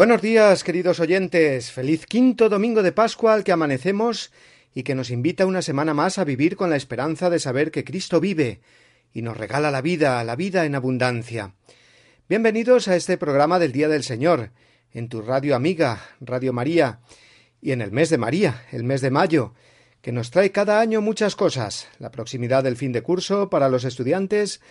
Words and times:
Buenos 0.00 0.22
días, 0.22 0.64
queridos 0.64 0.98
oyentes. 0.98 1.72
Feliz 1.72 2.06
quinto 2.06 2.48
domingo 2.48 2.82
de 2.82 2.90
Pascua 2.90 3.34
al 3.34 3.44
que 3.44 3.52
amanecemos 3.52 4.32
y 4.72 4.82
que 4.82 4.94
nos 4.94 5.10
invita 5.10 5.44
una 5.44 5.60
semana 5.60 5.92
más 5.92 6.16
a 6.16 6.24
vivir 6.24 6.56
con 6.56 6.70
la 6.70 6.76
esperanza 6.76 7.28
de 7.28 7.38
saber 7.38 7.70
que 7.70 7.84
Cristo 7.84 8.18
vive 8.18 8.62
y 9.12 9.20
nos 9.20 9.36
regala 9.36 9.70
la 9.70 9.82
vida, 9.82 10.24
la 10.24 10.36
vida 10.36 10.64
en 10.64 10.74
abundancia. 10.74 11.52
Bienvenidos 12.30 12.88
a 12.88 12.96
este 12.96 13.18
programa 13.18 13.58
del 13.58 13.72
Día 13.72 13.88
del 13.88 14.02
Señor, 14.02 14.52
en 14.94 15.10
tu 15.10 15.20
radio 15.20 15.54
amiga, 15.54 16.00
Radio 16.22 16.54
María, 16.54 17.00
y 17.60 17.72
en 17.72 17.82
el 17.82 17.92
mes 17.92 18.08
de 18.08 18.16
María, 18.16 18.64
el 18.72 18.84
mes 18.84 19.02
de 19.02 19.10
mayo, 19.10 19.52
que 20.00 20.12
nos 20.12 20.30
trae 20.30 20.50
cada 20.50 20.80
año 20.80 21.02
muchas 21.02 21.36
cosas, 21.36 21.88
la 21.98 22.10
proximidad 22.10 22.64
del 22.64 22.78
fin 22.78 22.92
de 22.92 23.02
curso 23.02 23.50
para 23.50 23.68
los 23.68 23.84
estudiantes, 23.84 24.62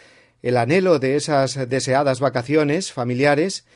el 0.41 0.57
anhelo 0.57 0.97
de 0.97 1.17
esas 1.17 1.69
deseadas 1.69 2.19
vacaciones 2.19 2.91
familiares, 2.91 3.67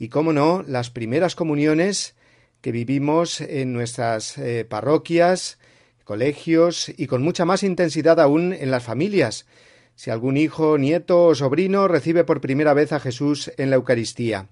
y, 0.00 0.08
cómo 0.08 0.32
no, 0.32 0.64
las 0.66 0.90
primeras 0.90 1.36
comuniones 1.36 2.14
que 2.62 2.72
vivimos 2.72 3.42
en 3.42 3.74
nuestras 3.74 4.38
eh, 4.38 4.64
parroquias, 4.64 5.58
colegios 6.04 6.90
y 6.96 7.06
con 7.06 7.22
mucha 7.22 7.44
más 7.44 7.62
intensidad 7.62 8.18
aún 8.18 8.54
en 8.54 8.70
las 8.70 8.82
familias, 8.82 9.46
si 9.94 10.10
algún 10.10 10.38
hijo, 10.38 10.78
nieto 10.78 11.26
o 11.26 11.34
sobrino 11.34 11.86
recibe 11.86 12.24
por 12.24 12.40
primera 12.40 12.72
vez 12.72 12.92
a 12.92 13.00
Jesús 13.00 13.52
en 13.58 13.68
la 13.68 13.76
Eucaristía. 13.76 14.48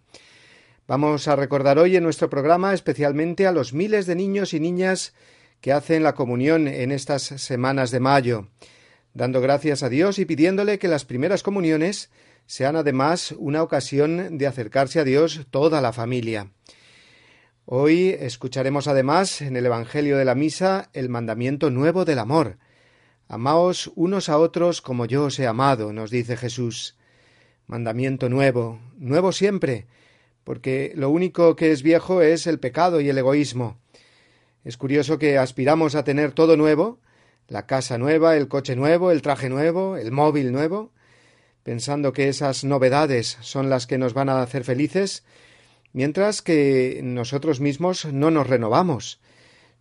Vamos 0.86 1.28
a 1.28 1.36
recordar 1.36 1.78
hoy 1.78 1.96
en 1.96 2.04
nuestro 2.04 2.28
programa 2.28 2.74
especialmente 2.74 3.46
a 3.46 3.52
los 3.52 3.72
miles 3.72 4.04
de 4.04 4.16
niños 4.16 4.52
y 4.52 4.60
niñas 4.60 5.14
que 5.62 5.72
hacen 5.72 6.02
la 6.02 6.14
comunión 6.14 6.68
en 6.68 6.92
estas 6.92 7.22
semanas 7.22 7.90
de 7.90 8.00
mayo, 8.00 8.48
dando 9.14 9.40
gracias 9.40 9.82
a 9.82 9.88
Dios 9.88 10.18
y 10.18 10.26
pidiéndole 10.26 10.78
que 10.78 10.88
las 10.88 11.06
primeras 11.06 11.42
comuniones 11.42 12.10
sean 12.48 12.76
además 12.76 13.34
una 13.36 13.62
ocasión 13.62 14.38
de 14.38 14.46
acercarse 14.46 14.98
a 14.98 15.04
Dios 15.04 15.46
toda 15.50 15.82
la 15.82 15.92
familia. 15.92 16.50
Hoy 17.66 18.16
escucharemos 18.18 18.88
además 18.88 19.42
en 19.42 19.54
el 19.54 19.66
Evangelio 19.66 20.16
de 20.16 20.24
la 20.24 20.34
Misa 20.34 20.88
el 20.94 21.10
mandamiento 21.10 21.68
nuevo 21.68 22.06
del 22.06 22.18
amor. 22.18 22.56
Amaos 23.28 23.92
unos 23.96 24.30
a 24.30 24.38
otros 24.38 24.80
como 24.80 25.04
yo 25.04 25.24
os 25.24 25.38
he 25.38 25.46
amado, 25.46 25.92
nos 25.92 26.10
dice 26.10 26.38
Jesús. 26.38 26.96
Mandamiento 27.66 28.30
nuevo, 28.30 28.80
nuevo 28.96 29.32
siempre, 29.32 29.86
porque 30.42 30.94
lo 30.96 31.10
único 31.10 31.54
que 31.54 31.70
es 31.70 31.82
viejo 31.82 32.22
es 32.22 32.46
el 32.46 32.58
pecado 32.58 33.02
y 33.02 33.10
el 33.10 33.18
egoísmo. 33.18 33.76
Es 34.64 34.78
curioso 34.78 35.18
que 35.18 35.36
aspiramos 35.36 35.94
a 35.94 36.02
tener 36.02 36.32
todo 36.32 36.56
nuevo, 36.56 36.98
la 37.46 37.66
casa 37.66 37.98
nueva, 37.98 38.38
el 38.38 38.48
coche 38.48 38.74
nuevo, 38.74 39.10
el 39.10 39.20
traje 39.20 39.50
nuevo, 39.50 39.98
el 39.98 40.12
móvil 40.12 40.50
nuevo, 40.50 40.92
pensando 41.62 42.12
que 42.12 42.28
esas 42.28 42.64
novedades 42.64 43.38
son 43.40 43.70
las 43.70 43.86
que 43.86 43.98
nos 43.98 44.14
van 44.14 44.28
a 44.28 44.42
hacer 44.42 44.64
felices, 44.64 45.24
mientras 45.92 46.42
que 46.42 47.00
nosotros 47.02 47.60
mismos 47.60 48.06
no 48.06 48.30
nos 48.30 48.46
renovamos. 48.46 49.20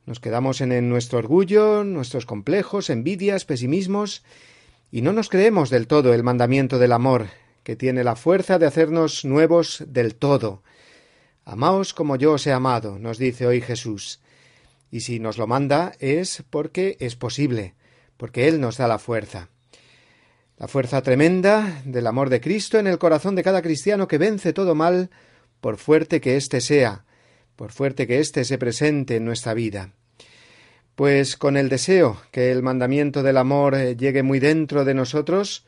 Nos 0.05 0.19
quedamos 0.19 0.61
en, 0.61 0.89
nuestro 0.89 1.19
orgullo, 1.19 1.83
nuestros 1.83 2.25
complejos, 2.25 2.89
envidias, 2.89 3.45
pesimismos, 3.45 4.23
y 4.89 5.01
no 5.01 5.11
nos 5.11 5.29
creemos 5.29 5.69
del 5.69 5.87
todo 5.87 6.13
el 6.13 6.23
mandamiento 6.23 6.79
del 6.79 6.93
amor, 6.93 7.27
que 7.63 7.75
tiene 7.75 8.05
la 8.05 8.15
fuerza 8.15 8.57
de 8.57 8.65
hacernos 8.65 9.25
nuevos 9.25 9.83
del 9.85 10.15
todo. 10.15 10.63
Amaos 11.43 11.93
como 11.93 12.15
yo 12.15 12.33
os 12.33 12.47
he 12.47 12.53
amado, 12.53 12.99
nos 12.99 13.17
dice 13.17 13.47
hoy 13.47 13.61
Jesús. 13.61 14.21
Y 14.89 15.01
si 15.01 15.19
nos 15.19 15.37
lo 15.37 15.47
manda 15.47 15.91
es 15.99 16.43
porque 16.49 16.95
es 17.01 17.15
posible, 17.17 17.75
porque 18.15 18.47
Él 18.47 18.61
nos 18.61 18.77
da 18.77 18.87
la 18.87 18.99
fuerza. 18.99 19.49
La 20.59 20.67
fuerza 20.67 21.03
tremenda 21.03 21.83
del 21.85 22.07
amor 22.07 22.31
de 22.31 22.41
Cristo 22.41 22.79
en 22.79 22.87
el 22.87 22.97
corazón 22.97 23.35
de 23.35 23.43
cada 23.43 23.61
cristiano 23.61 24.07
que 24.07 24.17
vence 24.17 24.53
todo 24.53 24.73
mal, 24.73 25.11
por 25.61 25.77
fuerte 25.77 26.19
que 26.19 26.35
éste 26.35 26.61
sea, 26.61 27.05
por 27.55 27.71
fuerte 27.71 28.07
que 28.07 28.19
éste 28.19 28.43
se 28.43 28.57
presente 28.57 29.17
en 29.17 29.25
nuestra 29.25 29.53
vida. 29.53 29.93
Pues 30.95 31.37
con 31.37 31.57
el 31.57 31.69
deseo 31.69 32.19
que 32.31 32.51
el 32.51 32.63
mandamiento 32.63 33.21
del 33.21 33.37
amor 33.37 33.75
eh, 33.75 33.95
llegue 33.95 34.23
muy 34.23 34.39
dentro 34.39 34.83
de 34.83 34.95
nosotros, 34.95 35.63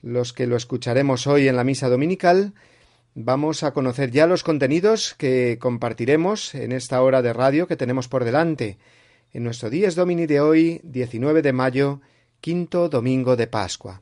los 0.00 0.32
que 0.32 0.46
lo 0.46 0.56
escucharemos 0.56 1.26
hoy 1.26 1.46
en 1.46 1.56
la 1.56 1.64
misa 1.64 1.90
dominical, 1.90 2.54
vamos 3.14 3.62
a 3.62 3.74
conocer 3.74 4.12
ya 4.12 4.26
los 4.26 4.44
contenidos 4.44 5.14
que 5.18 5.58
compartiremos 5.60 6.54
en 6.54 6.72
esta 6.72 7.02
hora 7.02 7.20
de 7.20 7.34
radio 7.34 7.66
que 7.66 7.76
tenemos 7.76 8.08
por 8.08 8.24
delante, 8.24 8.78
en 9.34 9.44
nuestro 9.44 9.68
Dies 9.68 9.94
Domini 9.94 10.24
de 10.24 10.40
hoy, 10.40 10.80
19 10.84 11.42
de 11.42 11.52
mayo, 11.52 12.00
quinto 12.40 12.88
domingo 12.88 13.36
de 13.36 13.46
Pascua. 13.46 14.00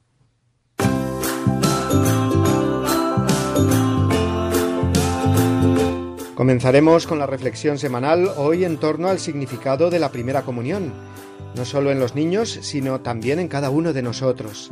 Comenzaremos 6.40 7.06
con 7.06 7.18
la 7.18 7.26
reflexión 7.26 7.76
semanal 7.76 8.30
hoy 8.38 8.64
en 8.64 8.78
torno 8.78 9.08
al 9.08 9.18
significado 9.18 9.90
de 9.90 9.98
la 9.98 10.10
primera 10.10 10.40
comunión, 10.40 10.90
no 11.54 11.66
solo 11.66 11.90
en 11.90 12.00
los 12.00 12.14
niños, 12.14 12.60
sino 12.62 13.02
también 13.02 13.38
en 13.40 13.46
cada 13.46 13.68
uno 13.68 13.92
de 13.92 14.00
nosotros. 14.00 14.70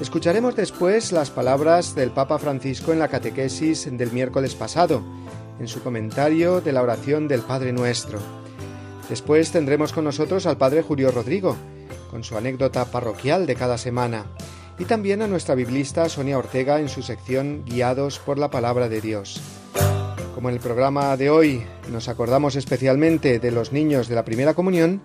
Escucharemos 0.00 0.54
después 0.54 1.10
las 1.10 1.30
palabras 1.30 1.96
del 1.96 2.12
Papa 2.12 2.38
Francisco 2.38 2.92
en 2.92 3.00
la 3.00 3.08
catequesis 3.08 3.88
del 3.90 4.12
miércoles 4.12 4.54
pasado, 4.54 5.02
en 5.58 5.66
su 5.66 5.82
comentario 5.82 6.60
de 6.60 6.70
la 6.70 6.82
oración 6.82 7.26
del 7.26 7.40
Padre 7.40 7.72
Nuestro. 7.72 8.20
Después 9.08 9.50
tendremos 9.50 9.92
con 9.92 10.04
nosotros 10.04 10.46
al 10.46 10.56
Padre 10.56 10.82
Julio 10.82 11.10
Rodrigo, 11.10 11.56
con 12.12 12.22
su 12.22 12.36
anécdota 12.36 12.84
parroquial 12.84 13.46
de 13.46 13.56
cada 13.56 13.76
semana, 13.76 14.26
y 14.78 14.84
también 14.84 15.22
a 15.22 15.26
nuestra 15.26 15.56
biblista 15.56 16.08
Sonia 16.08 16.38
Ortega 16.38 16.78
en 16.78 16.88
su 16.88 17.02
sección 17.02 17.64
Guiados 17.66 18.20
por 18.20 18.38
la 18.38 18.52
Palabra 18.52 18.88
de 18.88 19.00
Dios. 19.00 19.42
Como 20.42 20.50
en 20.50 20.56
el 20.56 20.60
programa 20.60 21.16
de 21.16 21.30
hoy 21.30 21.62
nos 21.92 22.08
acordamos 22.08 22.56
especialmente 22.56 23.38
de 23.38 23.52
los 23.52 23.70
niños 23.70 24.08
de 24.08 24.16
la 24.16 24.24
primera 24.24 24.54
comunión, 24.54 25.00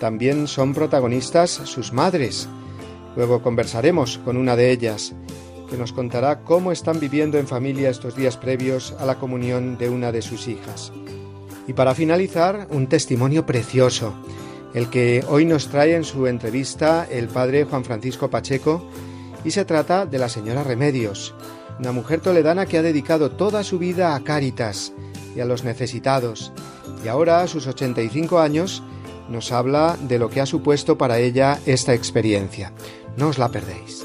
también 0.00 0.46
son 0.46 0.74
protagonistas 0.74 1.50
sus 1.50 1.94
madres. 1.94 2.46
Luego 3.16 3.40
conversaremos 3.40 4.18
con 4.18 4.36
una 4.36 4.54
de 4.54 4.70
ellas, 4.70 5.14
que 5.70 5.78
nos 5.78 5.94
contará 5.94 6.40
cómo 6.40 6.72
están 6.72 7.00
viviendo 7.00 7.38
en 7.38 7.46
familia 7.46 7.88
estos 7.88 8.16
días 8.16 8.36
previos 8.36 8.94
a 8.98 9.06
la 9.06 9.14
comunión 9.14 9.78
de 9.78 9.88
una 9.88 10.12
de 10.12 10.20
sus 10.20 10.46
hijas. 10.46 10.92
Y 11.66 11.72
para 11.72 11.94
finalizar, 11.94 12.66
un 12.68 12.86
testimonio 12.86 13.46
precioso, 13.46 14.12
el 14.74 14.90
que 14.90 15.24
hoy 15.30 15.46
nos 15.46 15.68
trae 15.68 15.94
en 15.94 16.04
su 16.04 16.26
entrevista 16.26 17.08
el 17.10 17.28
padre 17.28 17.64
Juan 17.64 17.86
Francisco 17.86 18.28
Pacheco, 18.28 18.86
y 19.42 19.52
se 19.52 19.64
trata 19.64 20.04
de 20.04 20.18
la 20.18 20.28
señora 20.28 20.64
Remedios, 20.64 21.34
una 21.78 21.92
mujer 21.92 22.20
toledana 22.20 22.66
que 22.66 22.78
ha 22.78 22.82
dedicado 22.82 23.30
toda 23.30 23.64
su 23.64 23.78
vida 23.78 24.14
a 24.14 24.20
Cáritas 24.20 24.92
y 25.34 25.40
a 25.40 25.44
los 25.44 25.64
necesitados, 25.64 26.52
y 27.04 27.08
ahora 27.08 27.42
a 27.42 27.48
sus 27.48 27.66
85 27.66 28.40
años 28.40 28.82
nos 29.28 29.52
habla 29.52 29.96
de 30.00 30.18
lo 30.18 30.30
que 30.30 30.40
ha 30.40 30.46
supuesto 30.46 30.96
para 30.96 31.18
ella 31.18 31.58
esta 31.66 31.94
experiencia. 31.94 32.72
No 33.16 33.28
os 33.28 33.38
la 33.38 33.48
perdéis. 33.48 34.04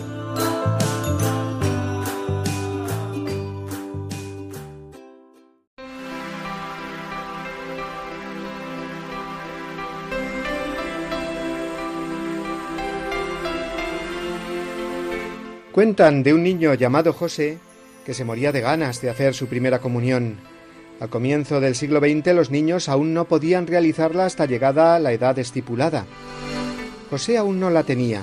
Cuentan 15.72 16.22
de 16.22 16.34
un 16.34 16.44
niño 16.44 16.74
llamado 16.74 17.14
José 17.14 17.58
que 18.06 18.14
se 18.14 18.26
moría 18.26 18.52
de 18.52 18.60
ganas 18.60 19.02
de 19.02 19.10
hacer 19.10 19.34
su 19.34 19.48
primera 19.48 19.80
comunión. 19.80 20.36
Al 21.00 21.10
comienzo 21.10 21.62
del 21.62 21.76
siglo 21.76 22.02
XX 22.02 22.36
los 22.36 22.52
niños 22.52 22.90
aún 22.90 23.14
no 23.14 23.24
podían 23.24 23.68
realizarla 23.68 24.26
hasta 24.26 24.46
llegada 24.46 25.00
la 25.00 25.14
edad 25.14 25.40
estipulada. 25.40 26.06
José 27.10 27.38
aún 27.38 27.62
no 27.62 27.70
la 27.70 27.84
tenía, 27.84 28.22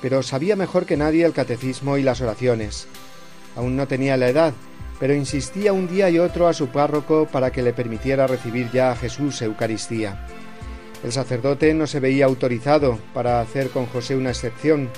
pero 0.00 0.22
sabía 0.22 0.56
mejor 0.56 0.86
que 0.86 0.96
nadie 0.96 1.26
el 1.26 1.34
catecismo 1.34 1.98
y 1.98 2.02
las 2.02 2.22
oraciones. 2.22 2.88
Aún 3.54 3.76
no 3.76 3.86
tenía 3.86 4.16
la 4.16 4.30
edad, 4.30 4.54
pero 4.98 5.14
insistía 5.14 5.74
un 5.74 5.88
día 5.88 6.08
y 6.08 6.18
otro 6.18 6.48
a 6.48 6.54
su 6.54 6.68
párroco 6.68 7.28
para 7.30 7.50
que 7.50 7.62
le 7.62 7.74
permitiera 7.74 8.26
recibir 8.26 8.70
ya 8.72 8.92
a 8.92 8.96
Jesús 8.96 9.42
Eucaristía. 9.42 10.26
El 11.04 11.12
sacerdote 11.12 11.74
no 11.74 11.86
se 11.86 12.00
veía 12.00 12.24
autorizado 12.24 12.98
para 13.12 13.42
hacer 13.42 13.68
con 13.68 13.84
José 13.84 14.16
una 14.16 14.30
excepción 14.30 14.88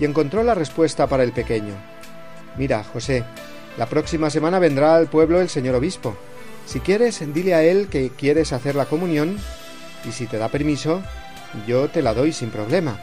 y 0.00 0.04
encontró 0.04 0.42
la 0.42 0.54
respuesta 0.54 1.06
para 1.06 1.22
el 1.22 1.32
pequeño. 1.32 1.74
Mira, 2.56 2.82
José, 2.82 3.22
la 3.76 3.86
próxima 3.86 4.30
semana 4.30 4.58
vendrá 4.58 4.96
al 4.96 5.06
pueblo 5.06 5.40
el 5.40 5.48
señor 5.48 5.76
obispo. 5.76 6.16
Si 6.66 6.80
quieres, 6.80 7.22
dile 7.32 7.54
a 7.54 7.62
él 7.62 7.88
que 7.88 8.10
quieres 8.10 8.52
hacer 8.52 8.74
la 8.74 8.86
comunión 8.86 9.36
y 10.08 10.12
si 10.12 10.26
te 10.26 10.38
da 10.38 10.48
permiso, 10.48 11.02
yo 11.66 11.88
te 11.88 12.02
la 12.02 12.14
doy 12.14 12.32
sin 12.32 12.50
problema. 12.50 12.98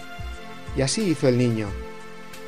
Y 0.76 0.82
así 0.82 1.04
hizo 1.04 1.28
el 1.28 1.38
niño. 1.38 1.68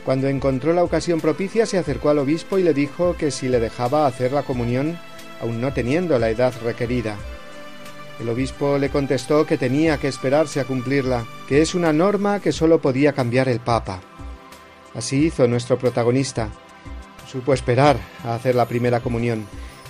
Cuando 0.05 0.27
encontró 0.27 0.73
la 0.73 0.83
ocasión 0.83 1.21
propicia, 1.21 1.65
se 1.65 1.77
acercó 1.77 2.09
al 2.09 2.19
obispo 2.19 2.57
y 2.57 2.63
le 2.63 2.73
dijo 2.73 3.15
que 3.17 3.31
si 3.31 3.47
le 3.47 3.59
dejaba 3.59 4.07
hacer 4.07 4.31
la 4.31 4.43
comunión, 4.43 4.97
aun 5.41 5.61
no 5.61 5.73
teniendo 5.73 6.17
la 6.17 6.29
edad 6.29 6.53
requerida. 6.63 7.15
El 8.19 8.29
obispo 8.29 8.77
le 8.77 8.89
contestó 8.89 9.45
que 9.45 9.57
tenía 9.57 9.97
que 9.97 10.07
esperarse 10.07 10.59
a 10.59 10.65
cumplirla, 10.65 11.25
que 11.47 11.61
es 11.61 11.75
una 11.75 11.93
norma 11.93 12.39
que 12.39 12.51
sólo 12.51 12.81
podía 12.81 13.13
cambiar 13.13 13.47
el 13.47 13.59
Papa. 13.59 14.01
Así 14.95 15.25
hizo 15.25 15.47
nuestro 15.47 15.77
protagonista. 15.77 16.49
Supo 17.29 17.53
esperar 17.53 17.97
a 18.23 18.35
hacer 18.35 18.55
la 18.55 18.67
primera 18.67 19.01
comunión. 19.01 19.45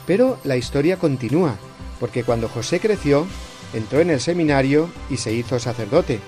Pero 0.06 0.40
la 0.44 0.57
historia 0.57 0.98
continúa, 0.98 1.56
porque 2.00 2.24
cuando 2.24 2.50
José 2.50 2.80
creció, 2.80 3.28
entró 3.74 4.00
en 4.01 4.10
el 4.10 4.19
seminario 4.19 4.90
y 5.10 5.18
se 5.18 5.34
hizo 5.34 5.60
sacerdote. 5.60 6.19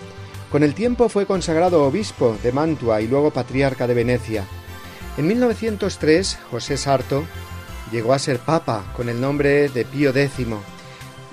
Con 0.52 0.64
el 0.64 0.74
tiempo 0.74 1.10
fue 1.10 1.26
consagrado 1.26 1.86
obispo 1.86 2.38
de 2.44 2.52
Mantua 2.52 3.02
y 3.02 3.08
luego 3.08 3.32
patriarca 3.32 3.88
de 3.88 3.94
Venecia. 3.94 4.46
En 5.18 5.28
1903, 5.28 6.40
José 6.52 6.78
Sarto 6.78 7.24
llegó 7.92 8.14
a 8.14 8.20
ser 8.20 8.40
papa 8.40 8.84
con 8.96 9.10
el 9.10 9.20
nombre 9.20 9.70
de 9.70 9.86
Pío 9.86 10.12
X, 10.12 10.48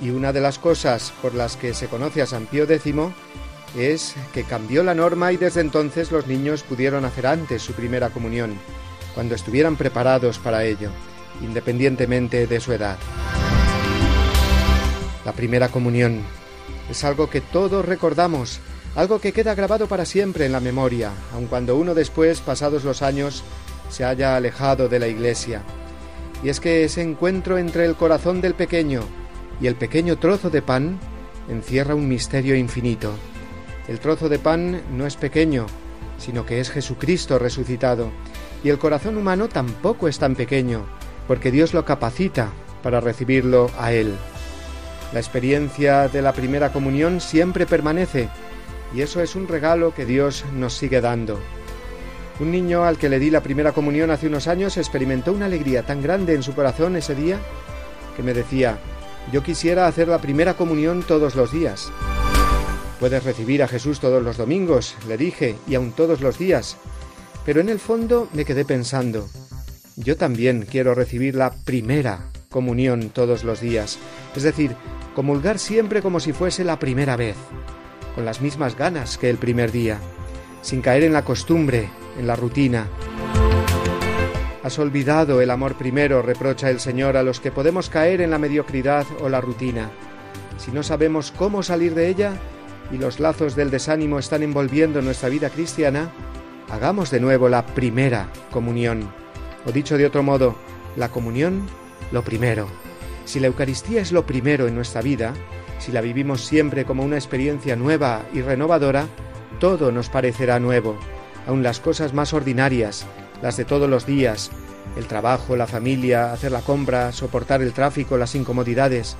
y 0.01 0.11
una 0.11 0.33
de 0.33 0.41
las 0.41 0.59
cosas 0.59 1.13
por 1.21 1.35
las 1.35 1.57
que 1.57 1.75
se 1.75 1.89
conoce 1.89 2.23
a 2.23 2.27
San 2.27 2.47
Pío 2.47 2.65
X 2.65 2.95
es 3.77 4.15
que 4.33 4.45
cambió 4.45 4.83
la 4.83 4.95
norma 4.95 5.33
y 5.33 5.37
desde 5.37 5.61
entonces 5.61 6.11
los 6.11 6.27
niños 6.27 6.63
pudieron 6.63 7.05
hacer 7.05 7.27
antes 7.27 7.63
su 7.63 7.73
primera 7.73 8.11
comunión, 8.11 8.59
cuando 9.15 9.35
estuvieran 9.35 9.77
preparados 9.77 10.39
para 10.39 10.65
ello, 10.65 10.91
independientemente 11.43 12.47
de 12.47 12.61
su 12.61 12.73
edad. 12.73 12.99
La 15.25 15.33
primera 15.33 15.69
comunión 15.69 16.23
es 16.91 17.05
algo 17.05 17.29
que 17.29 17.41
todos 17.41 17.85
recordamos, 17.85 18.61
algo 18.97 19.21
que 19.21 19.33
queda 19.33 19.55
grabado 19.55 19.87
para 19.87 20.05
siempre 20.05 20.47
en 20.47 20.53
la 20.53 20.61
memoria, 20.61 21.13
aun 21.35 21.47
cuando 21.47 21.77
uno 21.77 21.95
después, 21.95 22.41
pasados 22.41 22.85
los 22.85 23.03
años, 23.03 23.45
se 23.91 24.05
haya 24.05 24.37
alejado 24.37 24.89
de 24.89 24.99
la 24.99 25.09
iglesia. 25.09 25.63
Y 26.43 26.49
es 26.49 26.61
que 26.61 26.85
ese 26.85 27.03
encuentro 27.03 27.59
entre 27.59 27.85
el 27.85 27.97
corazón 27.97 28.41
del 28.41 28.55
pequeño 28.55 29.03
y 29.61 29.67
el 29.67 29.75
pequeño 29.75 30.19
trozo 30.19 30.51
de 30.51 30.63
pan 30.63 30.99
encierra 31.49 31.95
un 31.95 32.09
misterio 32.09 32.55
infinito. 32.55 33.13
El 33.89 34.01
trozo 34.01 34.29
de 34.29 34.39
pan 34.39 34.83
no 34.93 35.07
es 35.07 35.17
pequeño, 35.17 35.67
sino 36.19 36.45
que 36.45 36.61
es 36.61 36.71
Jesucristo 36.71 37.39
resucitado, 37.39 38.11
y 38.63 38.69
el 38.69 38.79
corazón 38.79 39.17
humano 39.17 39.49
tampoco 39.49 40.09
es 40.09 40.19
tan 40.19 40.35
pequeño, 40.35 40.85
porque 41.27 41.51
Dios 41.51 41.73
lo 41.73 41.87
capacita 41.87 42.51
para 42.83 43.01
recibirlo 43.01 43.71
a 43.79 43.93
Él. 43.93 44.15
La 45.15 45.21
experiencia 45.21 46.09
de 46.09 46.21
la 46.21 46.35
primera 46.35 46.71
comunión 46.71 47.23
siempre 47.23 47.65
permanece, 47.65 48.29
y 48.95 49.01
eso 49.01 49.23
es 49.23 49.35
un 49.35 49.49
regalo 49.49 49.95
que 49.95 50.05
Dios 50.05 50.45
nos 50.55 50.75
sigue 50.75 51.01
dando. 51.01 51.41
Un 52.41 52.51
niño 52.51 52.85
al 52.85 52.99
que 52.99 53.09
le 53.09 53.19
di 53.19 53.31
la 53.31 53.43
primera 53.43 53.73
comunión 53.73 54.11
hace 54.11 54.27
unos 54.27 54.49
años 54.49 54.77
experimentó 54.77 55.33
una 55.33 55.47
alegría 55.47 55.83
tan 55.83 56.03
grande 56.03 56.35
en 56.35 56.43
su 56.43 56.55
corazón 56.55 56.95
ese 56.95 57.15
día 57.15 57.39
que 58.17 58.23
me 58.23 58.35
decía, 58.35 58.79
yo 59.33 59.43
quisiera 59.43 59.87
hacer 59.87 60.09
la 60.09 60.19
primera 60.19 60.55
comunión 60.55 61.03
todos 61.03 61.35
los 61.35 61.53
días. 61.53 61.91
Puedes 63.01 63.23
recibir 63.23 63.63
a 63.63 63.69
Jesús 63.69 64.01
todos 64.01 64.23
los 64.23 64.37
domingos, 64.37 64.97
le 65.07 65.17
dije, 65.17 65.57
y 65.69 65.77
aun 65.77 65.93
todos 65.93 66.21
los 66.21 66.39
días. 66.39 66.77
Pero 67.45 67.61
en 67.61 67.69
el 67.69 67.79
fondo 67.79 68.29
me 68.33 68.45
quedé 68.45 68.65
pensando, 68.65 69.29
yo 69.97 70.17
también 70.17 70.67
quiero 70.69 70.95
recibir 70.95 71.35
la 71.35 71.53
primera 71.65 72.31
comunión 72.51 73.11
todos 73.11 73.45
los 73.45 73.61
días, 73.61 73.99
es 74.35 74.43
decir, 74.43 74.75
comulgar 75.15 75.59
siempre 75.59 76.03
como 76.03 76.21
si 76.21 76.33
fuese 76.33 76.65
la 76.65 76.79
primera 76.79 77.17
vez, 77.17 77.37
con 78.15 78.25
las 78.25 78.41
mismas 78.41 78.77
ganas 78.77 79.19
que 79.19 79.31
el 79.31 79.39
primer 79.39 79.73
día, 79.73 79.99
sin 80.63 80.83
caer 80.83 81.05
en 81.05 81.13
la 81.13 81.25
costumbre, 81.25 81.89
en 82.19 82.27
la 82.27 82.37
rutina. 82.37 82.87
Has 84.63 84.79
olvidado 84.79 85.41
el 85.41 85.51
amor 85.51 85.77
primero, 85.77 86.21
reprocha 86.21 86.69
el 86.69 86.81
Señor 86.81 87.17
a 87.17 87.23
los 87.23 87.41
que 87.41 87.53
podemos 87.53 87.91
caer 87.91 88.21
en 88.21 88.31
la 88.31 88.39
mediocridad 88.39 89.07
o 89.21 89.29
la 89.29 89.41
rutina. 89.41 89.91
Si 90.59 90.73
no 90.73 90.83
sabemos 90.83 91.33
cómo 91.33 91.63
salir 91.63 91.95
de 91.95 92.09
ella, 92.09 92.33
y 92.91 92.99
los 92.99 93.21
lazos 93.21 93.55
del 93.55 93.71
desánimo 93.71 94.19
están 94.19 94.43
envolviendo 94.43 95.03
nuestra 95.03 95.29
vida 95.29 95.51
cristiana, 95.51 96.11
hagamos 96.71 97.11
de 97.11 97.21
nuevo 97.21 97.49
la 97.49 97.67
primera 97.67 98.31
comunión. 98.51 99.11
O 99.67 99.73
dicho 99.73 99.99
de 99.99 100.07
otro 100.07 100.23
modo, 100.23 100.57
la 100.97 101.09
comunión 101.11 101.67
lo 102.13 102.23
primero. 102.23 102.67
Si 103.25 103.41
la 103.41 103.49
Eucaristía 103.49 104.01
es 104.01 104.13
lo 104.13 104.25
primero 104.25 104.67
en 104.67 104.75
nuestra 104.75 105.03
vida, 105.03 105.35
si 105.79 105.93
la 105.93 106.01
vivimos 106.01 106.45
siempre 106.45 106.85
como 106.85 107.05
una 107.05 107.17
experiencia 107.17 107.77
nueva 107.77 108.23
y 108.33 108.41
renovadora, 108.41 109.07
todo 109.61 109.93
nos 109.93 110.09
parecerá 110.09 110.59
nuevo, 110.59 110.99
aun 111.47 111.63
las 111.63 111.81
cosas 111.81 112.15
más 112.15 112.33
ordinarias, 112.33 113.07
las 113.43 113.57
de 113.57 113.65
todos 113.65 113.89
los 113.89 114.07
días, 114.07 114.51
el 114.97 115.07
trabajo, 115.07 115.57
la 115.57 115.67
familia, 115.67 116.33
hacer 116.33 116.53
la 116.53 116.63
compra, 116.63 117.13
soportar 117.13 117.63
el 117.63 117.73
tráfico, 117.73 118.17
las 118.17 118.35
incomodidades, 118.35 119.17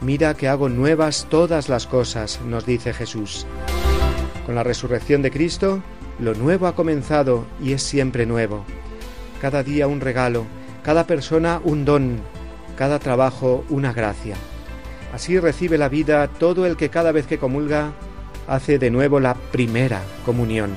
Mira 0.00 0.34
que 0.34 0.46
hago 0.46 0.68
nuevas 0.68 1.26
todas 1.28 1.68
las 1.68 1.86
cosas, 1.86 2.40
nos 2.46 2.64
dice 2.64 2.92
Jesús. 2.92 3.46
Con 4.46 4.54
la 4.54 4.62
resurrección 4.62 5.22
de 5.22 5.32
Cristo, 5.32 5.82
lo 6.20 6.34
nuevo 6.34 6.68
ha 6.68 6.76
comenzado 6.76 7.44
y 7.60 7.72
es 7.72 7.82
siempre 7.82 8.24
nuevo. 8.24 8.64
Cada 9.40 9.64
día 9.64 9.88
un 9.88 10.00
regalo, 10.00 10.46
cada 10.84 11.04
persona 11.04 11.60
un 11.64 11.84
don, 11.84 12.20
cada 12.76 13.00
trabajo 13.00 13.64
una 13.68 13.92
gracia. 13.92 14.36
Así 15.12 15.38
recibe 15.38 15.78
la 15.78 15.88
vida 15.88 16.28
todo 16.28 16.64
el 16.64 16.76
que 16.76 16.90
cada 16.90 17.10
vez 17.10 17.26
que 17.26 17.38
comulga 17.38 17.92
hace 18.46 18.78
de 18.78 18.90
nuevo 18.90 19.18
la 19.18 19.34
primera 19.34 20.02
comunión. 20.24 20.76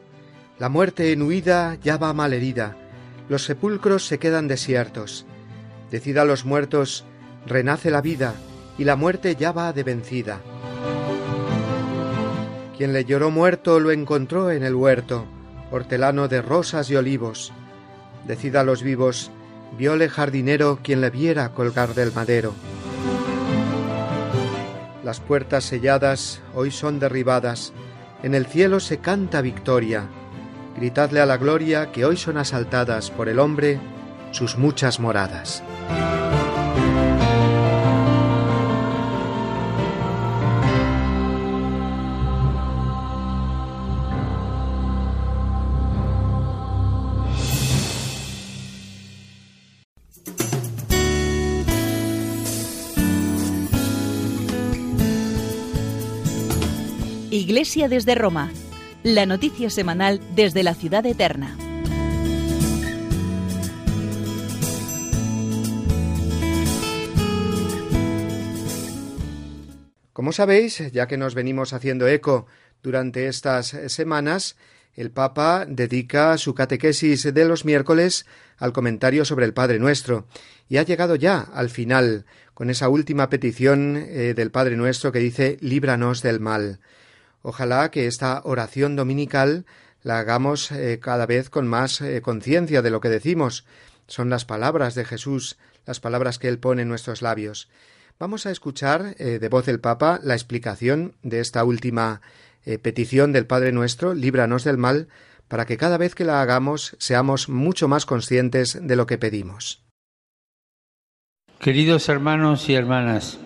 La 0.61 0.69
muerte 0.69 1.11
en 1.11 1.23
huida 1.23 1.75
ya 1.83 1.97
va 1.97 2.13
malherida, 2.13 2.77
los 3.29 3.45
sepulcros 3.45 4.05
se 4.05 4.19
quedan 4.19 4.47
desiertos. 4.47 5.25
Decida 5.89 6.21
a 6.21 6.25
los 6.25 6.45
muertos, 6.45 7.03
renace 7.47 7.89
la 7.89 7.99
vida, 7.99 8.35
y 8.77 8.83
la 8.83 8.95
muerte 8.95 9.35
ya 9.35 9.53
va 9.53 9.73
de 9.73 9.81
vencida. 9.81 10.39
Quien 12.77 12.93
le 12.93 13.05
lloró 13.05 13.31
muerto 13.31 13.79
lo 13.79 13.89
encontró 13.89 14.51
en 14.51 14.61
el 14.61 14.75
huerto, 14.75 15.25
hortelano 15.71 16.27
de 16.27 16.43
rosas 16.43 16.91
y 16.91 16.95
olivos. 16.95 17.51
Decida 18.27 18.59
a 18.59 18.63
los 18.63 18.83
vivos, 18.83 19.31
viole 19.79 20.09
jardinero 20.09 20.77
quien 20.83 21.01
le 21.01 21.09
viera 21.09 21.53
colgar 21.55 21.95
del 21.95 22.13
madero. 22.13 22.53
Las 25.03 25.21
puertas 25.21 25.63
selladas 25.63 26.39
hoy 26.53 26.69
son 26.69 26.99
derribadas, 26.99 27.73
en 28.21 28.35
el 28.35 28.45
cielo 28.45 28.79
se 28.79 28.99
canta 28.99 29.41
victoria, 29.41 30.07
gritadle 30.75 31.19
a 31.19 31.25
la 31.25 31.37
gloria 31.37 31.91
que 31.91 32.05
hoy 32.05 32.17
son 32.17 32.37
asaltadas 32.37 33.11
por 33.11 33.29
el 33.29 33.39
hombre 33.39 33.79
sus 34.31 34.57
muchas 34.57 34.99
moradas. 34.99 35.63
Iglesia 57.31 57.89
desde 57.89 58.15
Roma 58.15 58.51
la 59.03 59.25
noticia 59.25 59.69
semanal 59.69 60.21
desde 60.35 60.63
la 60.63 60.75
ciudad 60.75 61.05
eterna. 61.05 61.57
Como 70.13 70.33
sabéis, 70.33 70.91
ya 70.91 71.07
que 71.07 71.17
nos 71.17 71.33
venimos 71.33 71.73
haciendo 71.73 72.07
eco 72.07 72.45
durante 72.83 73.27
estas 73.27 73.75
semanas, 73.87 74.55
el 74.93 75.09
Papa 75.09 75.65
dedica 75.67 76.37
su 76.37 76.53
catequesis 76.53 77.33
de 77.33 77.45
los 77.45 77.65
miércoles 77.65 78.25
al 78.57 78.73
comentario 78.73 79.25
sobre 79.25 79.45
el 79.45 79.53
Padre 79.53 79.79
Nuestro 79.79 80.27
y 80.69 80.77
ha 80.77 80.83
llegado 80.83 81.15
ya 81.15 81.39
al 81.39 81.69
final 81.69 82.25
con 82.53 82.69
esa 82.69 82.89
última 82.89 83.29
petición 83.29 83.97
eh, 83.97 84.33
del 84.35 84.51
Padre 84.51 84.75
Nuestro 84.75 85.11
que 85.11 85.19
dice 85.19 85.57
líbranos 85.61 86.21
del 86.21 86.39
mal. 86.39 86.79
Ojalá 87.41 87.91
que 87.91 88.07
esta 88.07 88.41
oración 88.43 88.95
dominical 88.95 89.65
la 90.03 90.19
hagamos 90.19 90.71
eh, 90.71 90.99
cada 91.01 91.25
vez 91.25 91.49
con 91.49 91.67
más 91.67 92.01
eh, 92.01 92.21
conciencia 92.21 92.81
de 92.81 92.89
lo 92.89 93.01
que 93.01 93.09
decimos. 93.09 93.65
Son 94.07 94.29
las 94.29 94.45
palabras 94.45 94.95
de 94.95 95.05
Jesús, 95.05 95.57
las 95.85 95.99
palabras 95.99 96.39
que 96.39 96.47
Él 96.47 96.59
pone 96.59 96.81
en 96.81 96.89
nuestros 96.89 97.21
labios. 97.21 97.69
Vamos 98.19 98.45
a 98.45 98.51
escuchar 98.51 99.15
de 99.15 99.49
voz 99.49 99.65
del 99.65 99.79
Papa 99.79 100.19
la 100.21 100.35
explicación 100.35 101.15
de 101.23 101.39
esta 101.39 101.63
última 101.63 102.21
petición 102.83 103.31
del 103.31 103.47
Padre 103.47 103.71
Nuestro, 103.71 104.13
líbranos 104.13 104.63
del 104.63 104.77
mal, 104.77 105.07
para 105.51 105.65
que 105.65 105.75
cada 105.75 105.97
vez 105.97 106.15
que 106.15 106.23
la 106.23 106.41
hagamos 106.41 106.95
seamos 106.97 107.49
mucho 107.49 107.89
más 107.89 108.05
conscientes 108.05 108.79
de 108.81 108.95
lo 108.95 109.05
que 109.05 109.17
pedimos. 109.17 109.83
Queridos 111.59 112.07
hermanos 112.07 112.69
y 112.69 112.73
hermanas, 112.73 113.37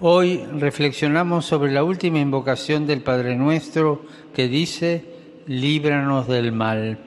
hoy 0.00 0.44
reflexionamos 0.58 1.46
sobre 1.46 1.72
la 1.72 1.84
última 1.84 2.18
invocación 2.18 2.86
del 2.86 3.02
Padre 3.02 3.36
Nuestro 3.36 4.02
que 4.34 4.48
dice, 4.48 5.04
líbranos 5.46 6.28
del 6.28 6.52
mal. 6.52 6.98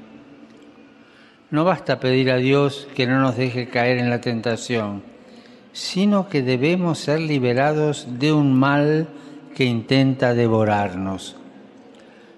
No 1.49 1.63
basta 1.63 1.99
pedir 1.99 2.31
a 2.31 2.37
Dios 2.37 2.87
que 2.95 3.05
no 3.05 3.19
nos 3.19 3.37
deje 3.37 3.67
caer 3.67 3.97
en 3.97 4.09
la 4.09 4.21
tentación, 4.21 5.03
sino 5.71 6.27
que 6.29 6.41
debemos 6.41 6.99
ser 6.99 7.19
liberados 7.19 8.07
de 8.19 8.33
un 8.33 8.57
mal 8.57 9.07
que 9.55 9.65
intenta 9.65 10.33
devorarnos. 10.33 11.35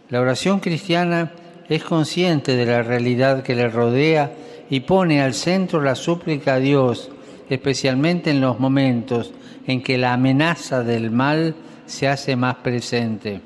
La 0.10 0.22
oración 0.22 0.60
cristiana 0.60 1.32
es 1.70 1.84
consciente 1.84 2.56
de 2.56 2.66
la 2.66 2.84
realidad 2.84 3.42
que 3.42 3.56
le 3.56 3.70
rodea 3.70 4.32
y 4.70 4.82
pone 4.82 5.22
al 5.22 5.34
centro 5.34 5.82
la 5.82 5.96
súplica 5.96 6.56
a 6.56 6.60
Dios 6.60 7.10
especialmente 7.50 8.32
en 8.32 8.42
los 8.42 8.60
momentos 8.60 9.34
en 9.68 9.82
que 9.82 9.98
la 9.98 10.14
amenaza 10.14 10.84
del 10.84 11.12
mal 11.12 11.56
se 11.86 12.08
hace 12.08 12.36
más 12.36 12.56
presente. 12.58 13.42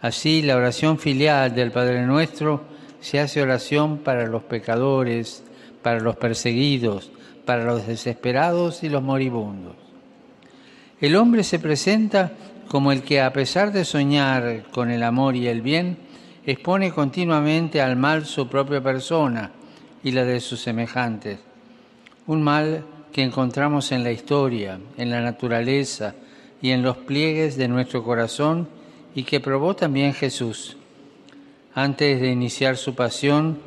Así, 0.00 0.42
la 0.42 0.56
oración 0.56 0.98
filial 0.98 1.54
del 1.54 1.72
Padre 1.72 2.06
Nuestro 2.06 2.64
se 3.00 3.20
hace 3.20 3.42
oración 3.42 3.98
para 3.98 4.26
los 4.26 4.42
pecadores, 4.42 5.42
para 5.82 6.00
los 6.00 6.16
perseguidos, 6.16 7.10
para 7.44 7.64
los 7.64 7.86
desesperados 7.86 8.82
y 8.82 8.88
los 8.88 9.02
moribundos. 9.02 9.76
El 11.00 11.16
hombre 11.16 11.44
se 11.44 11.58
presenta 11.58 12.32
como 12.68 12.92
el 12.92 13.02
que, 13.02 13.20
a 13.20 13.32
pesar 13.32 13.72
de 13.72 13.84
soñar 13.84 14.64
con 14.70 14.90
el 14.90 15.02
amor 15.02 15.34
y 15.36 15.48
el 15.48 15.62
bien, 15.62 15.98
expone 16.46 16.92
continuamente 16.92 17.80
al 17.80 17.96
mal 17.96 18.26
su 18.26 18.48
propia 18.48 18.82
persona 18.82 19.52
y 20.02 20.12
la 20.12 20.24
de 20.24 20.40
sus 20.40 20.60
semejantes 20.60 21.40
un 22.30 22.42
mal 22.42 22.84
que 23.12 23.22
encontramos 23.22 23.92
en 23.92 24.04
la 24.04 24.12
historia, 24.12 24.78
en 24.96 25.10
la 25.10 25.20
naturaleza 25.20 26.14
y 26.62 26.70
en 26.70 26.82
los 26.82 26.96
pliegues 26.96 27.56
de 27.56 27.68
nuestro 27.68 28.04
corazón 28.04 28.68
y 29.14 29.24
que 29.24 29.40
probó 29.40 29.74
también 29.74 30.14
Jesús. 30.14 30.76
Antes 31.74 32.20
de 32.20 32.30
iniciar 32.30 32.76
su 32.76 32.94
pasión, 32.94 33.58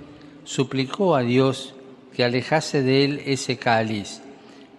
suplicó 0.44 1.16
a 1.16 1.22
Dios 1.22 1.76
que 2.14 2.24
alejase 2.24 2.84
de 2.84 3.06
él 3.06 3.22
ese 3.26 3.58
cáliz, 3.58 4.22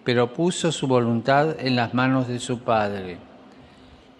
pero 0.03 0.33
puso 0.33 0.71
su 0.71 0.87
voluntad 0.87 1.59
en 1.59 1.75
las 1.75 1.93
manos 1.93 2.27
de 2.27 2.39
su 2.39 2.59
Padre. 2.59 3.17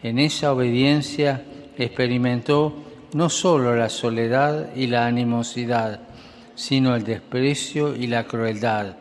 En 0.03 0.19
esa 0.19 0.51
obediencia 0.51 1.43
experimentó 1.77 2.75
no 3.13 3.29
solo 3.29 3.75
la 3.75 3.89
soledad 3.89 4.75
y 4.75 4.87
la 4.87 5.05
animosidad, 5.05 6.01
sino 6.55 6.95
el 6.95 7.03
desprecio 7.03 7.95
y 7.95 8.07
la 8.07 8.25
crueldad 8.25 8.97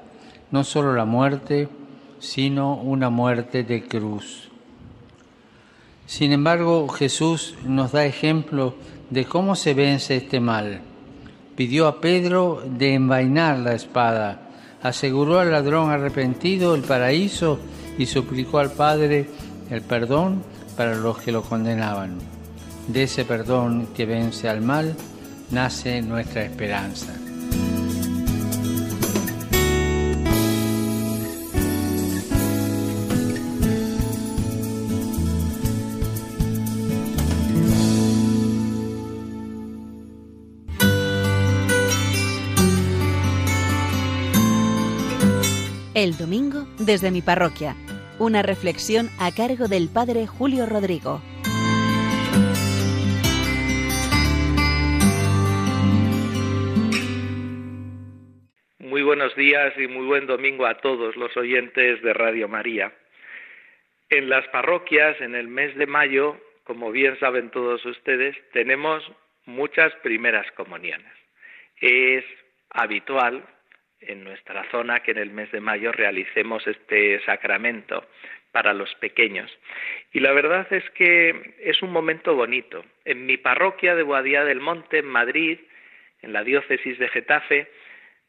no 0.55 0.63
solo 0.63 0.95
la 0.95 1.05
muerte, 1.05 1.69
sino 2.21 2.77
una 2.77 3.11
muerte 3.11 3.65
de 3.65 3.83
cruz. 3.83 4.51
Sin 6.07 6.31
embargo, 6.31 6.87
Jesús 6.87 7.57
nos 7.67 7.91
da 7.91 8.07
ejemplo 8.07 8.77
de 9.11 9.25
cómo 9.25 9.57
se 9.57 9.75
vence 9.75 10.15
este 10.15 10.39
mal. 10.39 10.81
Pidió 11.57 11.89
a 11.89 12.01
Pedro 12.01 12.63
de 12.65 12.95
envainar 12.95 13.59
la 13.59 13.75
espada, 13.75 14.43
aseguró 14.81 15.41
al 15.41 15.51
ladrón 15.51 15.91
arrepentido 15.91 16.77
el 16.77 16.83
paraíso 16.83 17.59
y 17.99 18.07
suplicó 18.07 18.61
al 18.61 18.71
Padre 18.71 19.29
el 19.71 19.83
perdón 19.83 20.45
para 20.77 20.95
los 20.95 21.19
que 21.19 21.33
lo 21.33 21.43
condenaban. 21.43 22.19
De 22.87 23.03
ese 23.03 23.25
perdón 23.25 23.89
que 23.93 24.07
vence 24.07 24.49
al 24.49 24.61
mal 24.61 24.95
nace 25.51 26.01
nuestra 26.01 26.45
esperanza. 26.45 27.24
El 45.95 46.17
domingo 46.17 46.67
desde 46.81 47.13
mi 47.13 47.23
parroquia. 47.23 47.77
Una 48.19 48.43
reflexión 48.43 49.11
a 49.21 49.31
cargo 49.31 49.69
del 49.69 49.89
Padre 49.89 50.27
Julio 50.27 50.67
Rodrigo. 50.67 51.23
Muy 58.81 59.03
buenos 59.03 59.37
días 59.37 59.73
y 59.79 59.87
muy 59.87 60.05
buen 60.05 60.27
domingo 60.27 60.67
a 60.67 60.79
todos 60.79 61.15
los 61.15 61.37
oyentes 61.37 62.03
de 62.03 62.13
Radio 62.13 62.49
María. 62.49 62.93
En 64.11 64.29
las 64.29 64.49
parroquias, 64.49 65.21
en 65.21 65.37
el 65.37 65.47
mes 65.47 65.77
de 65.77 65.87
mayo, 65.87 66.41
como 66.65 66.91
bien 66.91 67.17
saben 67.21 67.51
todos 67.51 67.87
ustedes, 67.87 68.35
tenemos 68.53 69.05
muchas 69.47 69.95
primeras 70.03 70.51
comuniones. 70.57 71.13
Es 71.81 72.25
habitual 72.71 73.45
en 74.09 74.25
nuestra 74.25 74.65
zona 74.71 75.01
que 75.01 75.13
en 75.13 75.19
el 75.19 75.31
mes 75.31 75.51
de 75.53 75.61
mayo 75.61 75.93
realicemos 75.93 76.67
este 76.67 77.21
sacramento 77.25 78.07
para 78.55 78.73
los 78.73 78.95
pequeños. 78.95 79.51
Y 80.13 80.21
la 80.21 80.33
verdad 80.33 80.67
es 80.73 80.89
que 80.91 81.55
es 81.59 81.83
un 81.83 81.91
momento 81.91 82.37
bonito. 82.37 82.85
En 83.05 83.27
mi 83.27 83.37
parroquia 83.37 83.97
de 83.97 84.05
Boadía 84.05 84.45
del 84.45 84.61
Monte, 84.61 84.99
en 84.99 85.07
Madrid, 85.07 85.59
en 86.23 86.33
la 86.33 86.45
diócesis 86.45 86.99
de 87.01 87.09
Getafe, 87.09 87.69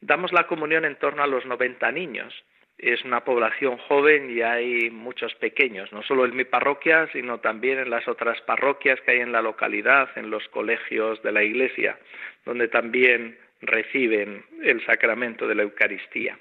damos 0.00 0.32
la 0.32 0.48
comunión 0.48 0.84
en 0.84 0.96
torno 0.96 1.22
a 1.22 1.28
los 1.28 1.46
90 1.46 1.92
niños. 1.92 2.44
Es 2.76 3.04
una 3.04 3.24
población 3.24 3.78
joven 3.78 4.28
y 4.28 4.42
hay 4.42 4.90
muchos 4.90 5.34
pequeños, 5.36 5.92
no 5.92 6.02
solo 6.02 6.26
en 6.26 6.36
mi 6.36 6.44
parroquia, 6.44 7.08
sino 7.12 7.38
también 7.38 7.78
en 7.78 7.88
las 7.88 8.06
otras 8.08 8.40
parroquias 8.42 9.00
que 9.02 9.12
hay 9.12 9.20
en 9.20 9.32
la 9.32 9.42
localidad, 9.42 10.10
en 10.16 10.28
los 10.28 10.46
colegios 10.48 11.22
de 11.22 11.32
la 11.32 11.44
iglesia, 11.44 11.98
donde 12.44 12.66
también 12.66 13.38
reciben 13.60 14.44
el 14.62 14.84
sacramento 14.84 15.46
de 15.46 15.54
la 15.54 15.62
Eucaristía. 15.62 16.38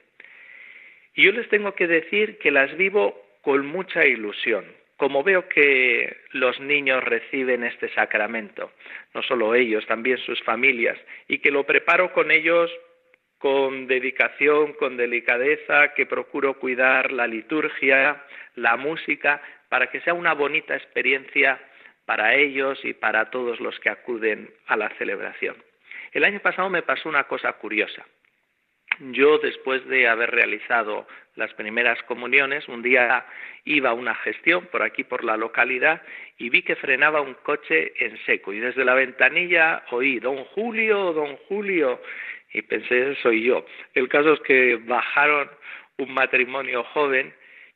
Y 1.14 1.24
yo 1.24 1.32
les 1.32 1.48
tengo 1.50 1.76
que 1.76 1.88
decir 1.88 2.38
que 2.40 2.52
las 2.52 2.76
vivo 2.76 3.22
con 3.42 3.66
mucha 3.66 4.06
ilusión, 4.06 4.66
como 4.98 5.24
veo 5.24 5.48
que 5.48 6.18
los 6.32 6.60
niños 6.60 7.04
reciben 7.04 7.64
este 7.64 7.90
sacramento, 7.90 8.72
no 9.14 9.22
solo 9.24 9.56
ellos, 9.56 9.86
también 9.88 10.18
sus 10.20 10.42
familias, 10.44 10.98
y 11.28 11.40
que 11.40 11.52
lo 11.52 11.66
preparo 11.66 12.12
con 12.12 12.32
ellos 12.32 12.72
con 13.38 13.88
dedicación, 13.88 14.74
con 14.74 14.98
delicadeza, 14.98 15.94
que 15.94 16.06
procuro 16.06 16.58
cuidar 16.58 17.12
la 17.12 17.28
liturgia, 17.28 18.24
la 18.56 18.76
música, 18.78 19.42
para 19.70 19.92
que 19.92 20.02
sea 20.02 20.14
una 20.14 20.34
bonita 20.34 20.76
experiencia 20.76 21.60
para 22.06 22.36
ellos 22.36 22.80
y 22.84 22.94
para 22.94 23.30
todos 23.30 23.60
los 23.60 23.80
que 23.80 23.90
acuden 23.90 24.50
a 24.68 24.78
la 24.78 24.90
celebración. 24.98 25.56
El 26.16 26.24
año 26.24 26.40
pasado 26.40 26.70
me 26.70 26.82
pasó 26.82 27.10
una 27.10 27.26
cosa 27.26 27.52
curiosa. 27.52 28.06
Yo, 29.12 29.38
después 29.38 29.86
de 29.90 30.08
haber 30.08 30.32
realizado 30.32 31.06
las 31.36 31.54
primeras 31.56 32.02
comuniones, 32.04 32.70
un 32.70 32.82
día 32.82 33.26
iba 33.66 33.90
a 33.90 33.94
una 33.94 34.16
gestión 34.16 34.66
por 34.68 34.82
aquí, 34.82 35.04
por 35.04 35.26
la 35.26 35.36
localidad, 35.36 36.02
y 36.38 36.50
vi 36.50 36.62
que 36.62 36.78
frenaba 36.78 37.20
un 37.20 37.34
coche 37.34 37.92
en 38.00 38.18
seco. 38.26 38.54
Y 38.54 38.60
desde 38.60 38.86
la 38.86 38.94
ventanilla 38.94 39.84
oí, 39.92 40.20
don 40.20 40.46
Julio, 40.46 41.12
don 41.12 41.36
Julio, 41.50 42.02
y 42.54 42.62
pensé, 42.62 43.16
soy 43.16 43.44
yo. 43.44 43.66
El 43.94 44.08
caso 44.08 44.36
es 44.36 44.40
que 44.40 44.78
bajaron 44.78 45.52
un 45.98 46.14
matrimonio 46.14 46.86
joven 46.94 47.34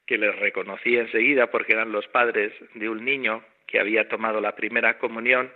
que 0.08 0.18
les 0.18 0.34
reconocí 0.40 0.96
enseguida 0.96 1.52
porque 1.52 1.74
eran 1.74 1.92
los 1.92 2.08
padres 2.08 2.54
de 2.74 2.88
un 2.88 3.04
niño 3.04 3.44
que 3.68 3.82
había 3.82 4.08
tomado 4.08 4.40
la 4.40 4.56
primera 4.56 4.98
comunión 4.98 5.52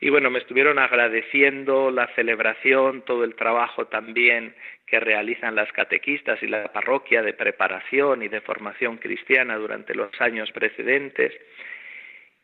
y 0.00 0.08
bueno, 0.08 0.30
me 0.30 0.38
estuvieron 0.38 0.78
agradeciendo 0.78 1.90
la 1.90 2.06
celebración, 2.14 3.02
todo 3.02 3.22
el 3.22 3.34
trabajo 3.34 3.86
también 3.86 4.54
que 4.86 4.98
realizan 4.98 5.54
las 5.54 5.70
catequistas 5.72 6.42
y 6.42 6.46
la 6.46 6.72
parroquia 6.72 7.22
de 7.22 7.34
preparación 7.34 8.22
y 8.22 8.28
de 8.28 8.40
formación 8.40 8.96
cristiana 8.96 9.56
durante 9.56 9.94
los 9.94 10.10
años 10.20 10.50
precedentes. 10.52 11.34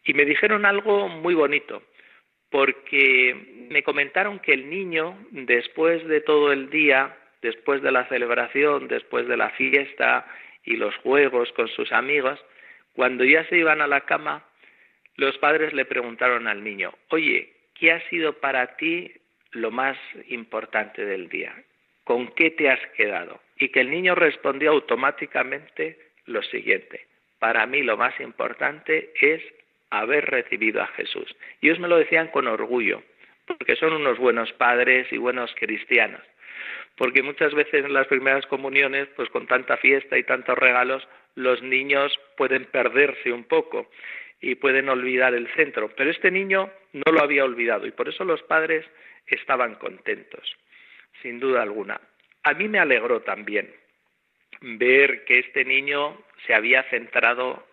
Y 0.04 0.12
me 0.12 0.26
dijeron 0.26 0.66
algo 0.66 1.08
muy 1.08 1.34
bonito, 1.34 1.82
porque 2.50 3.34
me 3.70 3.82
comentaron 3.82 4.38
que 4.38 4.52
el 4.52 4.68
niño, 4.68 5.18
después 5.30 6.06
de 6.06 6.20
todo 6.20 6.52
el 6.52 6.68
día, 6.68 7.16
después 7.40 7.80
de 7.80 7.90
la 7.90 8.06
celebración, 8.08 8.86
después 8.86 9.26
de 9.28 9.36
la 9.38 9.50
fiesta 9.50 10.26
y 10.62 10.76
los 10.76 10.94
juegos 10.96 11.50
con 11.52 11.68
sus 11.68 11.90
amigos, 11.90 12.38
cuando 12.92 13.24
ya 13.24 13.44
se 13.48 13.56
iban 13.56 13.80
a 13.80 13.86
la 13.86 14.02
cama, 14.02 14.44
los 15.16 15.38
padres 15.38 15.72
le 15.72 15.84
preguntaron 15.84 16.46
al 16.46 16.62
niño, 16.62 16.92
oye, 17.08 17.52
¿qué 17.74 17.92
ha 17.92 18.08
sido 18.08 18.34
para 18.34 18.76
ti 18.76 19.12
lo 19.52 19.70
más 19.70 19.96
importante 20.28 21.04
del 21.04 21.28
día? 21.28 21.54
¿Con 22.04 22.28
qué 22.34 22.50
te 22.50 22.70
has 22.70 22.80
quedado? 22.96 23.40
Y 23.58 23.70
que 23.70 23.80
el 23.80 23.90
niño 23.90 24.14
respondió 24.14 24.70
automáticamente 24.70 25.98
lo 26.26 26.42
siguiente, 26.42 27.06
para 27.38 27.66
mí 27.66 27.82
lo 27.82 27.96
más 27.96 28.18
importante 28.20 29.12
es 29.20 29.42
haber 29.90 30.26
recibido 30.26 30.82
a 30.82 30.86
Jesús. 30.88 31.34
Y 31.60 31.68
ellos 31.68 31.78
me 31.78 31.88
lo 31.88 31.96
decían 31.96 32.28
con 32.28 32.46
orgullo, 32.46 33.02
porque 33.46 33.76
son 33.76 33.92
unos 33.92 34.18
buenos 34.18 34.52
padres 34.54 35.06
y 35.12 35.18
buenos 35.18 35.54
cristianos. 35.54 36.22
Porque 36.96 37.22
muchas 37.22 37.54
veces 37.54 37.84
en 37.84 37.92
las 37.92 38.06
primeras 38.06 38.46
comuniones, 38.46 39.08
pues 39.16 39.28
con 39.30 39.46
tanta 39.46 39.76
fiesta 39.76 40.18
y 40.18 40.24
tantos 40.24 40.58
regalos, 40.58 41.06
los 41.34 41.62
niños 41.62 42.18
pueden 42.36 42.64
perderse 42.64 43.32
un 43.32 43.44
poco 43.44 43.90
y 44.40 44.56
pueden 44.56 44.88
olvidar 44.88 45.34
el 45.34 45.48
centro. 45.54 45.90
Pero 45.96 46.10
este 46.10 46.30
niño 46.30 46.70
no 46.92 47.12
lo 47.12 47.22
había 47.22 47.44
olvidado 47.44 47.86
y 47.86 47.92
por 47.92 48.08
eso 48.08 48.24
los 48.24 48.42
padres 48.42 48.84
estaban 49.26 49.76
contentos, 49.76 50.56
sin 51.22 51.40
duda 51.40 51.62
alguna. 51.62 52.00
A 52.42 52.54
mí 52.54 52.68
me 52.68 52.78
alegró 52.78 53.22
también 53.22 53.72
ver 54.60 55.24
que 55.24 55.40
este 55.40 55.64
niño 55.64 56.22
se 56.46 56.54
había 56.54 56.82
centrado 56.84 57.66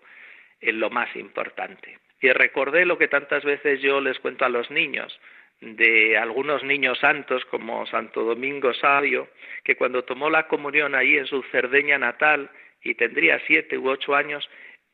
en 0.62 0.80
lo 0.80 0.90
más 0.90 1.16
importante. 1.16 2.00
Y 2.22 2.32
recordé 2.32 2.86
lo 2.86 2.98
que 2.98 3.08
tantas 3.08 3.44
veces 3.44 3.82
yo 3.82 4.00
les 4.00 4.18
cuento 4.20 4.46
a 4.46 4.50
los 4.50 4.72
niños, 4.72 5.20
de 5.60 6.18
algunos 6.18 6.64
niños 6.64 7.00
santos 7.00 7.46
como 7.46 7.86
Santo 7.86 8.24
Domingo 8.24 8.74
Sabio, 8.74 9.30
que 9.64 9.76
cuando 9.76 10.04
tomó 10.04 10.30
la 10.30 10.48
comunión 10.48 10.96
ahí 10.96 11.18
en 11.18 11.26
su 11.26 11.44
Cerdeña 11.52 11.98
natal 11.98 12.50
y 12.82 12.96
tendría 12.96 13.40
siete 13.48 13.78
u 13.78 13.90
ocho 13.90 14.16
años, 14.16 14.50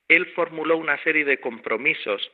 él 0.09 0.25
formuló 0.35 0.75
una 0.75 1.01
serie 1.03 1.23
de 1.23 1.39
compromisos. 1.39 2.29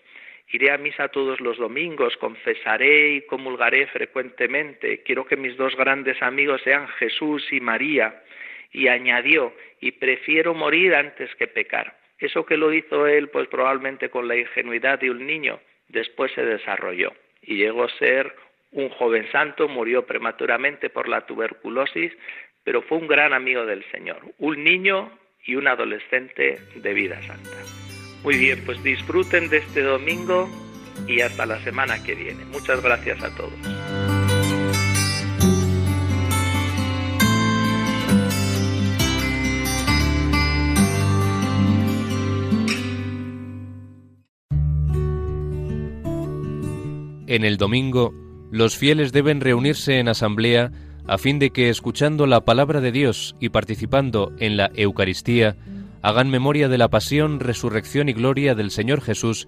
Iré 0.52 0.72
a 0.72 0.78
misa 0.78 1.10
todos 1.10 1.40
los 1.42 1.58
domingos, 1.58 2.18
confesaré 2.18 3.16
y 3.16 3.22
comulgaré 3.22 3.88
frecuentemente, 3.88 5.04
quiero 5.04 5.26
que 5.26 5.36
mis 5.36 5.58
dos 5.58 5.76
grandes 5.76 6.22
amigos 6.22 6.62
sean 6.64 6.88
Jesús 7.00 7.46
y 7.52 7.60
María. 7.60 8.24
Y 8.72 8.88
añadió, 8.88 9.54
y 9.80 9.92
prefiero 9.92 10.54
morir 10.54 10.96
antes 10.96 11.34
que 11.36 11.48
pecar. 11.48 11.98
Eso 12.18 12.46
que 12.46 12.58
lo 12.58 12.74
hizo 12.74 13.08
él, 13.08 13.30
pues 13.30 13.48
probablemente 13.48 14.10
con 14.10 14.28
la 14.28 14.36
ingenuidad 14.36 15.00
de 15.00 15.12
un 15.12 15.26
niño, 15.26 15.60
después 15.90 16.32
se 16.34 16.44
desarrolló 16.44 17.14
y 17.42 17.58
llegó 17.58 17.84
a 17.84 17.98
ser 17.98 18.34
un 18.72 18.90
joven 18.90 19.30
santo, 19.32 19.68
murió 19.68 20.06
prematuramente 20.06 20.90
por 20.90 21.08
la 21.08 21.26
tuberculosis, 21.26 22.12
pero 22.64 22.82
fue 22.82 22.98
un 22.98 23.08
gran 23.08 23.34
amigo 23.34 23.66
del 23.66 23.84
Señor, 23.92 24.20
un 24.40 24.64
niño 24.64 25.12
y 25.46 25.56
un 25.56 25.68
adolescente 25.68 26.60
de 26.76 26.94
vida 26.94 27.22
santa. 27.24 27.58
Muy 28.24 28.38
bien, 28.38 28.64
pues 28.66 28.82
disfruten 28.84 29.50
de 29.50 29.58
este 29.58 29.82
domingo 29.82 30.50
y 31.08 31.22
hasta 31.22 31.46
la 31.46 31.60
semana 31.64 32.02
que 32.04 32.16
viene. 32.16 32.44
Muchas 32.46 32.82
gracias 32.82 33.22
a 33.24 33.36
todos. 33.36 33.54
En 47.28 47.44
el 47.44 47.58
domingo, 47.58 48.14
los 48.52 48.78
fieles 48.78 49.12
deben 49.12 49.42
reunirse 49.42 50.00
en 50.00 50.08
asamblea 50.08 50.72
a 51.08 51.18
fin 51.18 51.40
de 51.40 51.52
que, 51.52 51.70
escuchando 51.70 52.26
la 52.28 52.42
palabra 52.42 52.82
de 52.82 52.92
Dios 52.92 53.36
y 53.40 53.50
participando 53.50 54.34
en 54.40 54.58
la 54.58 54.72
Eucaristía, 54.76 55.56
hagan 56.02 56.30
memoria 56.30 56.68
de 56.68 56.78
la 56.78 56.90
pasión, 56.90 57.40
resurrección 57.40 58.10
y 58.10 58.14
gloria 58.14 58.56
del 58.56 58.72
Señor 58.72 59.02
Jesús 59.02 59.48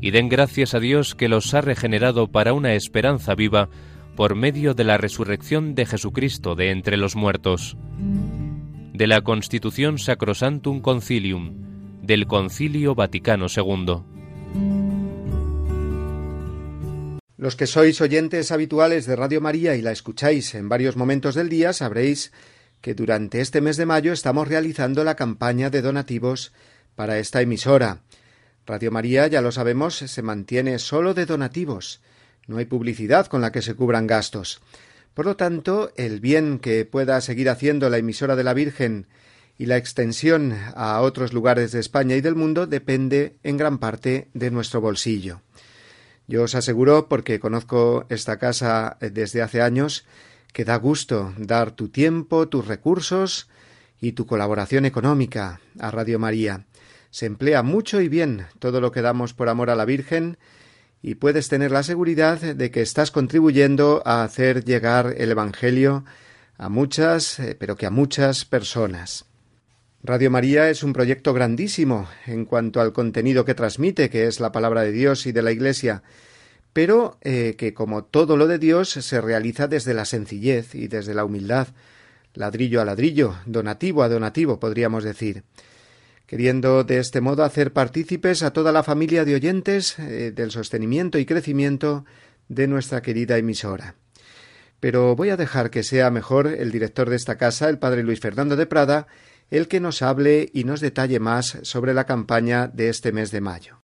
y 0.00 0.10
den 0.10 0.28
gracias 0.28 0.74
a 0.74 0.80
Dios 0.80 1.14
que 1.14 1.28
los 1.28 1.54
ha 1.54 1.60
regenerado 1.60 2.28
para 2.28 2.52
una 2.52 2.74
esperanza 2.74 3.34
viva 3.34 3.68
por 4.16 4.34
medio 4.34 4.74
de 4.74 4.84
la 4.84 4.98
resurrección 4.98 5.74
de 5.74 5.86
Jesucristo 5.86 6.54
de 6.54 6.70
entre 6.70 6.96
los 6.96 7.16
muertos. 7.16 7.76
De 8.92 9.06
la 9.06 9.20
Constitución 9.20 9.98
Sacrosantum 9.98 10.80
Concilium, 10.80 11.52
del 12.02 12.26
Concilio 12.26 12.94
Vaticano 12.94 13.46
II. 13.54 14.15
Los 17.38 17.54
que 17.54 17.66
sois 17.66 18.00
oyentes 18.00 18.50
habituales 18.50 19.04
de 19.04 19.14
Radio 19.14 19.42
María 19.42 19.76
y 19.76 19.82
la 19.82 19.92
escucháis 19.92 20.54
en 20.54 20.70
varios 20.70 20.96
momentos 20.96 21.34
del 21.34 21.50
día 21.50 21.74
sabréis 21.74 22.32
que 22.80 22.94
durante 22.94 23.42
este 23.42 23.60
mes 23.60 23.76
de 23.76 23.84
mayo 23.84 24.14
estamos 24.14 24.48
realizando 24.48 25.04
la 25.04 25.16
campaña 25.16 25.68
de 25.68 25.82
donativos 25.82 26.52
para 26.94 27.18
esta 27.18 27.42
emisora. 27.42 28.00
Radio 28.66 28.90
María, 28.90 29.26
ya 29.26 29.42
lo 29.42 29.52
sabemos, 29.52 29.96
se 29.96 30.22
mantiene 30.22 30.78
solo 30.78 31.12
de 31.12 31.26
donativos. 31.26 32.00
No 32.46 32.56
hay 32.56 32.64
publicidad 32.64 33.26
con 33.26 33.42
la 33.42 33.52
que 33.52 33.60
se 33.60 33.74
cubran 33.74 34.06
gastos. 34.06 34.62
Por 35.12 35.26
lo 35.26 35.36
tanto, 35.36 35.92
el 35.96 36.20
bien 36.20 36.58
que 36.58 36.86
pueda 36.86 37.20
seguir 37.20 37.50
haciendo 37.50 37.90
la 37.90 37.98
emisora 37.98 38.34
de 38.34 38.44
la 38.44 38.54
Virgen 38.54 39.08
y 39.58 39.66
la 39.66 39.76
extensión 39.76 40.56
a 40.74 41.00
otros 41.02 41.34
lugares 41.34 41.72
de 41.72 41.80
España 41.80 42.16
y 42.16 42.22
del 42.22 42.34
mundo 42.34 42.66
depende 42.66 43.36
en 43.42 43.58
gran 43.58 43.76
parte 43.76 44.28
de 44.32 44.50
nuestro 44.50 44.80
bolsillo. 44.80 45.42
Yo 46.28 46.42
os 46.42 46.54
aseguro, 46.54 47.08
porque 47.08 47.38
conozco 47.38 48.06
esta 48.08 48.38
casa 48.38 48.96
eh, 49.00 49.10
desde 49.10 49.42
hace 49.42 49.62
años, 49.62 50.04
que 50.52 50.64
da 50.64 50.76
gusto 50.76 51.34
dar 51.36 51.72
tu 51.72 51.88
tiempo, 51.88 52.48
tus 52.48 52.66
recursos 52.66 53.48
y 54.00 54.12
tu 54.12 54.26
colaboración 54.26 54.86
económica 54.86 55.60
a 55.78 55.90
Radio 55.90 56.18
María. 56.18 56.64
Se 57.10 57.26
emplea 57.26 57.62
mucho 57.62 58.00
y 58.00 58.08
bien 58.08 58.46
todo 58.58 58.80
lo 58.80 58.90
que 58.90 59.02
damos 59.02 59.34
por 59.34 59.48
amor 59.48 59.70
a 59.70 59.76
la 59.76 59.84
Virgen 59.84 60.38
y 61.02 61.14
puedes 61.16 61.48
tener 61.48 61.70
la 61.70 61.82
seguridad 61.82 62.40
de 62.40 62.70
que 62.70 62.82
estás 62.82 63.10
contribuyendo 63.10 64.02
a 64.04 64.24
hacer 64.24 64.64
llegar 64.64 65.14
el 65.18 65.30
Evangelio 65.30 66.04
a 66.58 66.68
muchas, 66.68 67.38
eh, 67.38 67.54
pero 67.58 67.76
que 67.76 67.86
a 67.86 67.90
muchas 67.90 68.44
personas. 68.44 69.25
Radio 70.06 70.30
María 70.30 70.70
es 70.70 70.84
un 70.84 70.92
proyecto 70.92 71.34
grandísimo 71.34 72.08
en 72.26 72.44
cuanto 72.44 72.80
al 72.80 72.92
contenido 72.92 73.44
que 73.44 73.56
transmite, 73.56 74.08
que 74.08 74.28
es 74.28 74.38
la 74.38 74.52
palabra 74.52 74.82
de 74.82 74.92
Dios 74.92 75.26
y 75.26 75.32
de 75.32 75.42
la 75.42 75.50
Iglesia, 75.50 76.04
pero 76.72 77.18
eh, 77.22 77.56
que 77.58 77.74
como 77.74 78.04
todo 78.04 78.36
lo 78.36 78.46
de 78.46 78.58
Dios 78.58 78.88
se 78.88 79.20
realiza 79.20 79.66
desde 79.66 79.94
la 79.94 80.04
sencillez 80.04 80.76
y 80.76 80.86
desde 80.86 81.12
la 81.12 81.24
humildad, 81.24 81.68
ladrillo 82.34 82.80
a 82.80 82.84
ladrillo, 82.84 83.34
donativo 83.46 84.04
a 84.04 84.08
donativo, 84.08 84.60
podríamos 84.60 85.02
decir, 85.02 85.42
queriendo 86.28 86.84
de 86.84 86.98
este 86.98 87.20
modo 87.20 87.42
hacer 87.42 87.72
partícipes 87.72 88.44
a 88.44 88.52
toda 88.52 88.70
la 88.70 88.84
familia 88.84 89.24
de 89.24 89.34
oyentes 89.34 89.98
eh, 89.98 90.30
del 90.32 90.52
sostenimiento 90.52 91.18
y 91.18 91.26
crecimiento 91.26 92.04
de 92.48 92.68
nuestra 92.68 93.02
querida 93.02 93.38
emisora. 93.38 93.96
Pero 94.78 95.16
voy 95.16 95.30
a 95.30 95.36
dejar 95.36 95.70
que 95.70 95.82
sea 95.82 96.12
mejor 96.12 96.46
el 96.46 96.70
director 96.70 97.10
de 97.10 97.16
esta 97.16 97.36
casa, 97.36 97.68
el 97.68 97.80
padre 97.80 98.04
Luis 98.04 98.20
Fernando 98.20 98.54
de 98.54 98.66
Prada, 98.66 99.08
el 99.50 99.68
que 99.68 99.80
nos 99.80 100.02
hable 100.02 100.50
y 100.52 100.64
nos 100.64 100.80
detalle 100.80 101.20
más 101.20 101.58
sobre 101.62 101.94
la 101.94 102.04
campaña 102.04 102.66
de 102.66 102.88
este 102.88 103.12
mes 103.12 103.30
de 103.30 103.40
mayo. 103.40 103.80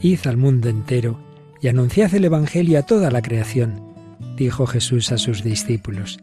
Id 0.00 0.18
al 0.26 0.36
mundo 0.36 0.68
entero 0.68 1.20
y 1.60 1.68
anunciad 1.68 2.12
el 2.14 2.24
Evangelio 2.24 2.80
a 2.80 2.82
toda 2.82 3.10
la 3.12 3.22
creación, 3.22 3.94
dijo 4.36 4.66
Jesús 4.66 5.12
a 5.12 5.18
sus 5.18 5.44
discípulos. 5.44 6.18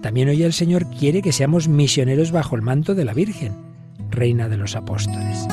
También 0.00 0.28
hoy 0.28 0.44
el 0.44 0.52
Señor 0.52 0.86
quiere 0.90 1.22
que 1.22 1.32
seamos 1.32 1.66
misioneros 1.66 2.30
bajo 2.30 2.54
el 2.54 2.62
manto 2.62 2.94
de 2.94 3.04
la 3.04 3.14
Virgen, 3.14 3.56
Reina 4.10 4.48
de 4.48 4.56
los 4.56 4.76
Apóstoles. 4.76 5.46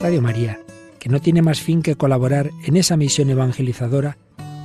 Radio 0.00 0.22
María, 0.22 0.58
que 0.98 1.08
no 1.08 1.20
tiene 1.20 1.42
más 1.42 1.60
fin 1.60 1.82
que 1.82 1.94
colaborar 1.94 2.50
en 2.64 2.76
esa 2.76 2.96
misión 2.96 3.30
evangelizadora, 3.30 4.18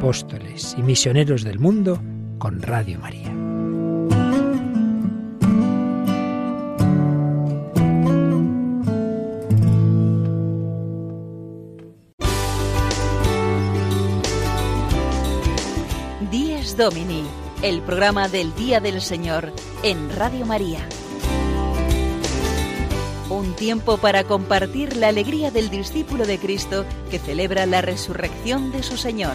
Apóstoles 0.00 0.74
y 0.78 0.82
misioneros 0.82 1.44
del 1.44 1.58
mundo 1.58 2.00
con 2.38 2.62
Radio 2.62 2.98
María. 3.00 3.34
Díez 16.30 16.78
Domini, 16.78 17.24
el 17.60 17.82
programa 17.82 18.28
del 18.28 18.54
Día 18.54 18.80
del 18.80 19.02
Señor 19.02 19.52
en 19.82 20.08
Radio 20.16 20.46
María. 20.46 20.78
Un 23.28 23.54
tiempo 23.54 23.98
para 23.98 24.24
compartir 24.24 24.96
la 24.96 25.08
alegría 25.08 25.50
del 25.50 25.68
discípulo 25.68 26.24
de 26.26 26.38
Cristo 26.38 26.86
que 27.10 27.18
celebra 27.18 27.66
la 27.66 27.82
resurrección 27.82 28.72
de 28.72 28.82
su 28.82 28.96
Señor. 28.96 29.34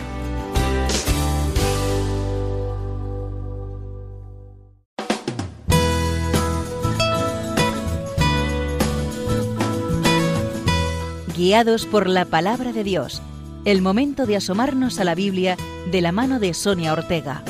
Guiados 11.45 11.86
por 11.86 12.10
la 12.10 12.25
palabra 12.25 12.73
de 12.73 12.84
Dios, 12.84 13.21
el 13.65 13.84
momento 13.84 14.25
de 14.25 14.36
asomarnos 14.36 14.99
a 14.99 15.03
la 15.03 15.13
Biblia 15.13 15.58
de 15.91 16.01
la 16.01 16.12
mano 16.12 16.39
de 16.39 16.55
Sonia 16.55 16.91
Ortega. 16.91 17.43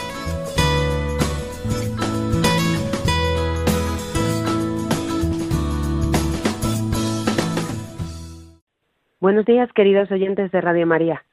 Buenos 9.21 9.45
días, 9.45 9.71
queridos 9.71 10.11
oyentes 10.11 10.51
de 10.51 10.59
Radio 10.59 10.85
María. 10.85 11.23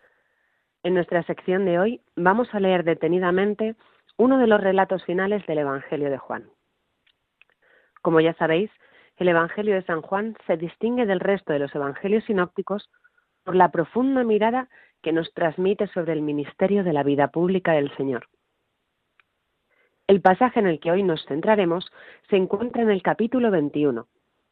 En 0.85 0.95
nuestra 0.95 1.25
sección 1.25 1.65
de 1.65 1.81
hoy 1.81 2.01
vamos 2.15 2.47
a 2.53 2.61
leer 2.61 2.85
detenidamente 2.85 3.75
uno 4.19 4.39
de 4.39 4.47
los 4.47 4.61
relatos 4.61 5.05
finales 5.05 5.45
del 5.49 5.59
Evangelio 5.59 6.11
de 6.11 6.19
Juan. 6.19 6.45
Como 8.03 8.21
ya 8.21 8.35
sabéis, 8.35 8.71
el 9.23 9.29
Evangelio 9.29 9.75
de 9.75 9.85
San 9.85 10.03
Juan 10.03 10.37
se 10.47 10.57
distingue 10.57 11.07
del 11.07 11.21
resto 11.21 11.53
de 11.53 11.61
los 11.61 11.75
Evangelios 11.75 12.25
sinópticos 12.25 12.91
por 13.45 13.55
la 13.55 13.71
profunda 13.71 14.25
mirada 14.25 14.69
que 15.01 15.13
nos 15.13 15.33
transmite 15.33 15.87
sobre 15.89 16.13
el 16.13 16.23
ministerio 16.23 16.85
de 16.85 16.93
la 16.93 17.03
vida 17.03 17.29
pública 17.29 17.73
del 17.73 17.95
Señor. 17.97 18.29
El 20.09 20.21
pasaje 20.21 20.61
en 20.61 20.67
el 20.67 20.81
que 20.81 20.91
hoy 20.91 21.03
nos 21.03 21.25
centraremos 21.27 21.91
se 22.29 22.37
encuentra 22.37 22.83
en 22.83 22.91
el 22.91 23.03
capítulo 23.03 23.51
21, 23.51 24.07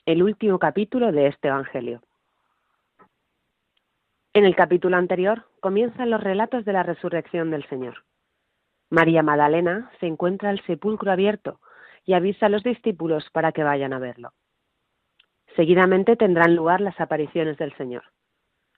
el 0.06 0.22
último 0.22 0.58
capítulo 0.58 1.12
de 1.12 1.26
este 1.26 1.48
Evangelio. 1.48 2.00
En 4.32 4.44
el 4.44 4.54
capítulo 4.54 4.96
anterior 4.96 5.46
comienzan 5.58 6.10
los 6.10 6.22
relatos 6.22 6.64
de 6.64 6.72
la 6.72 6.84
resurrección 6.84 7.50
del 7.50 7.68
Señor. 7.68 8.04
María 8.88 9.24
Magdalena 9.24 9.90
se 9.98 10.06
encuentra 10.06 10.50
al 10.50 10.64
sepulcro 10.64 11.10
abierto 11.10 11.60
y 12.06 12.12
avisa 12.12 12.46
a 12.46 12.48
los 12.48 12.62
discípulos 12.62 13.28
para 13.32 13.50
que 13.50 13.64
vayan 13.64 13.92
a 13.92 13.98
verlo. 13.98 14.32
Seguidamente 15.56 16.16
tendrán 16.16 16.54
lugar 16.54 16.80
las 16.80 17.00
apariciones 17.00 17.58
del 17.58 17.74
Señor. 17.76 18.04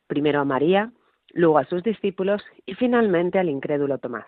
Primero 0.07 0.41
a 0.41 0.45
María, 0.45 0.93
luego 1.33 1.59
a 1.59 1.65
sus 1.65 1.83
discípulos 1.83 2.43
y 2.67 2.75
finalmente 2.75 3.39
al 3.39 3.49
incrédulo 3.49 3.99
Tomás. 3.99 4.27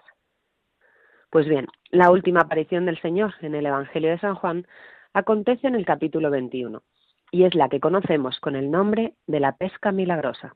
Pues 1.30 1.48
bien, 1.48 1.66
la 1.90 2.10
última 2.10 2.42
aparición 2.42 2.86
del 2.86 3.00
Señor 3.00 3.34
en 3.40 3.54
el 3.54 3.66
Evangelio 3.66 4.10
de 4.10 4.18
San 4.18 4.34
Juan 4.34 4.66
acontece 5.12 5.66
en 5.66 5.74
el 5.74 5.84
capítulo 5.84 6.30
21 6.30 6.82
y 7.30 7.44
es 7.44 7.54
la 7.54 7.68
que 7.68 7.80
conocemos 7.80 8.38
con 8.40 8.54
el 8.54 8.70
nombre 8.70 9.14
de 9.26 9.40
la 9.40 9.56
pesca 9.56 9.90
milagrosa. 9.90 10.54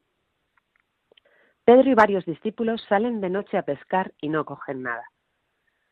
Pedro 1.65 1.91
y 1.91 1.95
varios 1.95 2.25
discípulos 2.25 2.85
salen 2.89 3.21
de 3.21 3.31
noche 3.31 3.59
a 3.59 3.63
pescar 3.63 4.13
y 4.21 4.29
no 4.29 4.45
cogen 4.45 4.83
nada. 4.83 5.05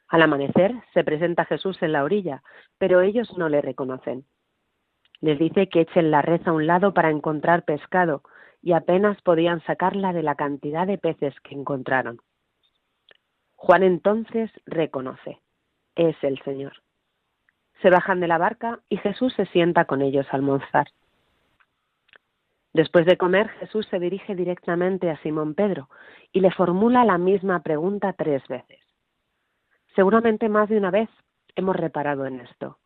Al 0.09 0.23
amanecer 0.23 0.73
se 0.95 1.03
presenta 1.03 1.45
Jesús 1.45 1.83
en 1.83 1.93
la 1.93 2.05
orilla, 2.05 2.43
pero 2.79 3.01
ellos 3.01 3.37
no 3.37 3.49
le 3.49 3.61
reconocen. 3.61 4.25
Les 5.21 5.39
dice 5.39 5.69
que 5.69 5.81
echen 5.83 6.11
la 6.11 6.23
red 6.23 6.47
a 6.47 6.53
un 6.53 6.67
lado 6.67 6.95
para 6.95 7.11
encontrar 7.11 7.65
pescado 7.65 8.23
y 8.63 8.73
apenas 8.73 9.21
podían 9.23 9.61
sacarla 9.63 10.13
de 10.13 10.23
la 10.23 10.35
cantidad 10.35 10.87
de 10.87 10.99
peces 10.99 11.35
que 11.41 11.55
encontraron. 11.55 12.21
Juan 13.55 13.83
entonces 13.83 14.51
reconoce, 14.67 15.41
es 15.95 16.17
el 16.23 16.41
Señor. 16.43 16.75
Se 17.83 17.91
bajan 17.91 18.21
de 18.21 18.29
la 18.29 18.39
barca 18.39 18.81
y 18.89 18.97
Jesús 18.99 19.33
se 19.35 19.47
sienta 19.47 19.85
con 19.85 20.03
ellos 20.03 20.27
al 20.31 20.41
almorzar. 20.41 20.89
Después 22.73 23.07
de 23.07 23.17
comer, 23.17 23.49
Jesús 23.61 23.87
se 23.91 23.99
dirige 23.99 24.35
directamente 24.35 25.11
a 25.11 25.17
Simón 25.23 25.55
Pedro 25.55 25.89
y 26.33 26.41
le 26.41 26.51
formula 26.51 27.05
la 27.05 27.17
misma 27.17 27.63
pregunta 27.63 28.13
tres 28.13 28.47
veces. 28.49 28.81
Seguramente 29.95 30.51
más 30.51 30.69
de 30.69 30.77
una 30.77 30.91
vez 30.91 31.09
hemos 31.55 31.75
reparado 31.75 32.27
en 32.27 32.41
esto. 32.41 32.79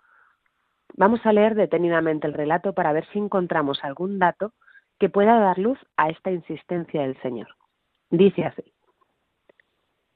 Vamos 0.95 1.25
a 1.25 1.33
leer 1.33 1.55
detenidamente 1.55 2.27
el 2.27 2.35
relato 2.35 2.73
para 2.73 2.93
ver 2.93 3.07
si 3.13 3.19
encontramos 3.19 3.83
algún 3.85 4.19
dato 4.19 4.53
que 4.99 5.09
pueda 5.09 5.39
dar 5.39 5.59
luz 5.59 5.79
a 5.97 6.11
esta 6.11 6.31
insistencia 6.31 7.03
del 7.03 7.21
Señor. 7.23 7.49
Dice 8.11 8.45
así. 8.45 8.73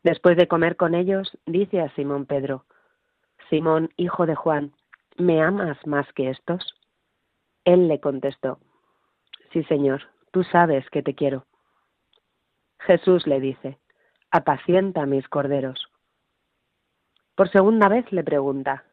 Después 0.03 0.37
de 0.37 0.49
comer 0.49 0.77
con 0.77 0.95
ellos, 0.95 1.39
dice 1.47 1.81
a 1.81 1.89
Simón 1.95 2.27
Pedro, 2.27 2.67
Simón, 3.49 3.91
hijo 3.97 4.27
de 4.27 4.35
Juan, 4.35 4.73
¿me 5.17 5.43
amas 5.43 5.79
más 5.87 6.07
que 6.13 6.31
estos? 6.31 6.75
Él 7.65 7.89
le 7.89 8.01
contestó, 8.01 8.59
Sí, 9.53 9.63
Señor, 9.65 10.03
tú 10.33 10.43
sabes 10.43 10.89
que 10.91 11.03
te 11.03 11.15
quiero. 11.15 11.47
Jesús 12.81 13.27
le 13.27 13.41
dice, 13.41 13.79
Apacienta 14.31 15.07
mis 15.07 15.29
corderos. 15.29 15.89
Por 17.37 17.49
segunda 17.51 17.89
vez 17.89 18.11
le 18.13 18.25
pregunta, 18.25 18.85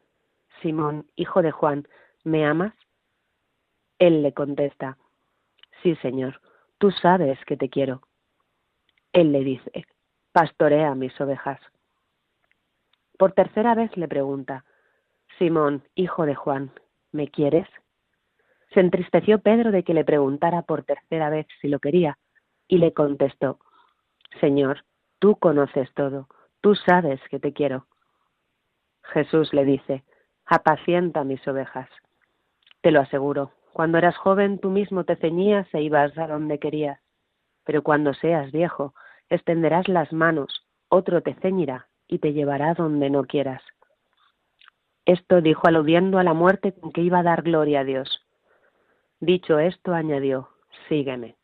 Simón, 0.62 1.06
hijo 1.16 1.42
de 1.42 1.50
Juan, 1.50 1.86
¿me 2.24 2.46
amas? 2.46 2.74
Él 3.98 4.22
le 4.22 4.32
contesta, 4.32 4.96
Sí, 5.82 5.96
Señor, 5.96 6.40
tú 6.78 6.92
sabes 6.92 7.38
que 7.44 7.56
te 7.56 7.68
quiero. 7.68 8.02
Él 9.12 9.32
le 9.32 9.40
dice, 9.40 9.84
pastorea 10.30 10.94
mis 10.94 11.18
ovejas. 11.20 11.60
Por 13.18 13.32
tercera 13.32 13.74
vez 13.74 13.96
le 13.96 14.08
pregunta, 14.08 14.64
Simón, 15.38 15.82
hijo 15.94 16.24
de 16.24 16.34
Juan, 16.34 16.72
¿me 17.10 17.28
quieres? 17.28 17.68
Se 18.72 18.80
entristeció 18.80 19.40
Pedro 19.40 19.72
de 19.72 19.82
que 19.82 19.94
le 19.94 20.04
preguntara 20.04 20.62
por 20.62 20.84
tercera 20.84 21.30
vez 21.30 21.46
si 21.60 21.68
lo 21.68 21.78
quería, 21.78 22.18
y 22.68 22.78
le 22.78 22.92
contestó, 22.94 23.58
Señor, 24.40 24.84
tú 25.18 25.36
conoces 25.36 25.92
todo, 25.94 26.28
tú 26.60 26.74
sabes 26.74 27.20
que 27.28 27.38
te 27.38 27.52
quiero. 27.52 27.86
Jesús 29.02 29.52
le 29.52 29.64
dice, 29.64 30.04
apacienta 30.54 31.24
mis 31.24 31.46
ovejas. 31.48 31.88
Te 32.82 32.90
lo 32.90 33.00
aseguro, 33.00 33.52
cuando 33.72 33.96
eras 33.96 34.16
joven 34.18 34.58
tú 34.58 34.68
mismo 34.68 35.04
te 35.04 35.16
ceñías 35.16 35.66
e 35.72 35.80
ibas 35.80 36.16
a 36.18 36.26
donde 36.26 36.58
querías, 36.58 37.00
pero 37.64 37.82
cuando 37.82 38.12
seas 38.12 38.52
viejo 38.52 38.94
extenderás 39.30 39.88
las 39.88 40.12
manos, 40.12 40.66
otro 40.88 41.22
te 41.22 41.32
ceñirá 41.36 41.88
y 42.06 42.18
te 42.18 42.34
llevará 42.34 42.74
donde 42.74 43.08
no 43.08 43.24
quieras. 43.24 43.62
Esto 45.06 45.40
dijo 45.40 45.66
aludiendo 45.66 46.18
a 46.18 46.22
la 46.22 46.34
muerte 46.34 46.72
con 46.72 46.92
que 46.92 47.00
iba 47.00 47.20
a 47.20 47.22
dar 47.22 47.42
gloria 47.42 47.80
a 47.80 47.84
Dios. 47.84 48.26
Dicho 49.20 49.58
esto, 49.58 49.94
añadió, 49.94 50.50
sígueme. 50.88 51.36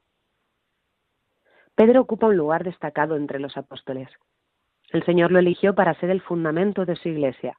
Pedro 1.75 2.03
ocupa 2.03 2.27
un 2.27 2.37
lugar 2.37 2.63
destacado 2.63 3.17
entre 3.17 3.39
los 3.39 3.57
apóstoles. 3.57 4.11
El 4.91 5.03
Señor 5.05 5.33
lo 5.33 5.39
eligió 5.39 5.75
para 5.75 5.95
ser 5.95 6.11
el 6.11 6.21
fundamento 6.21 6.85
de 6.85 6.97
su 6.97 7.09
iglesia. 7.09 7.57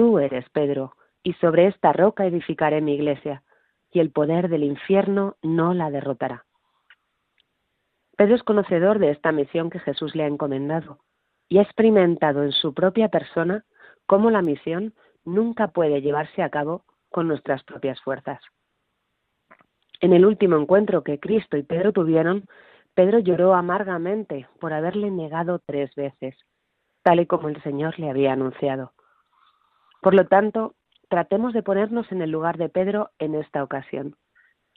Tú 0.00 0.18
eres 0.18 0.48
Pedro, 0.48 0.96
y 1.22 1.34
sobre 1.34 1.66
esta 1.66 1.92
roca 1.92 2.24
edificaré 2.24 2.80
mi 2.80 2.94
iglesia, 2.94 3.42
y 3.92 4.00
el 4.00 4.10
poder 4.10 4.48
del 4.48 4.64
infierno 4.64 5.36
no 5.42 5.74
la 5.74 5.90
derrotará. 5.90 6.46
Pedro 8.16 8.34
es 8.34 8.42
conocedor 8.42 8.98
de 8.98 9.10
esta 9.10 9.30
misión 9.30 9.68
que 9.68 9.78
Jesús 9.78 10.14
le 10.14 10.22
ha 10.22 10.26
encomendado 10.26 11.00
y 11.50 11.58
ha 11.58 11.62
experimentado 11.62 12.44
en 12.44 12.52
su 12.52 12.72
propia 12.72 13.08
persona 13.08 13.66
cómo 14.06 14.30
la 14.30 14.40
misión 14.40 14.94
nunca 15.26 15.68
puede 15.68 16.00
llevarse 16.00 16.42
a 16.42 16.48
cabo 16.48 16.86
con 17.10 17.28
nuestras 17.28 17.62
propias 17.64 18.00
fuerzas. 18.00 18.40
En 20.00 20.14
el 20.14 20.24
último 20.24 20.56
encuentro 20.56 21.04
que 21.04 21.20
Cristo 21.20 21.58
y 21.58 21.62
Pedro 21.62 21.92
tuvieron, 21.92 22.46
Pedro 22.94 23.18
lloró 23.18 23.52
amargamente 23.52 24.48
por 24.60 24.72
haberle 24.72 25.10
negado 25.10 25.58
tres 25.58 25.94
veces, 25.94 26.38
tal 27.02 27.20
y 27.20 27.26
como 27.26 27.50
el 27.50 27.62
Señor 27.62 27.98
le 27.98 28.08
había 28.08 28.32
anunciado. 28.32 28.94
Por 30.00 30.14
lo 30.14 30.26
tanto, 30.26 30.74
tratemos 31.08 31.52
de 31.52 31.62
ponernos 31.62 32.10
en 32.12 32.22
el 32.22 32.30
lugar 32.30 32.56
de 32.56 32.68
Pedro 32.68 33.10
en 33.18 33.34
esta 33.34 33.62
ocasión. 33.62 34.16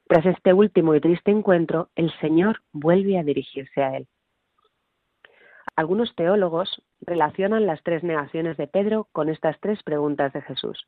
Tras 0.07 0.25
este 0.25 0.53
último 0.53 0.95
y 0.95 0.99
triste 0.99 1.31
encuentro, 1.31 1.89
el 1.95 2.11
Señor 2.19 2.61
vuelve 2.71 3.17
a 3.17 3.23
dirigirse 3.23 3.81
a 3.81 3.97
él. 3.97 4.07
Algunos 5.75 6.13
teólogos 6.15 6.83
relacionan 7.01 7.65
las 7.65 7.81
tres 7.83 8.03
negaciones 8.03 8.57
de 8.57 8.67
Pedro 8.67 9.07
con 9.11 9.29
estas 9.29 9.59
tres 9.59 9.81
preguntas 9.83 10.33
de 10.33 10.41
Jesús. 10.41 10.87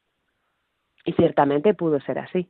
Y 1.05 1.13
ciertamente 1.13 1.73
pudo 1.73 1.99
ser 2.01 2.19
así. 2.19 2.49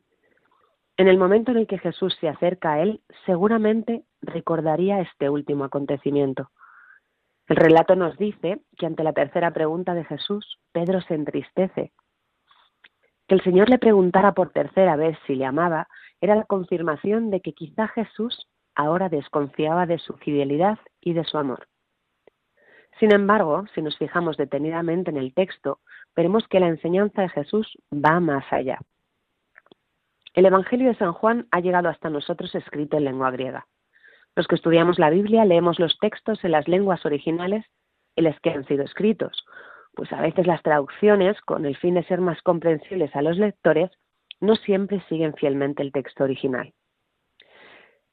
En 0.98 1.08
el 1.08 1.18
momento 1.18 1.50
en 1.50 1.58
el 1.58 1.66
que 1.66 1.78
Jesús 1.78 2.16
se 2.20 2.28
acerca 2.28 2.74
a 2.74 2.82
él, 2.82 3.00
seguramente 3.26 4.04
recordaría 4.22 5.00
este 5.00 5.28
último 5.28 5.64
acontecimiento. 5.64 6.50
El 7.48 7.56
relato 7.56 7.94
nos 7.94 8.16
dice 8.18 8.60
que 8.76 8.86
ante 8.86 9.04
la 9.04 9.12
tercera 9.12 9.52
pregunta 9.52 9.94
de 9.94 10.04
Jesús, 10.04 10.58
Pedro 10.72 11.00
se 11.02 11.14
entristece. 11.14 11.92
Que 13.28 13.34
el 13.36 13.42
Señor 13.42 13.68
le 13.68 13.78
preguntara 13.78 14.32
por 14.32 14.50
tercera 14.50 14.96
vez 14.96 15.16
si 15.26 15.36
le 15.36 15.44
amaba 15.44 15.88
era 16.20 16.34
la 16.34 16.44
confirmación 16.44 17.30
de 17.30 17.40
que 17.40 17.52
quizá 17.52 17.88
Jesús 17.88 18.48
ahora 18.74 19.08
desconfiaba 19.08 19.86
de 19.86 19.98
su 19.98 20.14
fidelidad 20.14 20.78
y 21.00 21.12
de 21.12 21.24
su 21.24 21.38
amor. 21.38 21.68
Sin 22.98 23.12
embargo, 23.12 23.64
si 23.74 23.82
nos 23.82 23.96
fijamos 23.98 24.36
detenidamente 24.36 25.10
en 25.10 25.16
el 25.18 25.34
texto, 25.34 25.80
veremos 26.14 26.48
que 26.48 26.60
la 26.60 26.68
enseñanza 26.68 27.22
de 27.22 27.28
Jesús 27.28 27.78
va 27.92 28.20
más 28.20 28.44
allá. 28.50 28.78
El 30.34 30.46
Evangelio 30.46 30.88
de 30.88 30.96
San 30.96 31.12
Juan 31.12 31.46
ha 31.50 31.60
llegado 31.60 31.88
hasta 31.88 32.10
nosotros 32.10 32.54
escrito 32.54 32.96
en 32.96 33.04
lengua 33.04 33.30
griega. 33.30 33.66
Los 34.36 34.46
que 34.46 34.54
estudiamos 34.54 34.98
la 34.98 35.08
Biblia 35.08 35.46
leemos 35.46 35.78
los 35.78 35.98
textos 35.98 36.44
en 36.44 36.52
las 36.52 36.68
lenguas 36.68 37.04
originales 37.06 37.64
en 38.16 38.24
las 38.24 38.38
que 38.40 38.50
han 38.50 38.66
sido 38.66 38.84
escritos, 38.84 39.44
pues 39.94 40.12
a 40.12 40.20
veces 40.20 40.46
las 40.46 40.62
traducciones, 40.62 41.40
con 41.40 41.64
el 41.64 41.74
fin 41.76 41.94
de 41.94 42.04
ser 42.04 42.20
más 42.20 42.40
comprensibles 42.42 43.16
a 43.16 43.22
los 43.22 43.38
lectores, 43.38 43.90
no 44.40 44.54
siempre 44.56 45.02
siguen 45.08 45.34
fielmente 45.34 45.82
el 45.82 45.90
texto 45.90 46.24
original. 46.24 46.74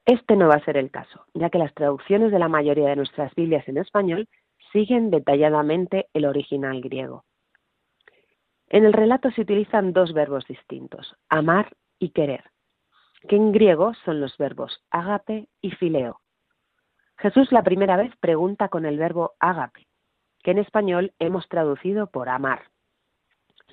Este 0.05 0.37
no 0.37 0.47
va 0.47 0.55
a 0.55 0.65
ser 0.65 0.77
el 0.77 0.91
caso, 0.91 1.25
ya 1.33 1.49
que 1.49 1.57
las 1.57 1.73
traducciones 1.73 2.31
de 2.31 2.39
la 2.39 2.47
mayoría 2.47 2.89
de 2.89 2.95
nuestras 2.95 3.35
Biblias 3.35 3.67
en 3.67 3.77
español 3.77 4.29
siguen 4.71 5.11
detalladamente 5.11 6.07
el 6.13 6.25
original 6.25 6.79
griego. 6.81 7.25
En 8.67 8.85
el 8.85 8.93
relato 8.93 9.29
se 9.31 9.41
utilizan 9.41 9.91
dos 9.91 10.13
verbos 10.13 10.45
distintos, 10.47 11.15
amar 11.29 11.75
y 11.99 12.09
querer, 12.09 12.43
que 13.27 13.35
en 13.35 13.51
griego 13.51 13.93
son 14.05 14.19
los 14.19 14.37
verbos 14.37 14.81
ágape 14.91 15.47
y 15.61 15.71
fileo. 15.71 16.19
Jesús 17.17 17.51
la 17.51 17.63
primera 17.63 17.95
vez 17.95 18.15
pregunta 18.19 18.69
con 18.69 18.85
el 18.85 18.97
verbo 18.97 19.33
ágape, 19.39 19.87
que 20.43 20.51
en 20.51 20.57
español 20.57 21.13
hemos 21.19 21.47
traducido 21.47 22.07
por 22.07 22.29
amar. 22.29 22.63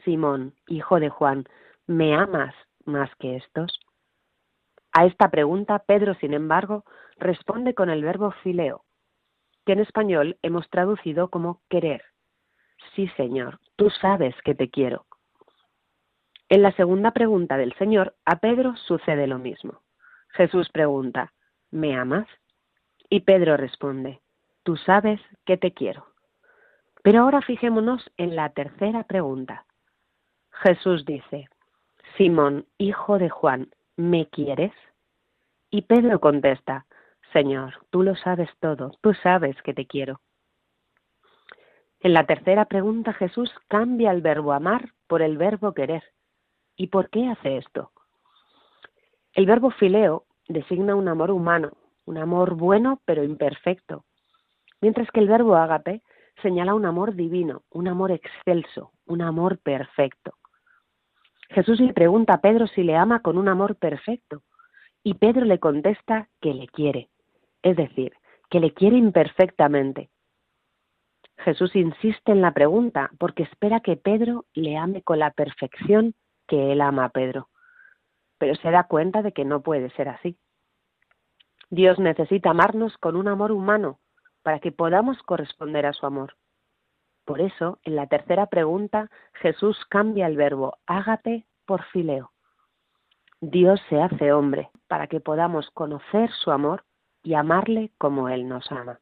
Simón, 0.05 0.55
hijo 0.69 1.01
de 1.01 1.09
Juan, 1.09 1.45
¿me 1.87 2.15
amas 2.15 2.55
más 2.85 3.11
que 3.17 3.37
estos? 3.37 3.79
A 4.93 5.07
esta 5.07 5.31
pregunta 5.31 5.81
Pedro, 5.81 6.15
sin 6.15 6.35
embargo, 6.35 6.85
responde 7.17 7.75
con 7.75 7.91
el 7.91 8.03
verbo 8.03 8.33
fileo, 8.43 8.85
que 9.65 9.73
en 9.73 9.81
español 9.81 10.39
hemos 10.43 10.69
traducido 10.71 11.29
como 11.29 11.61
querer. 11.69 12.03
Sí, 12.95 13.09
Señor, 13.17 13.59
tú 13.77 13.91
sabes 13.91 14.35
que 14.45 14.55
te 14.55 14.71
quiero. 14.71 15.07
En 16.51 16.63
la 16.63 16.73
segunda 16.73 17.13
pregunta 17.13 17.57
del 17.57 17.73
Señor, 17.75 18.17
a 18.25 18.41
Pedro 18.41 18.75
sucede 18.75 19.29
lo 19.29 19.39
mismo. 19.39 19.83
Jesús 20.31 20.69
pregunta, 20.71 21.33
¿me 21.71 21.97
amas? 21.97 22.27
Y 23.09 23.21
Pedro 23.21 23.57
responde, 23.57 24.21
tú 24.65 24.77
sabes 24.77 25.21
que 25.47 25.57
te 25.57 25.73
quiero. 25.73 26.07
Pero 27.05 27.21
ahora 27.21 27.41
fijémonos 27.41 28.05
en 28.17 28.35
la 28.35 28.49
tercera 28.49 29.05
pregunta. 29.05 29.65
Jesús 30.51 31.05
dice, 31.05 31.49
Simón, 32.17 32.67
hijo 32.79 33.21
de 33.21 33.31
Juan, 33.31 33.71
¿me 33.95 34.29
quieres? 34.29 34.73
Y 35.71 35.83
Pedro 35.83 36.19
contesta, 36.19 36.85
Señor, 37.33 37.75
tú 37.91 38.03
lo 38.03 38.17
sabes 38.17 38.51
todo, 38.59 38.91
tú 39.03 39.15
sabes 39.15 39.55
que 39.63 39.73
te 39.73 39.87
quiero. 39.87 40.21
En 42.01 42.13
la 42.13 42.27
tercera 42.27 42.65
pregunta 42.65 43.13
Jesús 43.13 43.53
cambia 43.69 44.11
el 44.11 44.21
verbo 44.21 44.53
amar 44.53 44.95
por 45.07 45.23
el 45.23 45.39
verbo 45.39 45.75
querer 45.75 46.03
¿Y 46.81 46.87
por 46.87 47.11
qué 47.11 47.29
hace 47.29 47.59
esto? 47.59 47.91
El 49.35 49.45
verbo 49.45 49.71
fileo 49.71 50.25
designa 50.49 50.95
un 50.95 51.09
amor 51.09 51.31
humano, 51.31 51.73
un 52.07 52.17
amor 52.17 52.55
bueno 52.55 53.03
pero 53.05 53.23
imperfecto, 53.23 54.07
mientras 54.81 55.11
que 55.11 55.21
el 55.21 55.29
verbo 55.29 55.57
ágape 55.57 56.01
señala 56.41 56.73
un 56.73 56.87
amor 56.87 57.15
divino, 57.15 57.65
un 57.69 57.87
amor 57.87 58.13
excelso, 58.13 58.93
un 59.05 59.21
amor 59.21 59.59
perfecto. 59.59 60.33
Jesús 61.51 61.81
le 61.81 61.93
pregunta 61.93 62.33
a 62.33 62.41
Pedro 62.41 62.67
si 62.67 62.83
le 62.83 62.97
ama 62.97 63.21
con 63.21 63.37
un 63.37 63.49
amor 63.49 63.77
perfecto 63.77 64.41
y 65.03 65.13
Pedro 65.13 65.45
le 65.45 65.59
contesta 65.59 66.31
que 66.41 66.55
le 66.55 66.67
quiere, 66.67 67.11
es 67.61 67.77
decir, 67.77 68.15
que 68.49 68.59
le 68.59 68.73
quiere 68.73 68.97
imperfectamente. 68.97 70.09
Jesús 71.45 71.77
insiste 71.77 72.33
en 72.33 72.41
la 72.41 72.55
pregunta 72.55 73.11
porque 73.19 73.43
espera 73.43 73.81
que 73.81 73.99
Pedro 73.99 74.47
le 74.55 74.79
ame 74.79 75.03
con 75.03 75.19
la 75.19 75.31
perfección 75.31 76.15
que 76.51 76.73
él 76.73 76.81
ama 76.81 77.05
a 77.05 77.09
Pedro, 77.11 77.49
pero 78.37 78.57
se 78.57 78.73
da 78.73 78.83
cuenta 78.89 79.23
de 79.23 79.31
que 79.31 79.45
no 79.45 79.63
puede 79.63 79.89
ser 79.91 80.09
así. 80.09 80.37
Dios 81.71 82.01
necesita 82.01 82.51
amarnos 82.51 82.99
con 82.99 83.15
un 83.15 83.29
amor 83.29 83.53
humano 83.53 84.01
para 84.43 84.59
que 84.59 84.73
podamos 84.73 85.23
corresponder 85.23 85.87
a 85.87 85.93
su 85.93 86.07
amor. 86.07 86.35
Por 87.25 87.41
eso, 87.41 87.79
en 87.85 87.95
la 87.95 88.09
tercera 88.09 88.47
pregunta, 88.47 89.09
Jesús 89.35 89.79
cambia 89.89 90.27
el 90.27 90.37
verbo 90.37 90.79
ágape 90.87 91.47
por 91.67 91.85
fileo. 91.85 92.33
Dios 93.41 93.81
se 93.89 94.03
hace 94.03 94.33
hombre 94.33 94.71
para 94.89 95.07
que 95.07 95.21
podamos 95.21 95.71
conocer 95.71 96.31
su 96.33 96.51
amor 96.51 96.83
y 97.23 97.35
amarle 97.35 97.93
como 97.97 98.29
Él 98.29 98.49
nos 98.49 98.73
ama. 98.73 98.99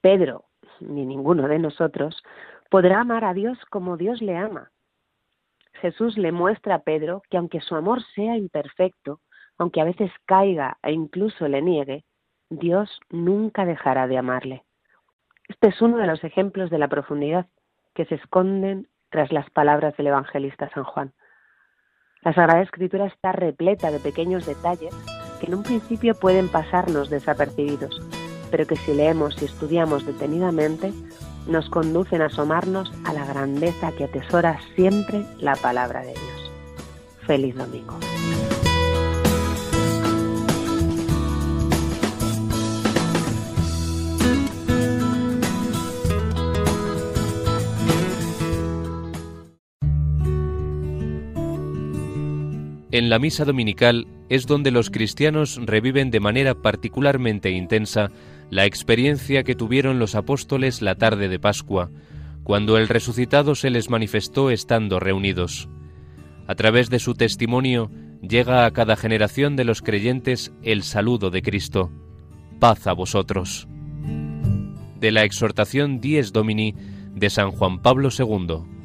Pedro, 0.00 0.46
ni 0.80 1.04
ninguno 1.04 1.46
de 1.46 1.58
nosotros, 1.58 2.22
podrá 2.70 3.00
amar 3.00 3.26
a 3.26 3.34
Dios 3.34 3.58
como 3.66 3.98
Dios 3.98 4.22
le 4.22 4.34
ama, 4.38 4.70
Jesús 5.78 6.16
le 6.18 6.32
muestra 6.32 6.76
a 6.76 6.82
Pedro 6.82 7.22
que 7.30 7.36
aunque 7.36 7.60
su 7.60 7.74
amor 7.74 8.02
sea 8.14 8.36
imperfecto, 8.36 9.20
aunque 9.58 9.80
a 9.80 9.84
veces 9.84 10.10
caiga 10.26 10.78
e 10.82 10.92
incluso 10.92 11.48
le 11.48 11.62
niegue, 11.62 12.04
Dios 12.50 13.00
nunca 13.10 13.64
dejará 13.64 14.06
de 14.06 14.18
amarle. 14.18 14.64
Este 15.48 15.68
es 15.68 15.80
uno 15.80 15.96
de 15.98 16.06
los 16.06 16.22
ejemplos 16.24 16.70
de 16.70 16.78
la 16.78 16.88
profundidad 16.88 17.46
que 17.94 18.04
se 18.04 18.16
esconden 18.16 18.88
tras 19.10 19.32
las 19.32 19.50
palabras 19.50 19.96
del 19.96 20.08
evangelista 20.08 20.70
San 20.70 20.84
Juan. 20.84 21.12
La 22.22 22.32
Sagrada 22.34 22.62
Escritura 22.62 23.06
está 23.06 23.32
repleta 23.32 23.90
de 23.90 24.00
pequeños 24.00 24.46
detalles 24.46 24.94
que 25.40 25.46
en 25.46 25.54
un 25.54 25.62
principio 25.62 26.14
pueden 26.14 26.48
pasarnos 26.48 27.10
desapercibidos, 27.10 28.00
pero 28.50 28.66
que 28.66 28.76
si 28.76 28.94
leemos 28.94 29.40
y 29.40 29.46
estudiamos 29.46 30.04
detenidamente 30.04 30.92
nos 31.48 31.68
conducen 31.70 32.22
a 32.22 32.26
asomarnos 32.26 32.92
a 33.04 33.12
la 33.12 33.24
grandeza 33.24 33.92
que 33.92 34.04
atesora 34.04 34.60
siempre 34.76 35.24
la 35.38 35.56
palabra 35.56 36.00
de 36.00 36.12
Dios. 36.12 36.52
Feliz 37.26 37.56
domingo. 37.56 37.98
En 52.90 53.10
la 53.10 53.18
misa 53.18 53.44
dominical 53.44 54.06
es 54.28 54.46
donde 54.46 54.70
los 54.70 54.90
cristianos 54.90 55.60
reviven 55.62 56.10
de 56.10 56.20
manera 56.20 56.54
particularmente 56.54 57.50
intensa 57.50 58.10
la 58.50 58.64
experiencia 58.64 59.42
que 59.42 59.54
tuvieron 59.54 59.98
los 59.98 60.14
apóstoles 60.14 60.82
la 60.82 60.94
tarde 60.94 61.28
de 61.28 61.38
Pascua, 61.38 61.90
cuando 62.44 62.78
el 62.78 62.88
resucitado 62.88 63.54
se 63.54 63.70
les 63.70 63.90
manifestó 63.90 64.50
estando 64.50 65.00
reunidos. 65.00 65.68
A 66.46 66.54
través 66.54 66.88
de 66.88 66.98
su 66.98 67.14
testimonio 67.14 67.90
llega 68.22 68.64
a 68.64 68.70
cada 68.70 68.96
generación 68.96 69.54
de 69.54 69.64
los 69.64 69.82
creyentes 69.82 70.52
el 70.62 70.82
saludo 70.82 71.30
de 71.30 71.42
Cristo. 71.42 71.90
Paz 72.58 72.86
a 72.86 72.94
vosotros. 72.94 73.68
De 74.98 75.12
la 75.12 75.24
exhortación 75.24 76.00
Dies 76.00 76.32
Domini 76.32 76.74
de 77.14 77.30
San 77.30 77.50
Juan 77.50 77.82
Pablo 77.82 78.08
II. 78.16 78.77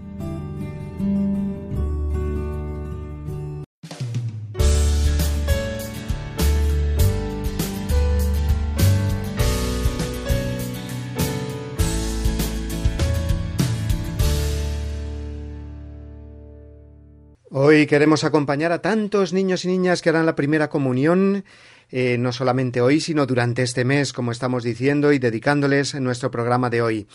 Hoy 17.56 17.86
queremos 17.86 18.24
acompañar 18.24 18.72
a 18.72 18.82
tantos 18.82 19.32
niños 19.32 19.64
y 19.64 19.68
niñas 19.68 20.02
que 20.02 20.10
harán 20.10 20.26
la 20.26 20.34
primera 20.34 20.72
comunión, 20.72 21.46
eh, 21.92 22.18
no 22.18 22.34
solamente 22.34 22.82
hoy, 22.82 23.00
sino 23.00 23.28
durante 23.28 23.62
este 23.62 23.86
mes, 23.86 24.12
como 24.12 24.32
estamos 24.32 24.64
diciendo, 24.64 25.14
y 25.14 25.20
dedicándoles 25.20 25.94
en 25.94 26.04
nuestro 26.04 26.32
programa 26.32 26.72
de 26.72 26.82
hoy. 26.82 27.08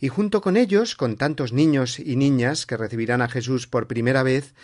Y 0.00 0.08
junto 0.08 0.40
con 0.40 0.56
ellos, 0.56 0.96
con 0.96 1.14
tantos 1.14 1.52
niños 1.52 2.00
y 2.00 2.16
niñas 2.16 2.66
que 2.66 2.76
recibirán 2.76 3.22
a 3.22 3.28
Jesús 3.28 3.68
por 3.68 3.86
primera 3.86 4.24
vez, 4.24 4.54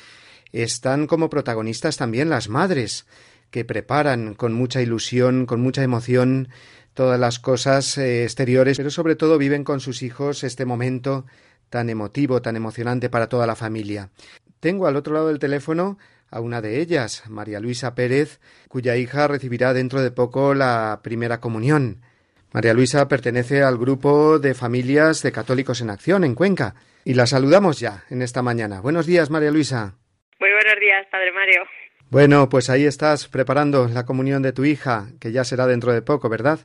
están 0.50 1.06
como 1.06 1.30
protagonistas 1.30 1.96
también 1.96 2.28
las 2.28 2.48
madres, 2.48 3.06
que 3.52 3.64
preparan 3.64 4.34
con 4.34 4.52
mucha 4.52 4.82
ilusión, 4.82 5.46
con 5.46 5.60
mucha 5.60 5.84
emoción, 5.84 6.48
todas 6.92 7.20
las 7.20 7.38
cosas 7.38 7.98
eh, 7.98 8.24
exteriores, 8.24 8.78
pero 8.78 8.90
sobre 8.90 9.14
todo 9.14 9.38
viven 9.38 9.62
con 9.62 9.78
sus 9.78 10.02
hijos 10.02 10.42
este 10.42 10.64
momento 10.64 11.24
tan 11.68 11.88
emotivo, 11.88 12.42
tan 12.42 12.56
emocionante 12.56 13.08
para 13.10 13.28
toda 13.28 13.46
la 13.46 13.54
familia. 13.54 14.10
Tengo 14.60 14.86
al 14.86 14.96
otro 14.96 15.14
lado 15.14 15.28
del 15.28 15.38
teléfono 15.38 15.98
a 16.30 16.40
una 16.40 16.60
de 16.60 16.80
ellas, 16.80 17.24
María 17.28 17.60
Luisa 17.60 17.94
Pérez, 17.94 18.40
cuya 18.68 18.96
hija 18.96 19.26
recibirá 19.26 19.72
dentro 19.72 20.02
de 20.02 20.10
poco 20.10 20.54
la 20.54 21.00
primera 21.02 21.40
comunión. 21.40 22.02
María 22.52 22.74
Luisa 22.74 23.08
pertenece 23.08 23.62
al 23.62 23.78
grupo 23.78 24.38
de 24.38 24.54
familias 24.54 25.22
de 25.22 25.32
católicos 25.32 25.80
en 25.80 25.90
acción 25.90 26.24
en 26.24 26.34
Cuenca 26.34 26.74
y 27.04 27.14
la 27.14 27.26
saludamos 27.26 27.80
ya 27.80 28.04
en 28.10 28.22
esta 28.22 28.42
mañana. 28.42 28.80
Buenos 28.80 29.06
días, 29.06 29.30
María 29.30 29.50
Luisa. 29.50 29.94
Muy 30.38 30.50
buenos 30.50 30.80
días, 30.80 31.06
Padre 31.10 31.32
Mario. 31.32 31.62
Bueno, 32.10 32.48
pues 32.48 32.68
ahí 32.70 32.84
estás 32.86 33.28
preparando 33.28 33.88
la 33.88 34.04
comunión 34.04 34.42
de 34.42 34.52
tu 34.52 34.64
hija, 34.64 35.06
que 35.20 35.32
ya 35.32 35.44
será 35.44 35.66
dentro 35.66 35.92
de 35.92 36.02
poco, 36.02 36.28
¿verdad? 36.28 36.58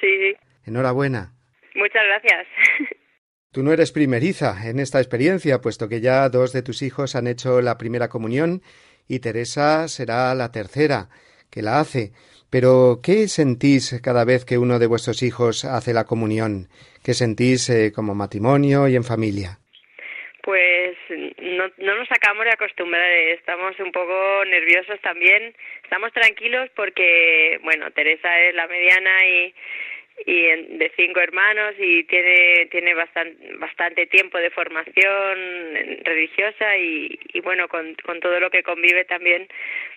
Sí. 0.00 0.34
Enhorabuena. 0.64 1.32
Muchas 1.74 2.02
gracias. 2.06 2.46
Tú 3.56 3.62
no 3.62 3.72
eres 3.72 3.90
primeriza 3.90 4.68
en 4.68 4.78
esta 4.78 4.98
experiencia, 4.98 5.62
puesto 5.62 5.88
que 5.88 6.02
ya 6.02 6.28
dos 6.28 6.52
de 6.52 6.60
tus 6.60 6.82
hijos 6.82 7.16
han 7.16 7.26
hecho 7.26 7.62
la 7.62 7.78
primera 7.78 8.10
comunión 8.10 8.60
y 9.08 9.20
Teresa 9.20 9.88
será 9.88 10.34
la 10.34 10.52
tercera 10.52 11.08
que 11.50 11.62
la 11.62 11.80
hace. 11.80 12.10
Pero, 12.50 13.00
¿qué 13.02 13.28
sentís 13.28 13.98
cada 14.04 14.26
vez 14.26 14.44
que 14.44 14.58
uno 14.58 14.78
de 14.78 14.86
vuestros 14.86 15.22
hijos 15.22 15.64
hace 15.64 15.94
la 15.94 16.04
comunión? 16.04 16.68
¿Qué 17.02 17.14
sentís 17.14 17.70
eh, 17.70 17.92
como 17.96 18.14
matrimonio 18.14 18.88
y 18.88 18.94
en 18.94 19.04
familia? 19.04 19.56
Pues 20.42 20.94
no, 21.08 21.64
no 21.78 21.96
nos 21.96 22.12
acabamos 22.12 22.44
de 22.44 22.52
acostumbrar, 22.52 23.10
estamos 23.40 23.72
un 23.80 23.90
poco 23.90 24.44
nerviosos 24.44 25.00
también, 25.00 25.54
estamos 25.82 26.12
tranquilos 26.12 26.68
porque, 26.76 27.58
bueno, 27.64 27.90
Teresa 27.92 28.38
es 28.38 28.54
la 28.54 28.68
mediana 28.68 29.26
y, 29.26 29.54
y 30.24 30.42
de 30.78 30.90
cinco 30.96 31.20
hermanos 31.20 31.74
y 31.78 32.04
tiene 32.04 32.66
tiene 32.70 32.94
bastante 32.94 33.54
bastante 33.56 34.06
tiempo 34.06 34.38
de 34.38 34.50
formación 34.50 36.02
religiosa 36.04 36.76
y, 36.78 37.18
y 37.34 37.40
bueno 37.40 37.68
con, 37.68 37.94
con 37.96 38.20
todo 38.20 38.40
lo 38.40 38.50
que 38.50 38.62
convive 38.62 39.04
también 39.04 39.46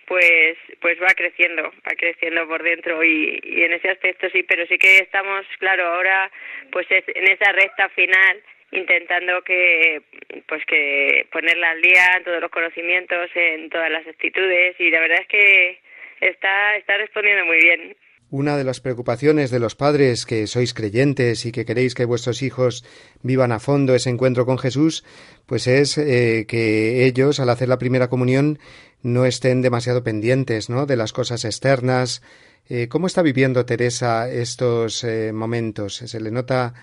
pues 0.05 0.57
pues 0.81 1.01
va 1.01 1.13
creciendo 1.15 1.63
va 1.63 1.95
creciendo 1.97 2.47
por 2.47 2.63
dentro 2.63 3.03
y, 3.03 3.39
y 3.43 3.63
en 3.63 3.73
ese 3.73 3.91
aspecto 3.91 4.29
sí 4.31 4.43
pero 4.43 4.65
sí 4.67 4.77
que 4.77 4.97
estamos 4.97 5.45
claro 5.59 5.85
ahora 5.87 6.29
pues 6.71 6.85
es, 6.89 7.05
en 7.07 7.31
esa 7.31 7.51
recta 7.53 7.87
final 7.89 8.43
intentando 8.71 9.41
que 9.43 10.01
pues 10.47 10.63
que 10.65 11.27
ponerla 11.31 11.71
al 11.71 11.81
día 11.81 12.17
en 12.17 12.23
todos 12.23 12.41
los 12.41 12.51
conocimientos 12.51 13.29
en 13.35 13.69
todas 13.69 13.89
las 13.89 14.05
actitudes 14.05 14.75
y 14.79 14.91
la 14.91 14.99
verdad 14.99 15.21
es 15.21 15.27
que 15.27 15.79
está 16.19 16.75
está 16.75 16.97
respondiendo 16.97 17.45
muy 17.45 17.59
bien 17.59 17.95
una 18.31 18.57
de 18.57 18.63
las 18.63 18.79
preocupaciones 18.79 19.49
de 19.49 19.59
los 19.59 19.75
padres 19.75 20.25
que 20.25 20.45
sois 20.47 20.73
creyentes 20.73 21.45
y 21.45 21.51
que 21.51 21.65
queréis 21.65 21.95
que 21.95 22.05
vuestros 22.05 22.41
hijos 22.41 22.85
vivan 23.23 23.51
a 23.51 23.59
fondo 23.59 23.95
ese 23.95 24.09
encuentro 24.09 24.45
con 24.45 24.57
Jesús, 24.57 25.03
pues 25.45 25.67
es 25.67 25.97
eh, 25.97 26.45
que 26.47 27.05
ellos, 27.05 27.39
al 27.39 27.49
hacer 27.49 27.69
la 27.69 27.79
primera 27.79 28.09
comunión, 28.09 28.59
no 29.01 29.25
estén 29.25 29.61
demasiado 29.61 30.03
pendientes, 30.03 30.69
¿no? 30.69 30.85
De 30.85 30.95
las 30.95 31.13
cosas 31.13 31.43
externas. 31.45 32.21
Eh, 32.69 32.87
¿Cómo 32.87 33.07
está 33.07 33.21
viviendo 33.23 33.65
Teresa 33.65 34.29
estos 34.29 35.03
eh, 35.03 35.31
momentos? 35.33 35.95
¿Se 35.95 36.19
le 36.19 36.31
nota 36.31 36.73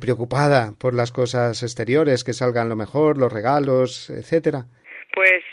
preocupada 0.00 0.72
por 0.78 0.94
las 0.94 1.10
cosas 1.10 1.64
exteriores, 1.64 2.22
que 2.22 2.32
salgan 2.32 2.68
lo 2.68 2.76
mejor, 2.76 3.18
los 3.18 3.32
regalos, 3.32 4.08
etcétera? 4.08 4.68
Pues 5.12 5.43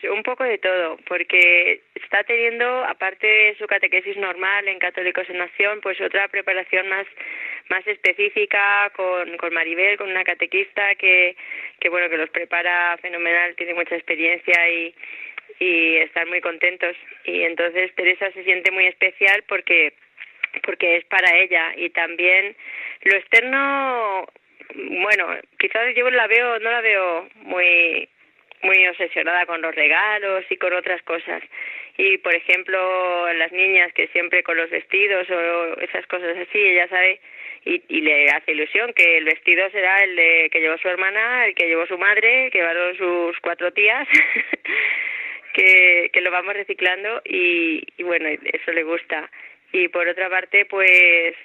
de 0.44 0.58
todo, 0.58 0.98
porque 1.08 1.82
está 1.96 2.24
teniendo, 2.24 2.84
aparte 2.86 3.28
de 3.28 3.56
su 3.58 3.68
catequesis 3.68 4.18
normal 4.18 4.68
en 4.68 4.80
Católicos 4.80 5.30
en 5.30 5.38
Nación, 5.38 5.80
pues 5.82 6.00
otra 6.02 6.28
preparación 6.28 6.88
más 6.90 7.08
más 7.70 7.88
específica 7.88 8.92
con, 8.96 9.38
con 9.38 9.54
Maribel, 9.54 9.98
con 9.98 10.10
una 10.10 10.26
catequista 10.26 10.96
que, 10.96 11.38
que 11.80 11.90
bueno, 11.90 12.10
que 12.10 12.18
los 12.18 12.30
prepara 12.30 12.98
fenomenal, 12.98 13.56
tiene 13.56 13.74
mucha 13.74 13.96
experiencia 13.96 14.70
y, 14.70 14.94
y 15.60 15.96
están 15.98 16.28
muy 16.28 16.42
contentos. 16.42 16.96
Y 17.24 17.44
entonces 17.44 17.96
Teresa 17.96 18.30
se 18.34 18.44
siente 18.44 18.72
muy 18.72 18.88
especial 18.88 19.44
porque 19.48 19.94
porque 20.64 20.98
es 20.98 21.06
para 21.06 21.34
ella 21.38 21.72
y 21.78 21.90
también 21.92 22.56
lo 23.04 23.16
externo 23.16 24.28
bueno 24.76 25.38
quizás 25.58 25.96
yo 25.96 26.10
la 26.10 26.28
veo 26.28 26.60
no 26.60 26.72
la 26.72 26.82
veo 26.82 27.30
muy 27.36 28.10
muy 28.64 28.88
obsesionada 28.88 29.46
con 29.46 29.62
los 29.62 29.74
regalos 29.76 30.46
y 30.50 30.58
con 30.58 30.74
otras 30.74 31.02
cosas. 31.04 31.44
Y, 31.98 32.18
por 32.20 32.34
ejemplo, 32.34 33.34
las 33.34 33.52
niñas 33.52 33.92
que 33.94 34.08
siempre 34.08 34.44
con 34.44 34.58
los 34.58 34.70
vestidos 34.70 35.30
o 35.30 35.80
esas 35.82 36.06
cosas 36.08 36.38
así, 36.38 36.60
ella 36.60 36.88
sabe 36.88 37.20
y, 37.66 37.84
y 37.90 38.02
le 38.02 38.30
hace 38.30 38.54
ilusión 38.54 38.94
que 38.94 39.18
el 39.18 39.26
vestido 39.26 39.70
será 39.70 40.04
el 40.04 40.16
de 40.16 40.50
que 40.52 40.60
llevó 40.62 40.78
su 40.78 40.88
hermana, 40.88 41.46
el 41.46 41.56
que 41.56 41.68
llevó 41.68 41.86
su 41.86 41.98
madre, 41.98 42.50
que 42.52 42.60
llevaron 42.60 42.98
sus 42.98 43.40
cuatro 43.40 43.72
tías, 43.72 44.08
que, 45.54 46.10
que 46.12 46.22
lo 46.22 46.32
vamos 46.32 46.56
reciclando 46.56 47.22
y, 47.26 47.84
y 47.98 48.04
bueno, 48.04 48.30
eso 48.30 48.72
le 48.72 48.84
gusta. 48.84 49.30
Y 49.74 49.88
por 49.90 50.08
otra 50.08 50.30
parte, 50.30 50.66
pues 50.66 51.36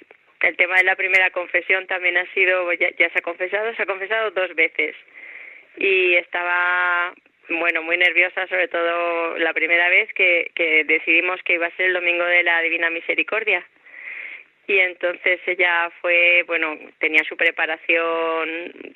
el 0.41 0.55
tema 0.57 0.77
de 0.77 0.83
la 0.83 0.95
primera 0.95 1.29
confesión 1.31 1.87
también 1.87 2.17
ha 2.17 2.25
sido, 2.33 2.71
ya, 2.73 2.89
ya 2.97 3.09
se 3.09 3.19
ha 3.19 3.21
confesado, 3.21 3.73
se 3.75 3.83
ha 3.83 3.85
confesado 3.85 4.31
dos 4.31 4.55
veces 4.55 4.95
y 5.77 6.15
estaba 6.15 7.13
bueno 7.49 7.81
muy 7.83 7.97
nerviosa 7.97 8.47
sobre 8.47 8.67
todo 8.67 9.37
la 9.37 9.53
primera 9.53 9.89
vez 9.89 10.11
que, 10.13 10.51
que 10.53 10.83
decidimos 10.83 11.41
que 11.43 11.53
iba 11.53 11.67
a 11.67 11.75
ser 11.75 11.87
el 11.87 11.93
domingo 11.93 12.25
de 12.25 12.43
la 12.43 12.61
Divina 12.61 12.89
Misericordia 12.89 13.65
y 14.67 14.79
entonces 14.79 15.39
ella 15.47 15.89
fue 16.01 16.43
bueno 16.45 16.77
tenía 16.99 17.23
su 17.23 17.37
preparación 17.37 18.49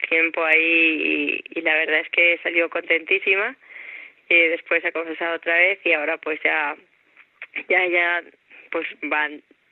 tiempo 0.09 0.43
ahí 0.43 1.41
y, 1.49 1.61
la 1.61 1.75
verdad 1.75 2.01
es 2.01 2.09
que 2.09 2.39
salió 2.43 2.69
contentísima 2.69 3.55
y 4.29 4.35
después 4.49 4.83
ha 4.83 4.91
confesado 4.91 5.35
otra 5.35 5.55
vez 5.55 5.79
y 5.85 5.93
ahora 5.93 6.17
pues 6.17 6.39
ya 6.43 6.75
ya 7.69 7.87
ya 7.87 8.21
pues 8.71 8.85
va 9.11 9.25
a 9.25 9.29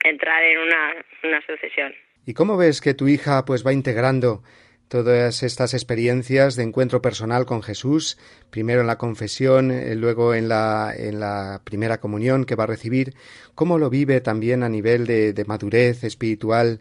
entrar 0.07 0.43
en 0.43 0.57
una, 0.59 1.05
una 1.23 1.41
sucesión. 1.45 1.93
¿Y 2.25 2.33
cómo 2.33 2.57
ves 2.57 2.81
que 2.81 2.93
tu 2.93 3.07
hija 3.07 3.43
pues 3.45 3.65
va 3.65 3.73
integrando 3.73 4.41
todas 4.89 5.43
estas 5.43 5.73
experiencias 5.73 6.55
de 6.55 6.63
encuentro 6.63 7.01
personal 7.01 7.45
con 7.45 7.61
Jesús, 7.61 8.17
primero 8.51 8.81
en 8.81 8.87
la 8.87 8.97
confesión, 8.97 9.71
eh, 9.71 9.95
luego 9.95 10.33
en 10.33 10.49
la, 10.49 10.91
en 10.97 11.19
la 11.19 11.61
primera 11.63 11.99
comunión 11.99 12.45
que 12.45 12.55
va 12.55 12.63
a 12.63 12.67
recibir, 12.67 13.13
cómo 13.55 13.77
lo 13.77 13.89
vive 13.89 14.19
también 14.19 14.63
a 14.63 14.69
nivel 14.69 15.05
de, 15.05 15.45
madurez 15.47 16.03
espiritual 16.03 16.79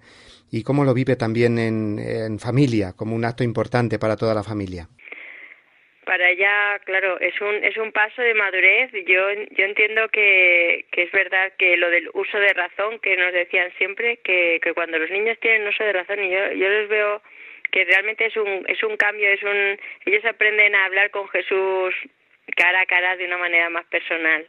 y 0.51 0.63
cómo 0.63 0.85
lo 0.85 0.95
vive 0.95 1.17
también 1.17 1.59
en, 1.59 1.99
en, 1.99 2.39
familia, 2.39 2.95
como 2.97 3.15
un 3.15 3.25
acto 3.25 3.45
importante 3.45 3.99
para 3.99 4.17
toda 4.17 4.35
la 4.35 4.43
familia. 4.43 4.89
Para 6.07 6.31
ella, 6.31 6.79
claro, 6.87 7.21
es 7.21 7.39
un, 7.43 7.63
es 7.63 7.77
un 7.77 7.93
paso 7.93 8.23
de 8.23 8.33
madurez. 8.33 8.91
Yo, 9.07 9.21
yo 9.51 9.65
entiendo 9.65 10.09
que, 10.09 10.87
que 10.91 11.03
es 11.03 11.13
verdad 11.13 11.53
que 11.59 11.77
lo 11.77 11.91
del 11.91 12.09
uso 12.15 12.39
de 12.39 12.55
razón, 12.55 12.99
que 13.01 13.15
nos 13.19 13.35
decían 13.35 13.71
siempre, 13.77 14.17
que, 14.25 14.59
que 14.63 14.73
cuando 14.73 14.99
los 14.99 15.11
niños 15.11 15.39
tienen 15.41 15.69
uso 15.69 15.85
de 15.85 15.93
razón, 15.93 16.25
y 16.25 16.31
yo, 16.31 16.53
yo 16.53 16.67
les 16.67 16.89
veo 16.89 17.21
que 17.71 17.85
realmente 17.85 18.27
es 18.27 18.37
un 18.37 18.65
es 18.69 18.83
un 18.83 18.97
cambio 18.97 19.29
es 19.29 19.43
un 19.43 19.79
ellos 20.07 20.25
aprenden 20.25 20.75
a 20.75 20.85
hablar 20.85 21.11
con 21.11 21.29
Jesús 21.29 21.95
cara 22.57 22.81
a 22.81 22.87
cara 22.87 23.17
de 23.17 23.27
una 23.27 23.39
manera 23.39 23.71
más 23.71 23.87
personal. 23.87 24.47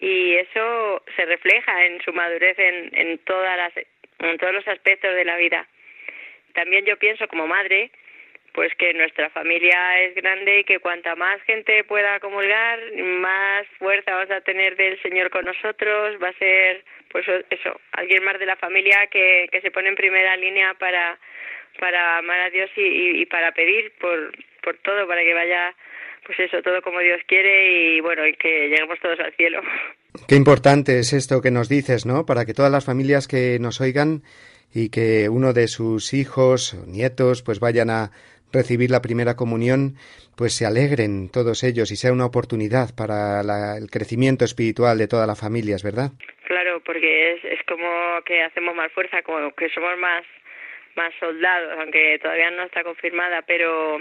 Y 0.00 0.34
eso 0.34 1.02
se 1.16 1.24
refleja 1.24 1.84
en 1.86 2.00
su 2.02 2.12
madurez 2.12 2.58
en 2.58 2.90
en 2.94 3.18
todas 3.18 3.56
las 3.56 3.72
en 4.20 4.38
todos 4.38 4.54
los 4.54 4.68
aspectos 4.68 5.14
de 5.14 5.24
la 5.24 5.36
vida. 5.36 5.66
También 6.54 6.84
yo 6.84 6.96
pienso 6.98 7.28
como 7.28 7.46
madre 7.46 7.90
pues 8.52 8.74
que 8.74 8.92
nuestra 8.92 9.30
familia 9.30 10.00
es 10.00 10.16
grande 10.16 10.60
y 10.60 10.64
que 10.64 10.80
cuanta 10.80 11.14
más 11.14 11.40
gente 11.42 11.84
pueda 11.84 12.18
comulgar, 12.18 12.80
más 12.96 13.66
fuerza 13.78 14.12
vamos 14.14 14.30
a 14.32 14.40
tener 14.40 14.74
del 14.74 15.00
Señor 15.02 15.30
con 15.30 15.44
nosotros, 15.44 16.20
va 16.20 16.30
a 16.30 16.38
ser 16.38 16.84
pues 17.10 17.24
eso, 17.50 17.80
alguien 17.92 18.24
más 18.24 18.38
de 18.38 18.46
la 18.46 18.56
familia 18.56 19.06
que, 19.12 19.48
que 19.52 19.60
se 19.60 19.70
pone 19.70 19.88
en 19.88 19.94
primera 19.94 20.36
línea 20.36 20.74
para 20.74 21.18
para 21.78 22.18
amar 22.18 22.40
a 22.40 22.50
Dios 22.50 22.70
y, 22.76 23.22
y, 23.22 23.26
para 23.26 23.52
pedir 23.52 23.92
por, 24.00 24.32
por 24.62 24.76
todo, 24.78 25.06
para 25.06 25.22
que 25.22 25.34
vaya, 25.34 25.74
pues 26.26 26.38
eso, 26.40 26.62
todo 26.62 26.82
como 26.82 27.00
Dios 27.00 27.20
quiere 27.26 27.96
y 27.96 28.00
bueno, 28.00 28.26
y 28.26 28.34
que 28.34 28.68
lleguemos 28.68 28.98
todos 29.00 29.18
al 29.20 29.32
cielo. 29.34 29.62
Qué 30.26 30.34
importante 30.34 30.98
es 30.98 31.12
esto 31.12 31.40
que 31.40 31.50
nos 31.50 31.68
dices, 31.68 32.04
¿no? 32.06 32.26
Para 32.26 32.44
que 32.44 32.54
todas 32.54 32.72
las 32.72 32.84
familias 32.84 33.28
que 33.28 33.58
nos 33.60 33.80
oigan 33.80 34.22
y 34.74 34.90
que 34.90 35.28
uno 35.28 35.52
de 35.52 35.68
sus 35.68 36.12
hijos 36.12 36.74
o 36.74 36.86
nietos 36.86 37.42
pues 37.42 37.60
vayan 37.60 37.90
a 37.90 38.10
recibir 38.52 38.90
la 38.90 39.02
primera 39.02 39.36
comunión, 39.36 39.96
pues 40.36 40.54
se 40.54 40.66
alegren 40.66 41.30
todos 41.30 41.62
ellos 41.64 41.90
y 41.90 41.96
sea 41.96 42.12
una 42.12 42.26
oportunidad 42.26 42.94
para 42.96 43.40
el 43.76 43.90
crecimiento 43.90 44.44
espiritual 44.44 44.98
de 44.98 45.08
todas 45.08 45.26
las 45.26 45.38
familias, 45.38 45.82
¿verdad? 45.82 46.12
Claro, 46.46 46.80
porque 46.84 47.32
es, 47.32 47.44
es 47.44 47.60
como 47.66 47.88
que 48.24 48.42
hacemos 48.42 48.74
más 48.74 48.90
fuerza, 48.92 49.22
como 49.22 49.50
que 49.52 49.68
somos 49.70 49.98
más 49.98 50.24
más 50.98 51.14
soldados, 51.20 51.78
aunque 51.78 52.18
todavía 52.18 52.50
no 52.50 52.64
está 52.64 52.82
confirmada, 52.82 53.42
pero 53.42 54.00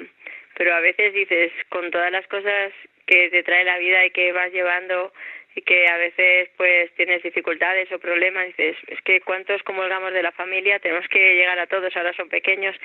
pero 0.57 0.73
a 0.73 0.79
veces 0.79 1.13
dices 1.13 1.51
con 1.69 1.91
todas 1.91 2.11
las 2.11 2.25
cosas 2.27 2.73
que 3.05 3.29
te 3.29 3.43
trae 3.43 3.63
la 3.63 3.77
vida 3.77 4.03
y 4.05 4.09
que 4.09 4.31
vas 4.31 4.51
llevando 4.51 5.13
y 5.55 5.61
que 5.61 5.87
a 5.87 5.97
veces 5.97 6.49
pues 6.57 6.91
tienes 6.95 7.21
dificultades 7.21 7.91
o 7.91 7.99
problemas, 7.99 8.47
dices, 8.47 8.75
es 8.87 8.99
que 9.01 9.21
cuántos 9.21 9.61
comulgamos 9.63 10.13
de 10.13 10.23
la 10.23 10.31
familia, 10.31 10.79
tenemos 10.79 11.07
que 11.07 11.35
llegar 11.35 11.59
a 11.59 11.67
todos, 11.67 11.95
ahora 11.95 12.13
son 12.13 12.29
pequeños 12.29 12.75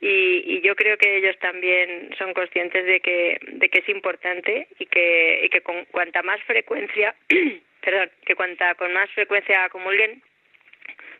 y, 0.00 0.42
y 0.46 0.60
yo 0.62 0.74
creo 0.76 0.96
que 0.96 1.16
ellos 1.16 1.38
también 1.40 2.10
son 2.18 2.32
conscientes 2.32 2.86
de 2.86 3.00
que, 3.00 3.38
de 3.42 3.68
que 3.68 3.80
es 3.80 3.88
importante 3.90 4.68
y 4.78 4.86
que, 4.86 5.40
y 5.44 5.48
que 5.50 5.60
con 5.60 5.84
cuanta 5.86 6.22
más 6.22 6.42
frecuencia, 6.44 7.14
perdón, 7.82 8.10
que 8.24 8.34
cuanta 8.34 8.74
con 8.76 8.92
más 8.94 9.10
frecuencia 9.10 9.68
comulguen, 9.68 10.22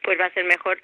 pues 0.02 0.18
va 0.18 0.26
a 0.26 0.34
ser 0.34 0.44
mejor 0.44 0.80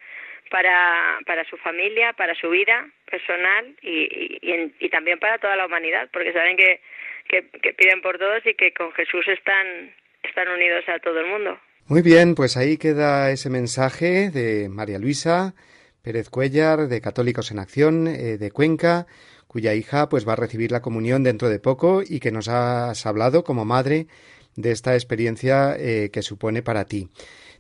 para, 0.51 1.19
para 1.27 1.45
su 1.49 1.57
familia, 1.57 2.13
para 2.13 2.35
su 2.35 2.51
vida 2.51 2.87
personal 3.11 3.77
y, 3.83 4.05
y, 4.43 4.75
y, 4.81 4.89
también 4.89 5.19
para 5.19 5.39
toda 5.39 5.57
la 5.57 5.67
humanidad, 5.67 6.09
porque 6.13 6.33
saben 6.33 6.57
que, 6.57 6.81
que, 7.29 7.43
piden 7.75 8.03
por 8.03 8.19
todos 8.19 8.45
y 8.47 8.55
que 8.55 8.73
con 8.73 8.93
Jesús 8.93 9.27
están, 9.29 9.95
están 10.23 10.49
unidos 10.49 10.85
a 10.89 10.99
todo 10.99 11.21
el 11.21 11.27
mundo. 11.27 11.59
Muy 11.87 12.03
bien, 12.03 12.35
pues 12.35 12.57
ahí 12.57 12.79
queda 12.79 13.31
ese 13.31 13.51
mensaje 13.51 14.31
de 14.31 14.69
María 14.69 14.99
Luisa 14.99 15.55
Pérez 16.03 16.31
Cuellar, 16.31 16.89
de 16.89 17.01
Católicos 17.01 17.51
en 17.51 17.59
Acción, 17.59 18.07
eh, 18.07 18.39
de 18.39 18.51
Cuenca, 18.51 19.07
cuya 19.49 19.75
hija 19.75 20.09
pues 20.09 20.27
va 20.27 20.35
a 20.35 20.37
recibir 20.37 20.71
la 20.71 20.81
comunión 20.83 21.23
dentro 21.23 21.49
de 21.49 21.59
poco 21.59 22.03
y 22.07 22.21
que 22.21 22.33
nos 22.33 22.49
has 22.49 23.07
hablado 23.07 23.45
como 23.45 23.65
madre 23.65 24.07
de 24.55 24.71
esta 24.71 24.95
experiencia 24.95 25.77
eh, 25.79 26.11
que 26.13 26.23
supone 26.23 26.63
para 26.63 26.85
ti. 26.85 27.09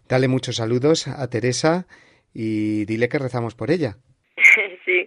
Dale 0.09 0.28
muchos 0.28 0.57
saludos 0.57 1.09
a 1.09 1.28
Teresa 1.28 1.87
y 2.39 2.84
dile 2.84 3.09
que 3.09 3.18
rezamos 3.18 3.55
por 3.55 3.70
ella. 3.70 3.97
Sí, 4.84 5.05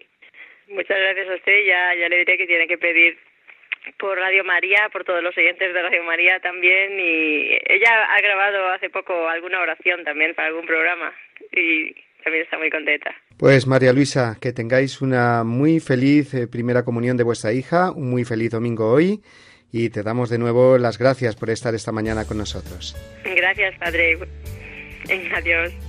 muchas 0.68 0.98
gracias 1.00 1.30
a 1.30 1.36
usted. 1.36 1.66
Ya, 1.66 1.96
ya 1.96 2.10
le 2.10 2.18
diré 2.18 2.38
que 2.38 2.48
tiene 2.48 2.68
que 2.68 2.78
pedir 2.78 3.18
por 3.98 4.18
Radio 4.18 4.44
María, 4.44 4.90
por 4.92 5.06
todos 5.06 5.24
los 5.24 5.38
oyentes 5.38 5.74
de 5.74 5.82
Radio 5.82 6.04
María 6.04 6.40
también. 6.42 7.00
Y 7.00 7.58
ella 7.66 8.14
ha 8.14 8.20
grabado 8.20 8.68
hace 8.74 8.90
poco 8.90 9.30
alguna 9.30 9.62
oración 9.62 10.04
también 10.04 10.36
para 10.36 10.50
algún 10.50 10.66
programa 10.66 11.14
y 11.54 11.94
también 12.24 12.44
está 12.44 12.58
muy 12.58 12.70
contenta. 12.70 13.16
Pues 13.38 13.68
María 13.68 13.94
Luisa, 13.94 14.38
que 14.42 14.52
tengáis 14.52 15.02
una 15.02 15.46
muy 15.46 15.80
feliz 15.80 16.34
eh, 16.34 16.48
primera 16.48 16.84
comunión 16.84 17.16
de 17.16 17.24
vuestra 17.24 17.54
hija, 17.54 17.92
un 17.92 18.10
muy 18.10 18.26
feliz 18.26 18.52
domingo 18.52 18.92
hoy 18.92 19.22
y 19.72 19.90
te 19.92 20.04
damos 20.04 20.30
de 20.30 20.40
nuevo 20.40 20.78
las 20.78 20.98
gracias 20.98 21.36
por 21.38 21.50
estar 21.50 21.74
esta 21.74 21.92
mañana 21.92 22.26
con 22.26 22.38
nosotros. 22.38 22.98
Gracias, 23.24 23.78
Padre. 23.78 24.18
Adiós. 25.34 25.89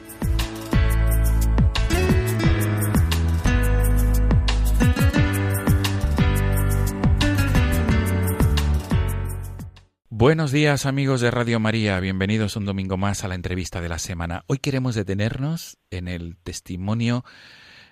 Buenos 10.21 10.51
días 10.51 10.85
amigos 10.85 11.19
de 11.19 11.31
Radio 11.31 11.59
María, 11.59 11.99
bienvenidos 11.99 12.55
un 12.55 12.63
domingo 12.63 12.95
más 12.95 13.23
a 13.23 13.27
la 13.27 13.33
entrevista 13.33 13.81
de 13.81 13.89
la 13.89 13.97
semana. 13.97 14.43
Hoy 14.45 14.59
queremos 14.59 14.93
detenernos 14.93 15.79
en 15.89 16.07
el 16.07 16.37
testimonio 16.37 17.25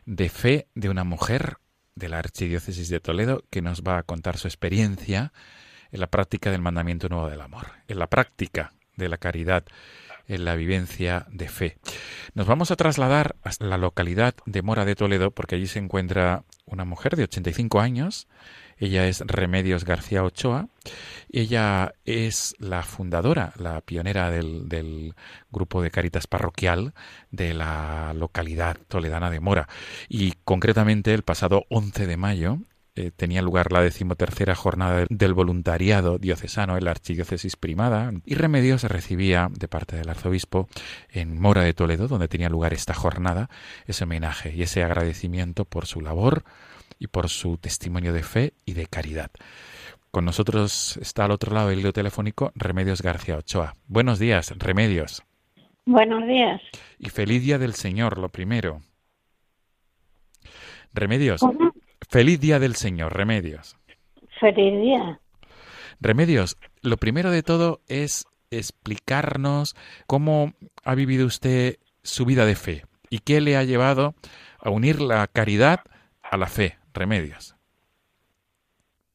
de 0.05 0.29
fe 0.29 0.67
de 0.75 0.89
una 0.89 1.03
mujer 1.03 1.57
de 1.95 2.07
la 2.07 2.19
Archidiócesis 2.19 2.87
de 2.89 2.99
Toledo 2.99 3.45
que 3.49 3.63
nos 3.63 3.81
va 3.81 3.97
a 3.97 4.03
contar 4.03 4.37
su 4.37 4.47
experiencia 4.47 5.33
en 5.91 6.01
la 6.01 6.05
práctica 6.05 6.51
del 6.51 6.61
mandamiento 6.61 7.09
nuevo 7.09 7.31
del 7.31 7.41
amor, 7.41 7.65
en 7.87 7.97
la 7.97 8.05
práctica 8.05 8.73
de 8.95 9.09
la 9.09 9.17
caridad, 9.17 9.65
en 10.27 10.45
la 10.45 10.55
vivencia 10.55 11.25
de 11.31 11.49
fe. 11.49 11.77
Nos 12.35 12.45
vamos 12.45 12.69
a 12.69 12.75
trasladar 12.75 13.37
hasta 13.41 13.65
la 13.65 13.79
localidad 13.79 14.35
de 14.45 14.61
Mora 14.61 14.85
de 14.85 14.93
Toledo 14.93 15.31
porque 15.31 15.55
allí 15.55 15.65
se 15.65 15.79
encuentra 15.79 16.43
una 16.65 16.85
mujer 16.85 17.15
de 17.15 17.23
85 17.23 17.79
años 17.79 18.27
ella 18.79 19.07
es 19.07 19.21
Remedios 19.21 19.83
García 19.83 20.23
Ochoa. 20.23 20.69
Ella 21.31 21.93
es 22.05 22.55
la 22.59 22.81
fundadora, 22.83 23.53
la 23.57 23.81
pionera 23.81 24.31
del, 24.31 25.13
grupo 25.51 25.81
de 25.81 25.91
Caritas 25.91 26.27
Parroquial 26.27 26.93
de 27.29 27.53
la 27.53 28.13
localidad 28.15 28.77
toledana 28.87 29.29
de 29.29 29.39
Mora. 29.39 29.67
Y 30.07 30.33
concretamente 30.43 31.13
el 31.13 31.23
pasado 31.23 31.65
11 31.69 32.07
de 32.07 32.17
mayo 32.17 32.57
eh, 32.95 33.11
tenía 33.15 33.41
lugar 33.41 33.71
la 33.71 33.81
decimotercera 33.81 34.55
jornada 34.55 35.05
del 35.09 35.33
voluntariado 35.33 36.17
diocesano 36.17 36.77
en 36.77 36.85
la 36.85 36.91
Archidiócesis 36.91 37.55
Primada 37.55 38.11
y 38.25 38.35
Remedios 38.35 38.83
recibía 38.83 39.49
de 39.51 39.67
parte 39.67 39.97
del 39.97 40.09
arzobispo 40.09 40.67
en 41.09 41.39
Mora 41.39 41.61
de 41.63 41.73
Toledo, 41.73 42.07
donde 42.07 42.27
tenía 42.27 42.49
lugar 42.49 42.73
esta 42.73 42.93
jornada, 42.93 43.49
ese 43.85 44.05
homenaje 44.05 44.53
y 44.55 44.63
ese 44.63 44.83
agradecimiento 44.83 45.65
por 45.65 45.85
su 45.85 46.01
labor, 46.01 46.43
y 46.99 47.07
por 47.07 47.29
su 47.29 47.57
testimonio 47.57 48.13
de 48.13 48.23
fe 48.23 48.53
y 48.65 48.73
de 48.73 48.85
caridad. 48.85 49.31
Con 50.11 50.25
nosotros 50.25 50.97
está 50.97 51.25
al 51.25 51.31
otro 51.31 51.53
lado 51.53 51.69
del 51.69 51.79
hilo 51.79 51.93
telefónico 51.93 52.51
Remedios 52.55 53.01
García 53.01 53.37
Ochoa. 53.37 53.75
Buenos 53.87 54.19
días, 54.19 54.53
Remedios. 54.57 55.23
Buenos 55.85 56.27
días. 56.27 56.61
Y 56.97 57.09
feliz 57.09 57.43
día 57.43 57.57
del 57.57 57.73
Señor, 57.73 58.17
lo 58.17 58.29
primero. 58.29 58.81
Remedios. 60.93 61.41
Feliz 62.09 62.39
día 62.39 62.59
del 62.59 62.75
Señor, 62.75 63.15
Remedios. 63.15 63.77
Feliz 64.39 64.81
día. 64.81 65.19
Remedios, 65.99 66.57
lo 66.81 66.97
primero 66.97 67.29
de 67.29 67.43
todo 67.43 67.81
es 67.87 68.25
explicarnos 68.51 69.75
cómo 70.07 70.53
ha 70.83 70.95
vivido 70.95 71.27
usted 71.27 71.77
su 72.01 72.25
vida 72.25 72.45
de 72.45 72.55
fe 72.55 72.85
y 73.11 73.19
qué 73.19 73.41
le 73.41 73.57
ha 73.57 73.63
llevado 73.63 74.15
a 74.59 74.71
unir 74.71 75.01
la 75.01 75.27
caridad 75.27 75.81
a 76.23 76.37
la 76.37 76.47
fe 76.47 76.78
remedios? 76.93 77.55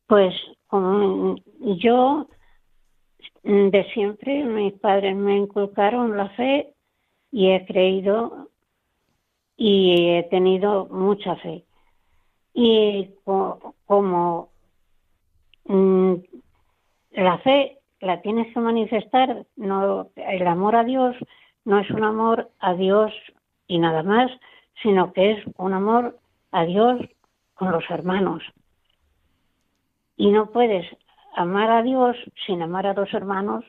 Pues 0.06 0.34
yo 1.60 2.28
de 3.42 3.84
siempre 3.92 4.44
mis 4.44 4.72
padres 4.74 5.14
me 5.16 5.36
inculcaron 5.36 6.16
la 6.16 6.28
fe 6.30 6.74
y 7.30 7.50
he 7.50 7.64
creído 7.66 8.48
y 9.56 10.10
he 10.10 10.22
tenido 10.24 10.86
mucha 10.86 11.36
fe. 11.36 11.64
Y 12.52 13.10
como 13.24 14.50
mm, 15.66 16.14
la 17.12 17.38
fe 17.38 17.78
la 18.00 18.20
tienes 18.20 18.52
que 18.52 18.60
manifestar, 18.60 19.46
no 19.56 20.10
el 20.16 20.46
amor 20.46 20.76
a 20.76 20.84
Dios 20.84 21.16
no 21.64 21.78
es 21.78 21.90
un 21.90 22.04
amor 22.04 22.50
a 22.60 22.74
Dios 22.74 23.12
y 23.66 23.78
nada 23.78 24.02
más, 24.02 24.30
sino 24.82 25.12
que 25.12 25.32
es 25.32 25.44
un 25.56 25.72
amor 25.72 26.18
a 26.50 26.64
Dios 26.64 27.00
con 27.54 27.72
los 27.72 27.84
hermanos. 27.90 28.42
Y 30.16 30.30
no 30.30 30.50
puedes 30.50 30.86
amar 31.34 31.70
a 31.70 31.82
Dios 31.82 32.16
sin 32.46 32.62
amar 32.62 32.86
a 32.86 32.94
los 32.94 33.12
hermanos, 33.12 33.64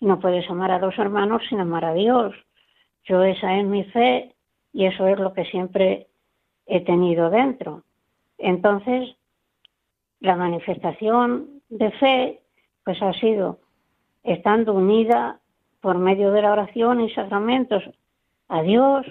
no 0.00 0.18
puedes 0.18 0.48
amar 0.50 0.70
a 0.70 0.78
los 0.78 0.98
hermanos 0.98 1.42
sin 1.48 1.60
amar 1.60 1.84
a 1.84 1.94
Dios. 1.94 2.34
Yo 3.04 3.22
esa 3.22 3.56
es 3.56 3.64
mi 3.64 3.84
fe 3.84 4.34
y 4.72 4.86
eso 4.86 5.06
es 5.06 5.18
lo 5.18 5.32
que 5.32 5.44
siempre 5.44 6.08
he 6.66 6.80
tenido 6.80 7.30
dentro. 7.30 7.84
Entonces, 8.38 9.16
la 10.20 10.36
manifestación 10.36 11.62
de 11.68 11.90
fe, 11.92 12.40
pues 12.84 13.00
ha 13.02 13.12
sido 13.14 13.60
estando 14.22 14.74
unida 14.74 15.40
por 15.80 15.98
medio 15.98 16.32
de 16.32 16.42
la 16.42 16.52
oración 16.52 17.00
y 17.00 17.10
sacramentos 17.10 17.82
a 18.48 18.62
Dios 18.62 19.06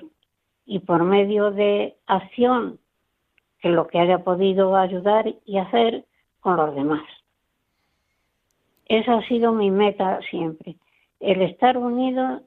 y 0.66 0.80
por 0.80 1.04
medio 1.04 1.52
de 1.52 1.98
acción 2.06 2.80
que 3.62 3.70
lo 3.70 3.88
que 3.88 4.00
haya 4.00 4.20
podido 4.20 4.76
ayudar 4.76 5.34
y 5.46 5.58
hacer 5.58 6.06
con 6.40 6.58
los 6.58 6.76
demás. 6.76 7.04
Esa 8.86 9.18
ha 9.18 9.28
sido 9.28 9.54
mi 9.54 9.72
meta 9.72 10.20
siempre, 10.30 10.76
el 11.20 11.42
estar 11.44 11.78
unido 11.78 12.42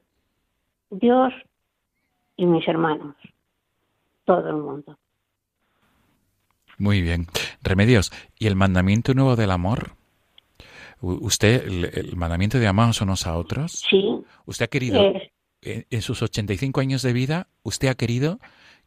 Dios 0.89 1.33
y 2.37 2.45
mis 2.45 2.67
hermanos, 2.67 3.15
todo 4.25 4.49
el 4.49 4.57
mundo. 4.57 4.97
Muy 6.77 7.01
bien. 7.01 7.27
Remedios, 7.61 8.11
¿y 8.37 8.47
el 8.47 8.55
mandamiento 8.55 9.13
nuevo 9.13 9.35
del 9.35 9.51
amor? 9.51 9.91
¿Usted, 11.01 11.67
el, 11.67 12.15
mandamiento 12.15 12.59
de 12.59 12.67
amados 12.67 13.01
unos 13.01 13.27
a 13.27 13.37
otros? 13.37 13.83
Sí. 13.89 14.21
¿Usted 14.45 14.65
ha 14.65 14.67
querido, 14.67 15.13
en, 15.61 16.01
sus 16.01 16.21
85 16.21 16.79
años 16.79 17.01
de 17.01 17.13
vida 17.13 17.47
usted 17.63 17.87
ha 17.87 17.95
querido 17.95 18.39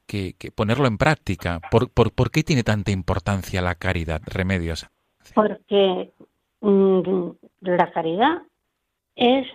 que, 0.09 0.35
ponerlo 0.51 0.87
en 0.87 0.99
práctica. 0.99 1.61
¿Por, 1.71 1.91
por, 1.93 2.31
qué 2.31 2.43
tiene 2.43 2.65
tanta 2.65 2.91
importancia 2.91 3.63
la 3.63 3.75
caridad, 3.75 4.21
Remedios? 4.27 4.89
Porque 5.35 6.11
mm, 6.61 7.31
la 7.61 7.93
caridad 7.93 8.43
es 9.15 9.47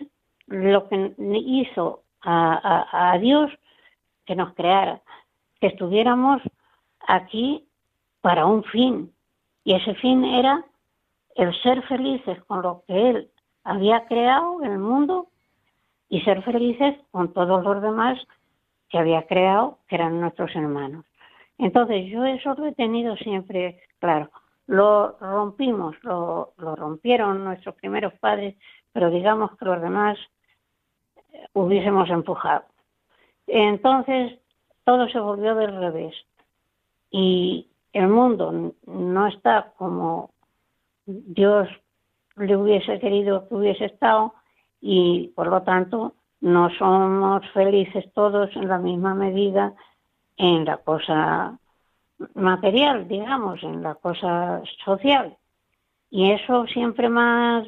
lo 0.47 0.87
que 0.87 1.15
hizo 1.45 2.03
a, 2.21 3.17
Dios 3.19 3.51
que 4.25 4.35
nos 4.35 4.53
creara, 4.53 5.01
que 5.59 5.67
estuviéramos 5.67 6.41
aquí 7.07 7.65
para 8.21 8.45
un 8.45 8.63
fin. 8.63 9.11
Y 9.65 9.73
ese 9.73 9.95
fin 9.95 10.23
era 10.23 10.63
el 11.35 11.53
ser 11.61 11.81
felices 11.87 12.41
con 12.45 12.61
lo 12.61 12.83
que 12.87 13.09
Él 13.09 13.29
había 13.63 14.05
creado 14.05 14.63
en 14.63 14.73
el 14.73 14.79
mundo 14.79 15.27
y 16.09 16.21
ser 16.21 16.43
felices 16.43 16.95
con 17.11 17.33
todos 17.33 17.63
los 17.63 17.81
demás 17.81 18.19
que 18.89 18.97
había 18.97 19.25
creado, 19.27 19.79
que 19.87 19.95
eran 19.95 20.19
nuestros 20.19 20.55
hermanos. 20.55 21.05
Entonces 21.57 22.09
yo 22.11 22.25
eso 22.25 22.53
lo 22.55 22.67
he 22.67 22.73
tenido 22.73 23.15
siempre 23.17 23.81
claro. 23.99 24.29
Lo 24.67 25.17
rompimos, 25.19 25.95
lo, 26.03 26.53
rompieron 26.57 27.43
nuestros 27.43 27.75
primeros 27.75 28.13
padres, 28.15 28.55
pero 28.91 29.09
digamos 29.09 29.55
que 29.57 29.65
los 29.65 29.81
demás 29.81 30.17
eh, 31.33 31.47
hubiésemos 31.53 32.09
empujado. 32.09 32.65
Entonces 33.47 34.39
todo 34.83 35.07
se 35.09 35.19
volvió 35.19 35.55
del 35.55 35.75
revés 35.77 36.15
y 37.11 37.67
el 37.91 38.07
mundo 38.07 38.73
no 38.85 39.27
está 39.27 39.73
como 39.77 40.31
Dios 41.05 41.69
le 42.35 42.57
hubiese 42.57 42.99
querido 42.99 43.47
que 43.47 43.55
hubiese 43.55 43.85
estado 43.85 44.33
y 44.81 45.29
por 45.35 45.47
lo 45.47 45.61
tanto 45.63 46.15
no 46.43 46.69
somos 46.71 47.41
felices 47.51 48.03
todos 48.13 48.53
en 48.57 48.67
la 48.67 48.77
misma 48.77 49.15
medida 49.15 49.73
en 50.35 50.65
la 50.65 50.75
cosa 50.75 51.57
material, 52.35 53.07
digamos, 53.07 53.63
en 53.63 53.81
la 53.81 53.95
cosa 53.95 54.61
social. 54.83 55.37
Y 56.09 56.31
eso 56.31 56.67
siempre 56.67 57.07
más 57.07 57.65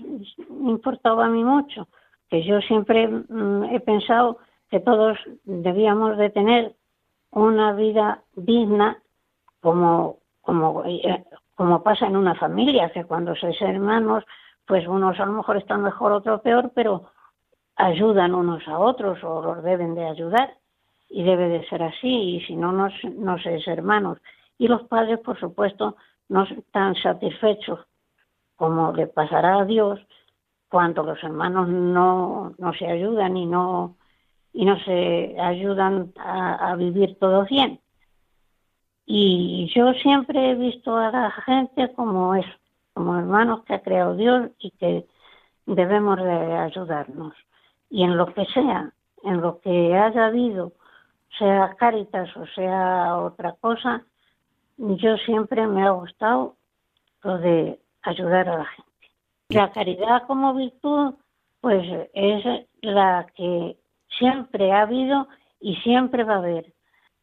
importaba 0.49 1.25
a 1.25 1.29
mí 1.29 1.41
mucho, 1.43 1.87
que 2.29 2.43
yo 2.43 2.59
siempre 2.61 3.07
mm, 3.07 3.63
he 3.71 3.79
pensado 3.79 4.39
que 4.69 4.81
todos 4.81 5.17
debíamos 5.45 6.17
de 6.17 6.29
tener 6.31 6.75
una 7.31 7.71
vida 7.71 8.23
digna 8.35 8.97
como, 9.61 10.17
como, 10.41 10.83
eh, 10.83 11.23
como 11.55 11.81
pasa 11.81 12.07
en 12.07 12.17
una 12.17 12.35
familia, 12.35 12.91
que 12.91 13.05
cuando 13.05 13.35
seis 13.35 13.55
hermanos 13.61 14.25
pues 14.67 14.85
unos 14.85 15.17
a 15.19 15.25
lo 15.25 15.31
mejor 15.31 15.57
están 15.57 15.81
mejor, 15.81 16.11
otros 16.11 16.41
peor, 16.41 16.71
pero 16.75 17.05
ayudan 17.75 18.33
unos 18.33 18.67
a 18.67 18.79
otros 18.79 19.23
o 19.23 19.41
los 19.41 19.63
deben 19.63 19.95
de 19.95 20.05
ayudar 20.05 20.57
y 21.09 21.23
debe 21.23 21.49
de 21.49 21.67
ser 21.67 21.83
así 21.83 22.35
y 22.35 22.41
si 22.45 22.55
no, 22.55 22.71
no, 22.71 22.89
no 23.17 23.37
se 23.39 23.55
es 23.55 23.67
hermanos. 23.67 24.17
Y 24.57 24.67
los 24.67 24.83
padres, 24.83 25.19
por 25.19 25.39
supuesto, 25.39 25.97
no 26.29 26.43
están 26.43 26.95
satisfechos 26.95 27.79
como 28.55 28.93
le 28.93 29.07
pasará 29.07 29.59
a 29.59 29.65
Dios 29.65 29.99
cuando 30.69 31.03
los 31.03 31.21
hermanos 31.23 31.67
no, 31.67 32.53
no 32.57 32.73
se 32.73 32.87
ayudan 32.87 33.37
y 33.37 33.45
no, 33.45 33.97
y 34.53 34.65
no 34.65 34.79
se 34.79 35.35
ayudan 35.39 36.13
a, 36.17 36.71
a 36.71 36.75
vivir 36.75 37.17
todo 37.19 37.45
bien. 37.45 37.79
Y 39.05 39.71
yo 39.75 39.93
siempre 39.93 40.51
he 40.51 40.55
visto 40.55 40.95
a 40.97 41.11
la 41.11 41.31
gente 41.31 41.93
como 41.93 42.33
eso, 42.35 42.49
como 42.93 43.17
hermanos 43.17 43.63
que 43.65 43.75
ha 43.75 43.81
creado 43.81 44.15
Dios 44.15 44.49
y 44.57 44.71
que 44.71 45.05
debemos 45.65 46.17
de 46.17 46.53
ayudarnos. 46.57 47.33
Y 47.89 48.03
en 48.03 48.17
lo 48.17 48.33
que 48.33 48.45
sea, 48.45 48.91
en 49.23 49.41
lo 49.41 49.59
que 49.59 49.95
haya 49.95 50.27
habido, 50.27 50.73
sea 51.37 51.75
Cáritas 51.77 52.35
o 52.37 52.45
sea 52.47 53.17
otra 53.17 53.53
cosa, 53.53 54.03
yo 54.77 55.17
siempre 55.17 55.67
me 55.67 55.85
ha 55.85 55.91
gustado 55.91 56.55
lo 57.23 57.37
de 57.37 57.79
ayudar 58.03 58.49
a 58.49 58.57
la 58.59 58.65
gente. 58.65 58.91
La 59.49 59.71
caridad 59.71 60.23
como 60.27 60.53
virtud, 60.53 61.15
pues 61.61 61.85
es 62.13 62.65
la 62.81 63.27
que 63.35 63.77
siempre 64.17 64.71
ha 64.71 64.81
habido 64.81 65.27
y 65.59 65.75
siempre 65.77 66.23
va 66.23 66.35
a 66.35 66.37
haber. 66.37 66.73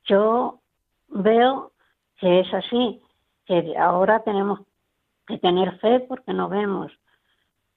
Yo 0.05 0.61
veo 1.09 1.73
que 2.19 2.41
es 2.41 2.55
así, 2.55 3.01
que 3.47 3.77
ahora 3.77 4.21
tenemos 4.21 4.61
que 5.27 5.39
tener 5.39 5.79
fe 5.79 6.01
porque 6.01 6.33
no 6.33 6.49
vemos, 6.49 6.93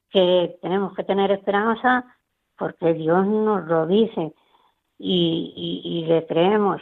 que 0.09 0.57
tenemos 0.61 0.95
que 0.95 1.03
tener 1.03 1.31
esperanza 1.31 2.05
porque 2.57 2.93
Dios 2.93 3.25
nos 3.25 3.65
lo 3.65 3.85
dice 3.87 4.33
y, 4.97 6.05
le 6.07 6.25
creemos 6.25 6.81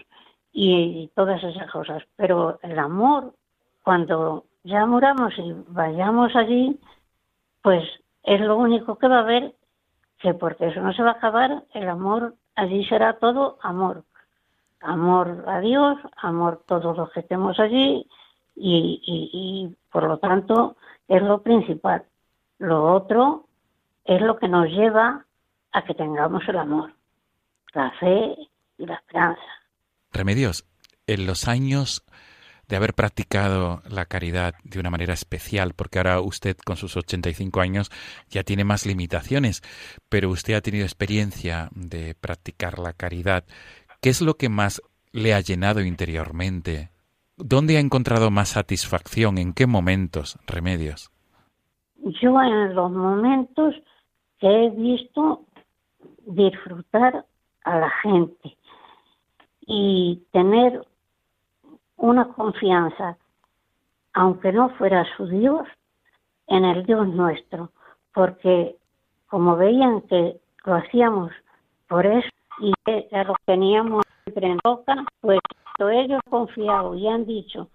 y, 0.52 1.10
todas 1.16 1.44
esas 1.44 1.72
cosas. 1.72 2.04
Pero 2.16 2.60
el 2.62 2.78
amor, 2.80 3.34
cuando 3.84 4.46
ya 4.64 4.86
muramos 4.86 5.34
y 5.38 5.54
vayamos 5.68 6.36
allí, 6.36 6.80
pues 7.62 7.84
es 8.24 8.42
lo 8.42 8.58
único 8.58 8.98
que 8.98 9.08
va 9.08 9.18
a 9.18 9.22
haber, 9.22 9.54
que 10.20 10.34
porque 10.34 10.68
eso 10.68 10.82
no 10.82 10.94
se 10.94 11.04
va 11.04 11.12
a 11.12 11.14
acabar, 11.14 11.64
el 11.74 11.90
amor 11.90 12.36
allí 12.56 12.86
será 12.86 13.14
todo 13.14 13.58
amor. 13.62 14.04
Amor 14.82 15.46
a 15.48 15.60
Dios, 15.62 15.98
amor 16.18 16.64
todos 16.66 16.98
los 16.98 17.10
que 17.12 17.22
estemos 17.22 17.60
allí 17.60 18.06
y, 18.56 19.76
por 19.92 20.04
lo 20.04 20.18
tanto 20.18 20.76
es 21.08 21.22
lo 21.22 21.42
principal. 21.42 22.06
Lo 22.60 22.94
otro 22.94 23.46
es 24.06 24.22
lo 24.22 24.38
que 24.38 24.48
nos 24.48 24.68
lleva 24.68 25.26
a 25.74 25.84
que 25.84 25.94
tengamos 25.94 26.44
el 26.48 26.58
amor, 26.58 26.94
la 27.74 27.92
fe 28.00 28.36
y 28.78 28.86
la 28.86 28.96
esperanza. 28.96 29.42
Remedios, 30.12 30.66
en 31.08 31.26
los 31.26 31.48
años 31.48 32.06
de 32.68 32.78
haber 32.78 32.94
practicado 32.94 33.82
la 33.90 34.06
caridad 34.06 34.56
de 34.64 34.80
una 34.80 34.90
manera 34.90 35.14
especial, 35.14 35.74
porque 35.76 36.00
ahora 36.00 36.22
usted 36.22 36.56
con 36.58 36.78
sus 36.78 36.96
85 36.96 37.60
años 37.62 37.92
ya 38.30 38.44
tiene 38.44 38.64
más 38.64 38.86
limitaciones, 38.86 39.62
pero 40.10 40.30
usted 40.30 40.54
ha 40.54 40.62
tenido 40.62 40.86
experiencia 40.86 41.70
de 41.76 42.16
practicar 42.16 42.80
la 42.80 42.94
caridad. 42.94 43.44
¿Qué 44.02 44.10
es 44.10 44.22
lo 44.22 44.36
que 44.36 44.50
más 44.50 44.82
le 45.12 45.34
ha 45.34 45.42
llenado 45.42 45.82
interiormente? 45.82 46.90
¿Dónde 47.36 47.78
ha 47.78 47.80
encontrado 47.80 48.32
más 48.32 48.50
satisfacción? 48.50 49.38
¿En 49.38 49.54
qué 49.54 49.68
momentos, 49.68 50.38
Remedios? 50.48 51.12
Yo 52.22 52.42
en 52.42 52.76
los 52.76 52.92
momentos 52.92 53.76
que 54.40 54.48
he 54.48 54.70
visto 54.72 55.46
disfrutar 56.26 57.26
a 57.64 57.80
la 57.80 57.90
gente 58.02 58.58
y 59.62 60.24
tener 60.32 60.86
una 61.98 62.28
confianza, 62.30 63.18
aunque 64.14 64.52
no 64.52 64.70
fuera 64.72 65.06
su 65.16 65.28
Dios, 65.28 65.68
en 66.48 66.66
el 66.66 66.86
Dios 66.86 67.08
nuestro, 67.08 67.72
porque 68.14 68.76
como 69.28 69.56
veían 69.56 70.02
que 70.02 70.40
lo 70.66 70.76
hacíamos 70.76 71.32
por 71.88 72.06
eso 72.06 72.30
y 72.60 72.74
que 72.86 73.08
lo 73.26 73.36
teníamos 73.46 74.04
siempre 74.24 74.48
en 74.48 74.60
boca, 74.64 75.06
pues 75.22 75.40
ellos 75.80 76.22
confiado 76.30 76.96
y 76.96 77.08
han 77.08 77.26
dicho, 77.26 77.70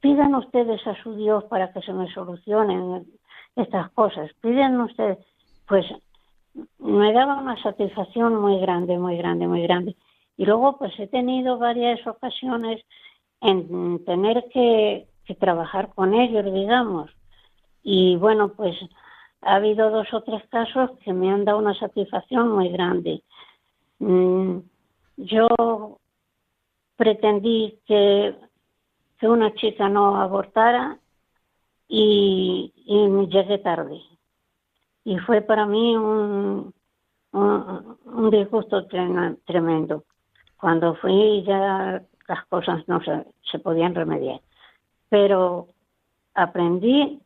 pidan 0.00 0.34
ustedes 0.34 0.84
a 0.86 1.00
su 1.02 1.14
Dios 1.14 1.44
para 1.44 1.72
que 1.72 1.80
se 1.82 1.92
me 1.92 2.12
solucionen 2.12 3.06
estas 3.54 3.90
cosas, 3.92 4.30
piden 4.40 4.80
ustedes, 4.80 5.18
pues 5.68 5.84
me 6.78 7.12
daba 7.12 7.38
una 7.38 7.60
satisfacción 7.62 8.40
muy 8.40 8.58
grande, 8.60 8.98
muy 8.98 9.16
grande, 9.16 9.46
muy 9.46 9.62
grande. 9.62 9.96
Y 10.36 10.44
luego 10.44 10.76
pues 10.78 10.92
he 10.98 11.06
tenido 11.06 11.58
varias 11.58 12.04
ocasiones 12.06 12.82
en 13.40 14.04
tener 14.04 14.44
que, 14.52 15.08
trabajar 15.40 15.92
con 15.94 16.14
ellos, 16.14 16.44
digamos. 16.52 17.10
Y 17.82 18.16
bueno, 18.16 18.50
pues 18.50 18.76
ha 19.42 19.56
habido 19.56 19.90
dos 19.90 20.06
o 20.14 20.22
tres 20.22 20.42
casos 20.48 20.90
que 21.04 21.12
me 21.12 21.30
han 21.30 21.44
dado 21.44 21.58
una 21.58 21.74
satisfacción 21.74 22.50
muy 22.52 22.68
grande. 22.68 23.22
Mm, 23.98 24.58
yo 25.16 25.98
pretendí 26.96 27.78
que, 27.86 28.34
una 29.22 29.52
chica 29.54 29.88
no 29.88 30.20
abortara 30.20 31.00
y, 31.88 32.72
y 32.76 33.26
llegué 33.26 33.58
tarde. 33.58 34.00
Y 35.06 35.18
fue 35.18 35.40
para 35.40 35.66
mí 35.66 35.96
un, 35.96 36.74
un, 37.30 38.30
disgusto 38.30 38.88
tremendo. 38.88 40.02
Cuando 40.58 40.96
fui 40.96 41.44
ya 41.44 42.02
las 42.26 42.44
cosas 42.46 42.82
no 42.88 43.00
se, 43.04 43.24
se 43.48 43.60
podían 43.60 43.94
remediar. 43.94 44.40
Pero 45.08 45.68
aprendí 46.34 47.20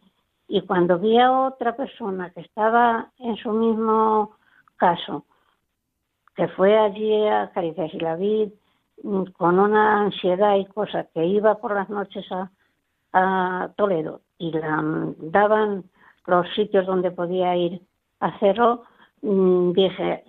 y 0.47 0.61
cuando 0.67 0.99
vi 0.99 1.19
a 1.19 1.33
otra 1.33 1.75
persona 1.75 2.29
que 2.29 2.43
estaba 2.43 3.11
en 3.19 3.37
su 3.37 3.51
mismo 3.51 4.33
caso, 4.77 5.25
que 6.37 6.49
fue 6.49 6.79
allí 6.79 7.27
a 7.29 7.51
Caritas 7.55 7.95
y 7.95 7.99
la 7.99 8.17
vi 8.17 8.53
con 9.39 9.59
una 9.59 10.03
ansiedad 10.03 10.57
y 10.57 10.67
cosas 10.67 11.07
que 11.15 11.25
iba 11.25 11.55
por 11.55 11.75
las 11.75 11.89
noches 11.89 12.27
a, 12.33 12.51
Toledo 13.77 14.21
y 14.39 14.53
la 14.53 14.85
daban 15.19 15.85
los 16.27 16.47
sitios 16.55 16.87
donde 16.87 17.11
podía 17.11 17.57
ir 17.57 17.81
a 18.21 18.29
hacerlo, 18.29 18.85
mm, 19.23 19.73
dije, 19.73 20.25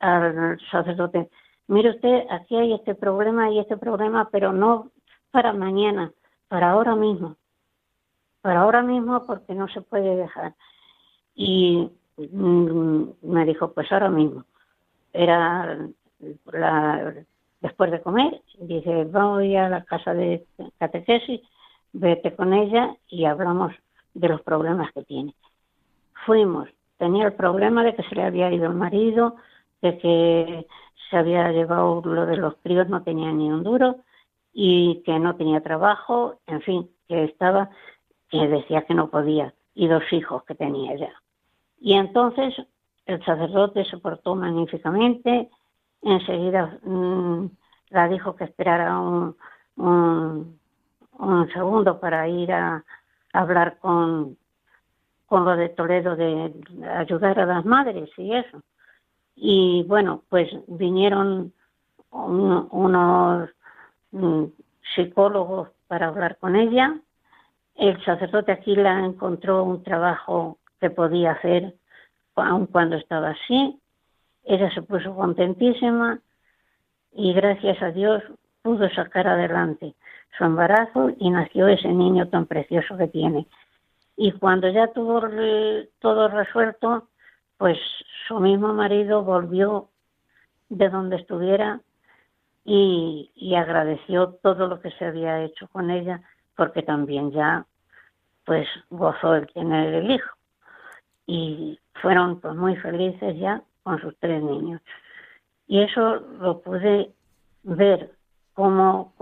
al 0.00 0.58
sacerdote, 0.70 1.30
mire 1.68 1.90
usted, 1.90 2.24
aquí 2.30 2.56
hay 2.56 2.72
este 2.74 2.94
problema 2.94 3.50
y 3.50 3.58
este 3.58 3.76
problema, 3.76 4.28
pero 4.30 4.52
no 4.52 4.90
para 5.30 5.52
mañana, 5.52 6.12
para 6.48 6.70
ahora 6.70 6.94
mismo. 6.94 7.36
Para 8.42 8.60
ahora 8.60 8.82
mismo 8.82 9.26
porque 9.26 9.54
no 9.54 9.68
se 9.68 9.80
puede 9.80 10.16
dejar. 10.16 10.54
Y 11.34 11.90
mm, 12.16 13.02
me 13.22 13.44
dijo, 13.44 13.72
pues 13.72 13.90
ahora 13.90 14.08
mismo. 14.08 14.44
Era 15.12 15.78
después 17.60 17.90
de 17.90 18.02
comer, 18.02 18.40
dice, 18.60 19.04
voy 19.04 19.56
a 19.56 19.68
la 19.68 19.84
casa 19.84 20.14
de 20.14 20.46
catequesis, 20.78 21.40
vete 21.92 22.34
con 22.34 22.52
ella 22.52 22.96
y 23.08 23.24
hablamos 23.24 23.72
de 24.16 24.28
los 24.28 24.42
problemas 24.42 24.92
que 24.92 25.02
tiene. 25.02 25.34
Fuimos, 26.24 26.68
tenía 26.98 27.26
el 27.26 27.34
problema 27.34 27.84
de 27.84 27.94
que 27.94 28.02
se 28.04 28.14
le 28.14 28.24
había 28.24 28.50
ido 28.50 28.66
el 28.66 28.74
marido, 28.74 29.36
de 29.82 29.98
que 29.98 30.66
se 31.10 31.16
había 31.16 31.52
llevado 31.52 32.02
lo 32.04 32.26
de 32.26 32.36
los 32.36 32.56
críos, 32.62 32.88
no 32.88 33.02
tenía 33.02 33.30
ni 33.32 33.50
un 33.50 33.62
duro 33.62 33.96
y 34.52 35.02
que 35.04 35.18
no 35.18 35.36
tenía 35.36 35.60
trabajo, 35.60 36.40
en 36.46 36.62
fin, 36.62 36.90
que 37.08 37.24
estaba, 37.24 37.68
que 38.30 38.48
decía 38.48 38.82
que 38.82 38.94
no 38.94 39.10
podía, 39.10 39.52
y 39.74 39.86
dos 39.86 40.02
hijos 40.12 40.44
que 40.44 40.54
tenía 40.54 40.96
ya. 40.96 41.12
Y 41.78 41.92
entonces 41.92 42.54
el 43.04 43.22
sacerdote 43.24 43.84
se 43.84 43.98
portó 43.98 44.34
magníficamente, 44.34 45.50
enseguida 46.02 46.78
mm, 46.82 47.46
la 47.90 48.08
dijo 48.08 48.34
que 48.34 48.44
esperara 48.44 48.98
un, 48.98 49.36
un, 49.76 50.58
segundo 51.52 52.00
para 52.00 52.26
ir 52.28 52.50
a, 52.52 52.82
hablar 53.36 53.78
con, 53.78 54.36
con 55.26 55.44
lo 55.44 55.56
de 55.56 55.68
Toledo 55.70 56.16
de 56.16 56.52
ayudar 56.96 57.38
a 57.40 57.46
las 57.46 57.64
madres 57.64 58.10
y 58.16 58.34
eso. 58.34 58.62
Y 59.34 59.84
bueno, 59.86 60.22
pues 60.28 60.48
vinieron 60.66 61.52
unos 62.10 63.50
mm, 64.12 64.44
psicólogos 64.94 65.68
para 65.88 66.08
hablar 66.08 66.38
con 66.38 66.56
ella. 66.56 66.98
El 67.74 68.02
sacerdote 68.04 68.52
aquí 68.52 68.74
la 68.74 69.04
encontró 69.04 69.62
un 69.64 69.82
trabajo 69.82 70.58
que 70.80 70.88
podía 70.88 71.32
hacer 71.32 71.74
aun 72.34 72.66
cuando 72.66 72.96
estaba 72.96 73.30
así. 73.30 73.78
Ella 74.44 74.70
se 74.72 74.82
puso 74.82 75.14
contentísima 75.14 76.20
y 77.12 77.32
gracias 77.34 77.82
a 77.82 77.90
Dios 77.90 78.22
pudo 78.62 78.88
sacar 78.90 79.26
adelante 79.26 79.94
su 80.36 80.44
embarazo 80.44 81.10
y 81.18 81.30
nació 81.30 81.68
ese 81.68 81.88
niño 81.88 82.28
tan 82.28 82.46
precioso 82.46 82.96
que 82.96 83.08
tiene. 83.08 83.46
Y 84.16 84.32
cuando 84.32 84.68
ya 84.68 84.92
tuvo 84.92 85.22
todo 86.00 86.28
resuelto, 86.28 87.08
pues 87.58 87.78
su 88.26 88.40
mismo 88.40 88.72
marido 88.72 89.22
volvió 89.22 89.88
de 90.68 90.88
donde 90.88 91.16
estuviera 91.16 91.80
y, 92.64 93.54
agradeció 93.56 94.38
todo 94.42 94.66
lo 94.66 94.80
que 94.80 94.90
se 94.92 95.04
había 95.04 95.44
hecho 95.44 95.68
con 95.68 95.90
ella, 95.90 96.20
porque 96.56 96.82
también 96.82 97.30
ya 97.30 97.64
pues 98.44 98.68
gozó 98.90 99.34
el 99.34 99.46
tener 99.52 99.94
el 99.94 100.10
hijo. 100.10 100.36
Y 101.26 101.78
fueron 102.00 102.40
pues 102.40 102.54
muy 102.54 102.76
felices 102.76 103.38
ya 103.38 103.62
con 103.82 104.00
sus 104.00 104.16
tres 104.18 104.42
niños. 104.42 104.80
Y 105.68 105.80
eso 105.80 106.16
lo 106.40 106.60
pude 106.60 107.12
ver 107.62 108.12
cómo, 108.54 109.12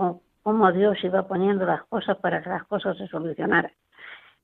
cómo 0.45 0.71
Dios 0.71 1.03
iba 1.03 1.27
poniendo 1.27 1.65
las 1.65 1.83
cosas 1.85 2.17
para 2.17 2.39
que 2.43 2.49
las 2.51 2.63
cosas 2.65 2.95
se 2.97 3.07
solucionaran. 3.07 3.71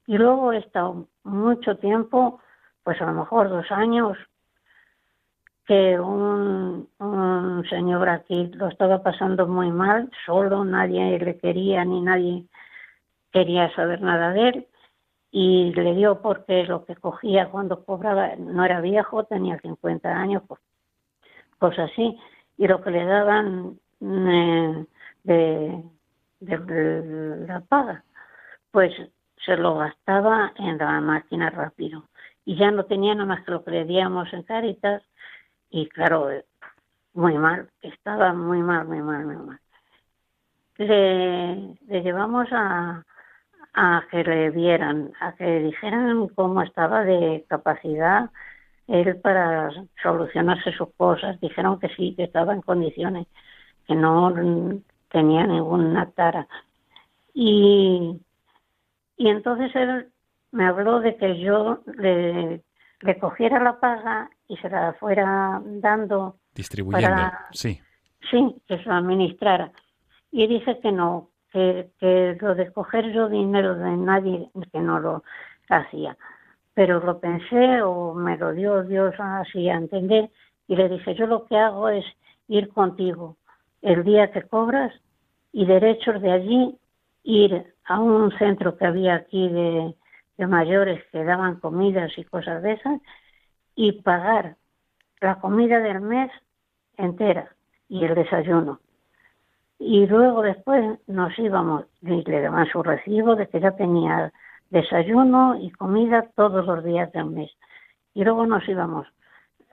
Y 0.07 0.17
luego 0.17 0.51
he 0.51 0.57
estado 0.57 1.05
mucho 1.23 1.77
tiempo, 1.77 2.41
pues 2.83 2.99
a 3.03 3.05
lo 3.05 3.13
mejor 3.13 3.49
dos 3.49 3.71
años, 3.71 4.17
que 5.67 5.99
un, 5.99 6.89
un 6.97 7.65
señor 7.69 8.09
aquí 8.09 8.47
lo 8.55 8.69
estaba 8.69 9.03
pasando 9.03 9.45
muy 9.45 9.69
mal, 9.69 10.09
solo, 10.25 10.65
nadie 10.65 11.19
le 11.19 11.37
quería 11.37 11.85
ni 11.85 12.01
nadie 12.01 12.45
quería 13.31 13.71
saber 13.75 14.01
nada 14.01 14.31
de 14.31 14.49
él 14.49 14.67
y 15.29 15.71
le 15.75 15.93
dio 15.93 16.19
porque 16.23 16.63
lo 16.63 16.83
que 16.83 16.95
cogía 16.95 17.51
cuando 17.51 17.85
cobraba 17.85 18.35
no 18.37 18.65
era 18.65 18.81
viejo, 18.81 19.25
tenía 19.25 19.59
50 19.59 20.09
años, 20.09 20.41
pues, 20.47 20.61
pues 21.59 21.77
así, 21.77 22.17
y 22.57 22.67
lo 22.67 22.81
que 22.81 22.89
le 22.89 23.05
daban 23.05 23.79
eh, 24.01 24.85
de, 25.23 25.83
de, 26.39 27.45
la 27.47 27.61
paga, 27.61 28.03
pues 28.71 28.93
se 29.45 29.57
lo 29.57 29.77
gastaba 29.77 30.53
en 30.57 30.77
la 30.77 31.01
máquina 31.01 31.49
rápido 31.49 32.05
y 32.45 32.57
ya 32.57 32.71
no 32.71 32.85
tenía 32.85 33.13
nada 33.13 33.27
más 33.27 33.45
que 33.45 33.51
lo 33.51 33.63
que 33.63 33.71
le 33.71 33.85
díamos 33.85 34.31
en 34.33 34.43
Caritas 34.43 35.03
y 35.69 35.87
claro, 35.89 36.29
muy 37.13 37.37
mal, 37.37 37.69
estaba 37.81 38.33
muy 38.33 38.61
mal, 38.61 38.87
muy 38.87 39.01
mal, 39.01 39.25
muy 39.25 39.35
mal. 39.37 39.59
Le, 40.77 41.77
le 41.87 42.01
llevamos 42.01 42.47
a, 42.51 43.03
a 43.73 44.03
que 44.09 44.23
le 44.23 44.49
vieran, 44.49 45.11
a 45.19 45.33
que 45.33 45.59
dijeran 45.59 46.27
cómo 46.29 46.61
estaba 46.61 47.03
de 47.03 47.45
capacidad 47.47 48.29
él 48.87 49.17
para 49.21 49.69
solucionarse 50.01 50.71
sus 50.73 50.93
cosas. 50.95 51.39
Dijeron 51.39 51.79
que 51.79 51.89
sí, 51.89 52.13
que 52.15 52.23
estaba 52.23 52.53
en 52.53 52.61
condiciones, 52.61 53.27
que 53.87 53.95
no 53.95 54.33
tenía 55.11 55.45
ninguna 55.45 56.09
tara. 56.11 56.47
Y, 57.33 58.19
y 59.17 59.29
entonces 59.29 59.75
él 59.75 60.07
me 60.51 60.65
habló 60.65 60.99
de 60.99 61.15
que 61.17 61.39
yo 61.39 61.81
le, 61.85 62.63
le 63.01 63.19
cogiera 63.19 63.61
la 63.63 63.79
paga 63.79 64.29
y 64.47 64.57
se 64.57 64.69
la 64.69 64.93
fuera 64.93 65.61
dando. 65.63 66.37
Distribuyendo, 66.53 67.31
sí. 67.51 67.79
Sí, 68.29 68.55
que 68.67 68.77
se 68.77 68.89
la 68.89 68.97
administrara. 68.97 69.71
Y 70.31 70.47
dije 70.47 70.79
que 70.79 70.91
no, 70.91 71.29
que, 71.51 72.37
lo 72.39 72.55
de 72.55 72.71
coger 72.71 73.11
yo 73.11 73.29
dinero 73.29 73.75
de 73.75 73.97
nadie, 73.97 74.49
que 74.71 74.79
no 74.79 74.99
lo 74.99 75.23
hacía. 75.69 76.17
Pero 76.73 76.99
lo 76.99 77.19
pensé 77.19 77.81
o 77.81 78.13
me 78.13 78.37
lo 78.37 78.53
dio 78.53 78.83
Dios 78.83 79.13
así 79.17 79.69
a 79.69 79.75
entender 79.75 80.29
y 80.67 80.75
le 80.75 80.87
dije, 80.87 81.15
yo 81.15 81.25
lo 81.27 81.45
que 81.45 81.57
hago 81.57 81.89
es 81.89 82.05
ir 82.47 82.69
contigo 82.69 83.37
el 83.81 84.03
día 84.03 84.31
que 84.31 84.43
cobras 84.43 84.93
y 85.51 85.65
derechos 85.65 86.21
de 86.21 86.31
allí 86.31 86.77
ir 87.23 87.73
a 87.85 87.99
un 87.99 88.31
centro 88.37 88.77
que 88.77 88.85
había 88.85 89.15
aquí 89.15 89.49
de, 89.49 89.95
de 90.37 90.47
mayores 90.47 91.03
que 91.11 91.23
daban 91.23 91.59
comidas 91.59 92.11
y 92.17 92.23
cosas 92.23 92.63
de 92.63 92.73
esas 92.73 93.01
y 93.75 93.91
pagar 94.01 94.55
la 95.19 95.39
comida 95.39 95.79
del 95.79 96.01
mes 96.01 96.31
entera 96.97 97.55
y 97.89 98.03
el 98.05 98.15
desayuno 98.15 98.79
y 99.83 100.05
luego 100.05 100.43
después 100.43 100.99
nos 101.07 101.37
íbamos, 101.39 101.85
y 102.03 102.21
le 102.23 102.41
daban 102.41 102.67
su 102.67 102.83
recibo 102.83 103.35
de 103.35 103.47
que 103.47 103.59
ya 103.59 103.71
tenía 103.71 104.31
desayuno 104.69 105.57
y 105.59 105.71
comida 105.71 106.27
todos 106.35 106.67
los 106.67 106.83
días 106.83 107.11
del 107.13 107.25
mes. 107.25 107.49
Y 108.13 108.23
luego 108.23 108.45
nos 108.45 108.67
íbamos 108.69 109.07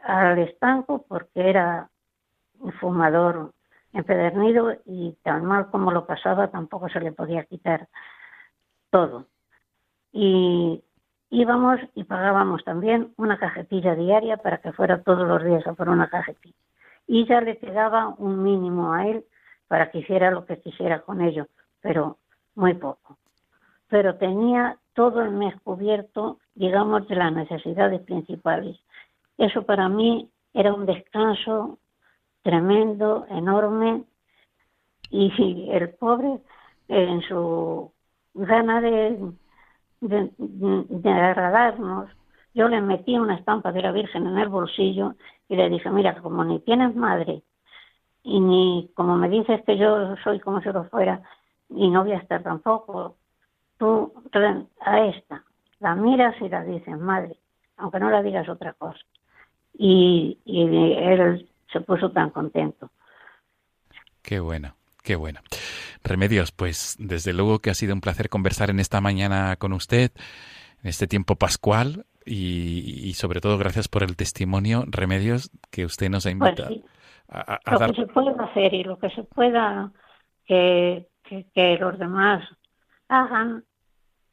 al 0.02 0.38
estanco 0.38 1.04
porque 1.06 1.50
era 1.50 1.90
un 2.58 2.72
fumador 2.72 3.52
empedernido 3.92 4.72
y 4.84 5.16
tan 5.22 5.44
mal 5.44 5.70
como 5.70 5.92
lo 5.92 6.06
pasaba 6.06 6.48
tampoco 6.48 6.88
se 6.88 7.00
le 7.00 7.12
podía 7.12 7.44
quitar 7.44 7.88
todo. 8.90 9.26
Y 10.12 10.82
íbamos 11.30 11.80
y 11.94 12.04
pagábamos 12.04 12.64
también 12.64 13.12
una 13.16 13.38
cajetilla 13.38 13.94
diaria 13.94 14.38
para 14.38 14.58
que 14.58 14.72
fuera 14.72 15.02
todos 15.02 15.26
los 15.26 15.44
días 15.44 15.66
a 15.66 15.74
por 15.74 15.88
una 15.88 16.08
cajetilla. 16.08 16.56
Y 17.06 17.26
ya 17.26 17.40
le 17.40 17.58
quedaba 17.58 18.14
un 18.18 18.42
mínimo 18.42 18.92
a 18.92 19.06
él 19.06 19.24
para 19.66 19.90
que 19.90 19.98
hiciera 19.98 20.30
lo 20.30 20.44
que 20.46 20.60
quisiera 20.60 21.00
con 21.00 21.20
ello, 21.20 21.46
pero 21.80 22.18
muy 22.54 22.74
poco. 22.74 23.16
Pero 23.88 24.16
tenía 24.16 24.76
todo 24.94 25.22
el 25.22 25.30
mes 25.30 25.54
cubierto, 25.62 26.38
digamos, 26.54 27.06
de 27.08 27.16
las 27.16 27.32
necesidades 27.32 28.00
principales. 28.02 28.78
Eso 29.38 29.62
para 29.62 29.88
mí 29.88 30.30
era 30.52 30.74
un 30.74 30.86
descanso 30.86 31.78
tremendo, 32.42 33.26
enorme, 33.30 34.04
y 35.10 35.68
el 35.70 35.90
pobre, 35.94 36.38
en 36.88 37.22
su 37.22 37.92
gana 38.34 38.80
de, 38.80 39.18
de, 40.00 40.30
de 40.38 41.10
agradarnos, 41.10 42.10
yo 42.54 42.68
le 42.68 42.80
metí 42.80 43.16
una 43.18 43.36
estampa 43.36 43.72
de 43.72 43.82
la 43.82 43.92
Virgen 43.92 44.26
en 44.26 44.38
el 44.38 44.48
bolsillo 44.48 45.14
y 45.48 45.56
le 45.56 45.68
dije, 45.70 45.90
mira, 45.90 46.20
como 46.20 46.44
ni 46.44 46.60
tienes 46.60 46.94
madre 46.94 47.42
y 48.22 48.40
ni 48.40 48.90
como 48.94 49.16
me 49.16 49.28
dices 49.28 49.62
que 49.64 49.78
yo 49.78 50.16
soy 50.24 50.40
como 50.40 50.60
si 50.60 50.70
lo 50.70 50.84
fuera 50.84 51.22
y 51.70 51.88
no 51.88 52.02
voy 52.02 52.12
a 52.12 52.18
estar 52.18 52.42
tampoco, 52.42 53.16
tú 53.78 54.12
a 54.80 55.00
esta 55.06 55.44
la 55.80 55.94
miras 55.94 56.34
y 56.40 56.48
la 56.48 56.64
dices, 56.64 56.98
madre, 56.98 57.38
aunque 57.76 58.00
no 58.00 58.10
la 58.10 58.22
digas 58.22 58.48
otra 58.48 58.72
cosa. 58.72 58.98
Y, 59.74 60.38
y 60.44 60.62
él 60.62 61.48
se 61.72 61.80
puso 61.80 62.10
tan 62.10 62.30
contento. 62.30 62.90
Qué 64.22 64.40
bueno, 64.40 64.74
qué 65.02 65.16
bueno. 65.16 65.40
Remedios, 66.04 66.52
pues 66.52 66.96
desde 66.98 67.32
luego 67.32 67.60
que 67.60 67.70
ha 67.70 67.74
sido 67.74 67.94
un 67.94 68.00
placer 68.00 68.28
conversar 68.28 68.70
en 68.70 68.80
esta 68.80 69.00
mañana 69.00 69.56
con 69.56 69.72
usted, 69.72 70.10
en 70.82 70.88
este 70.88 71.06
tiempo 71.06 71.36
pascual, 71.36 72.04
y, 72.30 73.14
sobre 73.14 73.40
todo 73.40 73.56
gracias 73.56 73.88
por 73.88 74.02
el 74.02 74.14
testimonio, 74.16 74.84
Remedios, 74.86 75.50
que 75.70 75.86
usted 75.86 76.10
nos 76.10 76.26
ha 76.26 76.30
Pues 76.38 76.50
invitado 76.50 76.68
sí. 76.68 76.84
a, 77.28 77.58
a 77.64 77.72
Lo 77.72 77.78
dar. 77.78 77.92
que 77.94 78.02
se 78.02 78.06
pueda 78.06 78.44
hacer 78.44 78.74
y 78.74 78.84
lo 78.84 78.98
que 78.98 79.08
se 79.10 79.24
pueda 79.24 79.90
que, 80.44 81.08
que, 81.24 81.46
que 81.54 81.78
los 81.78 81.98
demás 81.98 82.46
hagan, 83.08 83.64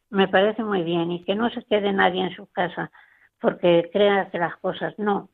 me 0.09 0.27
parece 0.27 0.63
muy 0.63 0.83
bien 0.83 1.11
y 1.11 1.23
que 1.23 1.35
no 1.35 1.49
se 1.49 1.63
quede 1.63 1.93
nadie 1.93 2.21
en 2.23 2.35
su 2.35 2.47
casa 2.47 2.91
porque 3.39 3.89
crea 3.93 4.29
que 4.29 4.39
las 4.39 4.57
cosas 4.57 4.93
no. 4.97 5.29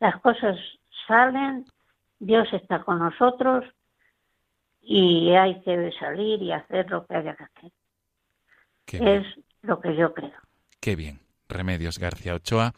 Las 0.00 0.20
cosas 0.20 0.56
salen, 1.06 1.64
Dios 2.18 2.48
está 2.52 2.82
con 2.84 2.98
nosotros 2.98 3.64
y 4.80 5.30
hay 5.34 5.60
que 5.62 5.92
salir 5.98 6.42
y 6.42 6.52
hacer 6.52 6.90
lo 6.90 7.06
que 7.06 7.14
haya 7.16 7.34
que 7.36 7.44
hacer. 7.44 7.72
Qué 8.84 8.98
bien. 8.98 9.08
Es 9.22 9.26
lo 9.62 9.80
que 9.80 9.94
yo 9.96 10.12
creo. 10.12 10.32
Qué 10.80 10.96
bien. 10.96 11.20
Remedios 11.48 11.98
García 11.98 12.34
Ochoa, 12.34 12.72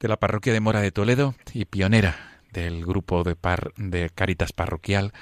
de 0.00 0.08
la 0.08 0.16
parroquia 0.16 0.52
de 0.52 0.60
Mora 0.60 0.80
de 0.80 0.90
Toledo 0.90 1.34
y 1.52 1.66
pionera 1.66 2.16
del 2.52 2.84
grupo 2.84 3.22
de, 3.24 3.36
par, 3.36 3.72
de 3.76 4.10
Caritas 4.10 4.52
Parroquial 4.52 5.12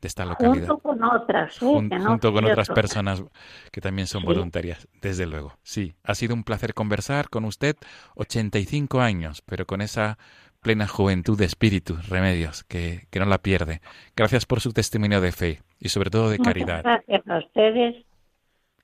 de 0.00 0.08
esta 0.08 0.24
localidad. 0.24 0.68
Junto 0.68 0.78
con 0.78 1.02
otras, 1.04 1.56
¿eh? 1.56 1.58
Jun- 1.64 1.88
que 1.90 1.98
no 1.98 2.10
junto 2.10 2.32
con 2.32 2.44
otras 2.44 2.68
personas 2.70 3.22
que 3.70 3.80
también 3.80 4.06
son 4.06 4.22
Sí. 4.22 4.26
voluntarias, 4.26 4.88
desde 5.02 5.26
luego. 5.26 5.58
Sí, 5.62 5.94
ha 6.04 6.14
sido 6.14 6.34
un 6.34 6.42
placer 6.44 6.72
conversar 6.74 7.28
con 7.28 7.44
usted, 7.44 7.76
85 8.16 9.00
años, 9.00 9.42
pero 9.42 9.66
con 9.66 9.80
esa 9.82 10.18
plena 10.60 10.86
juventud 10.86 11.38
de 11.38 11.46
espíritu, 11.46 11.96
Remedios, 12.08 12.64
que, 12.64 13.06
que 13.10 13.18
no 13.20 13.26
la 13.26 13.38
pierde. 13.38 13.80
Gracias 14.16 14.46
por 14.46 14.60
su 14.60 14.72
testimonio 14.72 15.20
de 15.20 15.32
fe 15.32 15.62
y 15.78 15.88
sobre 15.88 16.10
todo 16.10 16.30
de 16.30 16.38
Muchas 16.38 16.52
caridad. 16.54 16.82
gracias 16.82 17.22
a 17.28 17.38
ustedes 17.38 18.04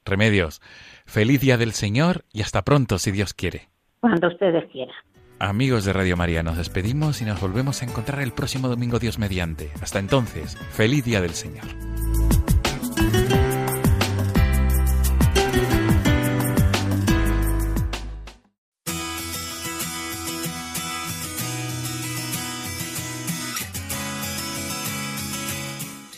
Remedios, 0.05 0.61
feliz 1.05 1.41
día 1.41 1.57
del 1.57 1.73
Señor 1.73 2.25
y 2.33 2.43
hasta 2.43 2.63
pronto 2.63 2.99
si 2.99 3.11
Dios 3.11 3.35
quiere. 3.35 3.69
cuando 4.01 4.29
ustedes 4.29 4.65
quieran. 4.71 4.95
Amigos 5.39 5.85
de 5.85 5.93
Radio 5.93 6.17
María, 6.17 6.43
nos 6.43 6.57
despedimos 6.57 7.21
y 7.21 7.25
nos 7.25 7.41
volvemos 7.41 7.83
a 7.83 7.87
encontrar 7.87 8.23
el 8.23 8.33
próximo 8.33 8.69
domingo 8.69 8.99
Dios 8.99 9.19
mediante. 9.19 9.71
Hasta 9.83 9.99
entonces, 9.99 10.57
feliz 10.71 11.05
día 11.05 11.21
del 11.21 11.33
Señor. 11.35 11.67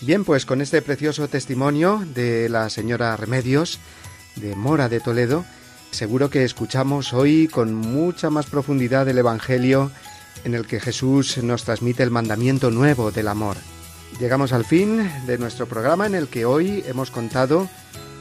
Bien, 0.09 0.25
pues 0.25 0.47
con 0.47 0.63
este 0.63 0.81
precioso 0.81 1.29
testimonio 1.29 2.03
de 2.15 2.49
la 2.49 2.71
señora 2.71 3.15
Remedios 3.15 3.79
de 4.37 4.57
Mora 4.57 4.89
de 4.89 5.01
Toledo, 5.01 5.45
seguro 5.91 6.31
que 6.31 6.45
escuchamos 6.45 7.13
hoy 7.13 7.47
con 7.47 7.75
mucha 7.75 8.31
más 8.31 8.47
profundidad 8.47 9.07
el 9.11 9.19
Evangelio 9.19 9.91
en 10.45 10.55
el 10.55 10.67
que 10.67 10.81
Jesús 10.81 11.37
nos 11.45 11.65
transmite 11.65 12.05
el 12.05 12.11
mandamiento 12.11 12.71
nuevo 12.71 13.11
del 13.11 13.29
amor. 13.29 13.59
Llegamos 14.19 14.55
al 14.55 14.65
fin 14.65 15.11
de 15.27 15.37
nuestro 15.37 15.67
programa 15.67 16.07
en 16.07 16.15
el 16.15 16.29
que 16.29 16.47
hoy 16.47 16.83
hemos 16.87 17.11
contado 17.11 17.69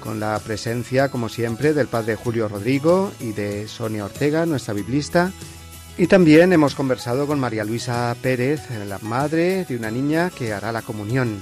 con 0.02 0.20
la 0.20 0.38
presencia, 0.40 1.08
como 1.08 1.30
siempre, 1.30 1.74
del 1.74 1.88
Padre 1.88 2.18
Julio 2.18 2.50
Rodrigo 2.50 3.14
y 3.22 3.32
de 3.32 3.70
Sonia 3.70 4.04
Ortega, 4.04 4.46
nuestra 4.46 4.74
biblista, 4.74 5.32
y 5.98 6.08
también 6.08 6.52
hemos 6.52 6.76
conversado 6.76 7.26
con 7.28 7.40
María 7.40 7.64
Luisa 7.64 8.14
Pérez, 8.22 8.60
la 8.86 9.00
madre 9.00 9.64
de 9.64 9.78
una 9.78 9.90
niña 9.90 10.32
que 10.32 10.52
hará 10.52 10.74
la 10.74 10.82
comunión. 10.82 11.42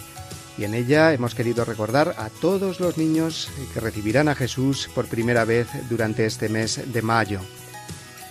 Y 0.57 0.63
en 0.63 0.73
ella 0.73 1.13
hemos 1.13 1.35
querido 1.35 1.65
recordar 1.65 2.15
a 2.17 2.29
todos 2.29 2.79
los 2.79 2.97
niños 2.97 3.49
que 3.73 3.79
recibirán 3.79 4.29
a 4.29 4.35
Jesús 4.35 4.89
por 4.93 5.07
primera 5.07 5.43
vez 5.43 5.67
durante 5.89 6.25
este 6.25 6.47
mes 6.47 6.81
de 6.91 7.01
mayo. 7.01 7.41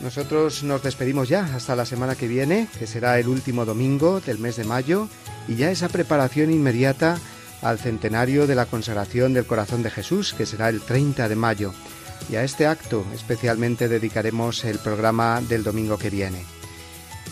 Nosotros 0.01 0.63
nos 0.65 0.83
despedimos 0.83 1.29
ya 1.29 1.45
hasta 1.55 1.77
la 1.77 1.87
semana 1.87 2.15
que 2.15 2.29
viene, 2.29 2.69
que 2.79 2.87
será 2.87 3.19
el 3.19 3.29
último 3.29 3.65
domingo 3.65 4.21
del 4.21 4.39
mes 4.39 4.57
de 4.57 4.65
mayo, 4.65 5.09
y 5.49 5.57
ya 5.57 5.71
esa 5.71 5.89
preparación 5.89 6.51
inmediata 6.51 7.19
al 7.63 7.79
centenario 7.79 8.47
de 8.47 8.55
la 8.55 8.67
consagración 8.67 9.33
del 9.33 9.47
corazón 9.47 9.83
de 9.83 9.91
Jesús, 9.91 10.35
que 10.35 10.47
será 10.47 10.69
el 10.69 10.81
30 10.81 11.29
de 11.29 11.37
mayo. 11.37 11.73
Y 12.31 12.37
a 12.37 12.45
este 12.45 12.67
acto 12.67 13.05
especialmente 13.15 13.89
dedicaremos 13.89 14.65
el 14.65 14.79
programa 14.79 15.41
del 15.41 15.63
domingo 15.63 15.99
que 15.99 16.11
viene. 16.11 16.45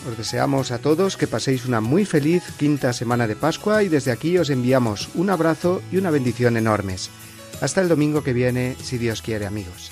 Os 0.07 0.17
deseamos 0.17 0.71
a 0.71 0.79
todos 0.79 1.15
que 1.15 1.27
paséis 1.27 1.65
una 1.65 1.79
muy 1.79 2.03
feliz 2.03 2.43
quinta 2.57 2.91
semana 2.91 3.25
de 3.25 3.37
Pascua 3.37 3.83
y 3.83 3.89
desde 3.89 4.11
aquí 4.11 4.37
os 4.37 4.49
enviamos 4.49 5.09
un 5.15 5.29
abrazo 5.29 5.81
y 5.91 5.97
una 5.97 6.11
bendición 6.11 6.57
enormes. 6.57 7.09
Hasta 7.61 7.79
el 7.79 7.87
domingo 7.87 8.23
que 8.23 8.33
viene, 8.33 8.75
si 8.81 8.97
Dios 8.97 9.21
quiere, 9.21 9.45
amigos. 9.45 9.91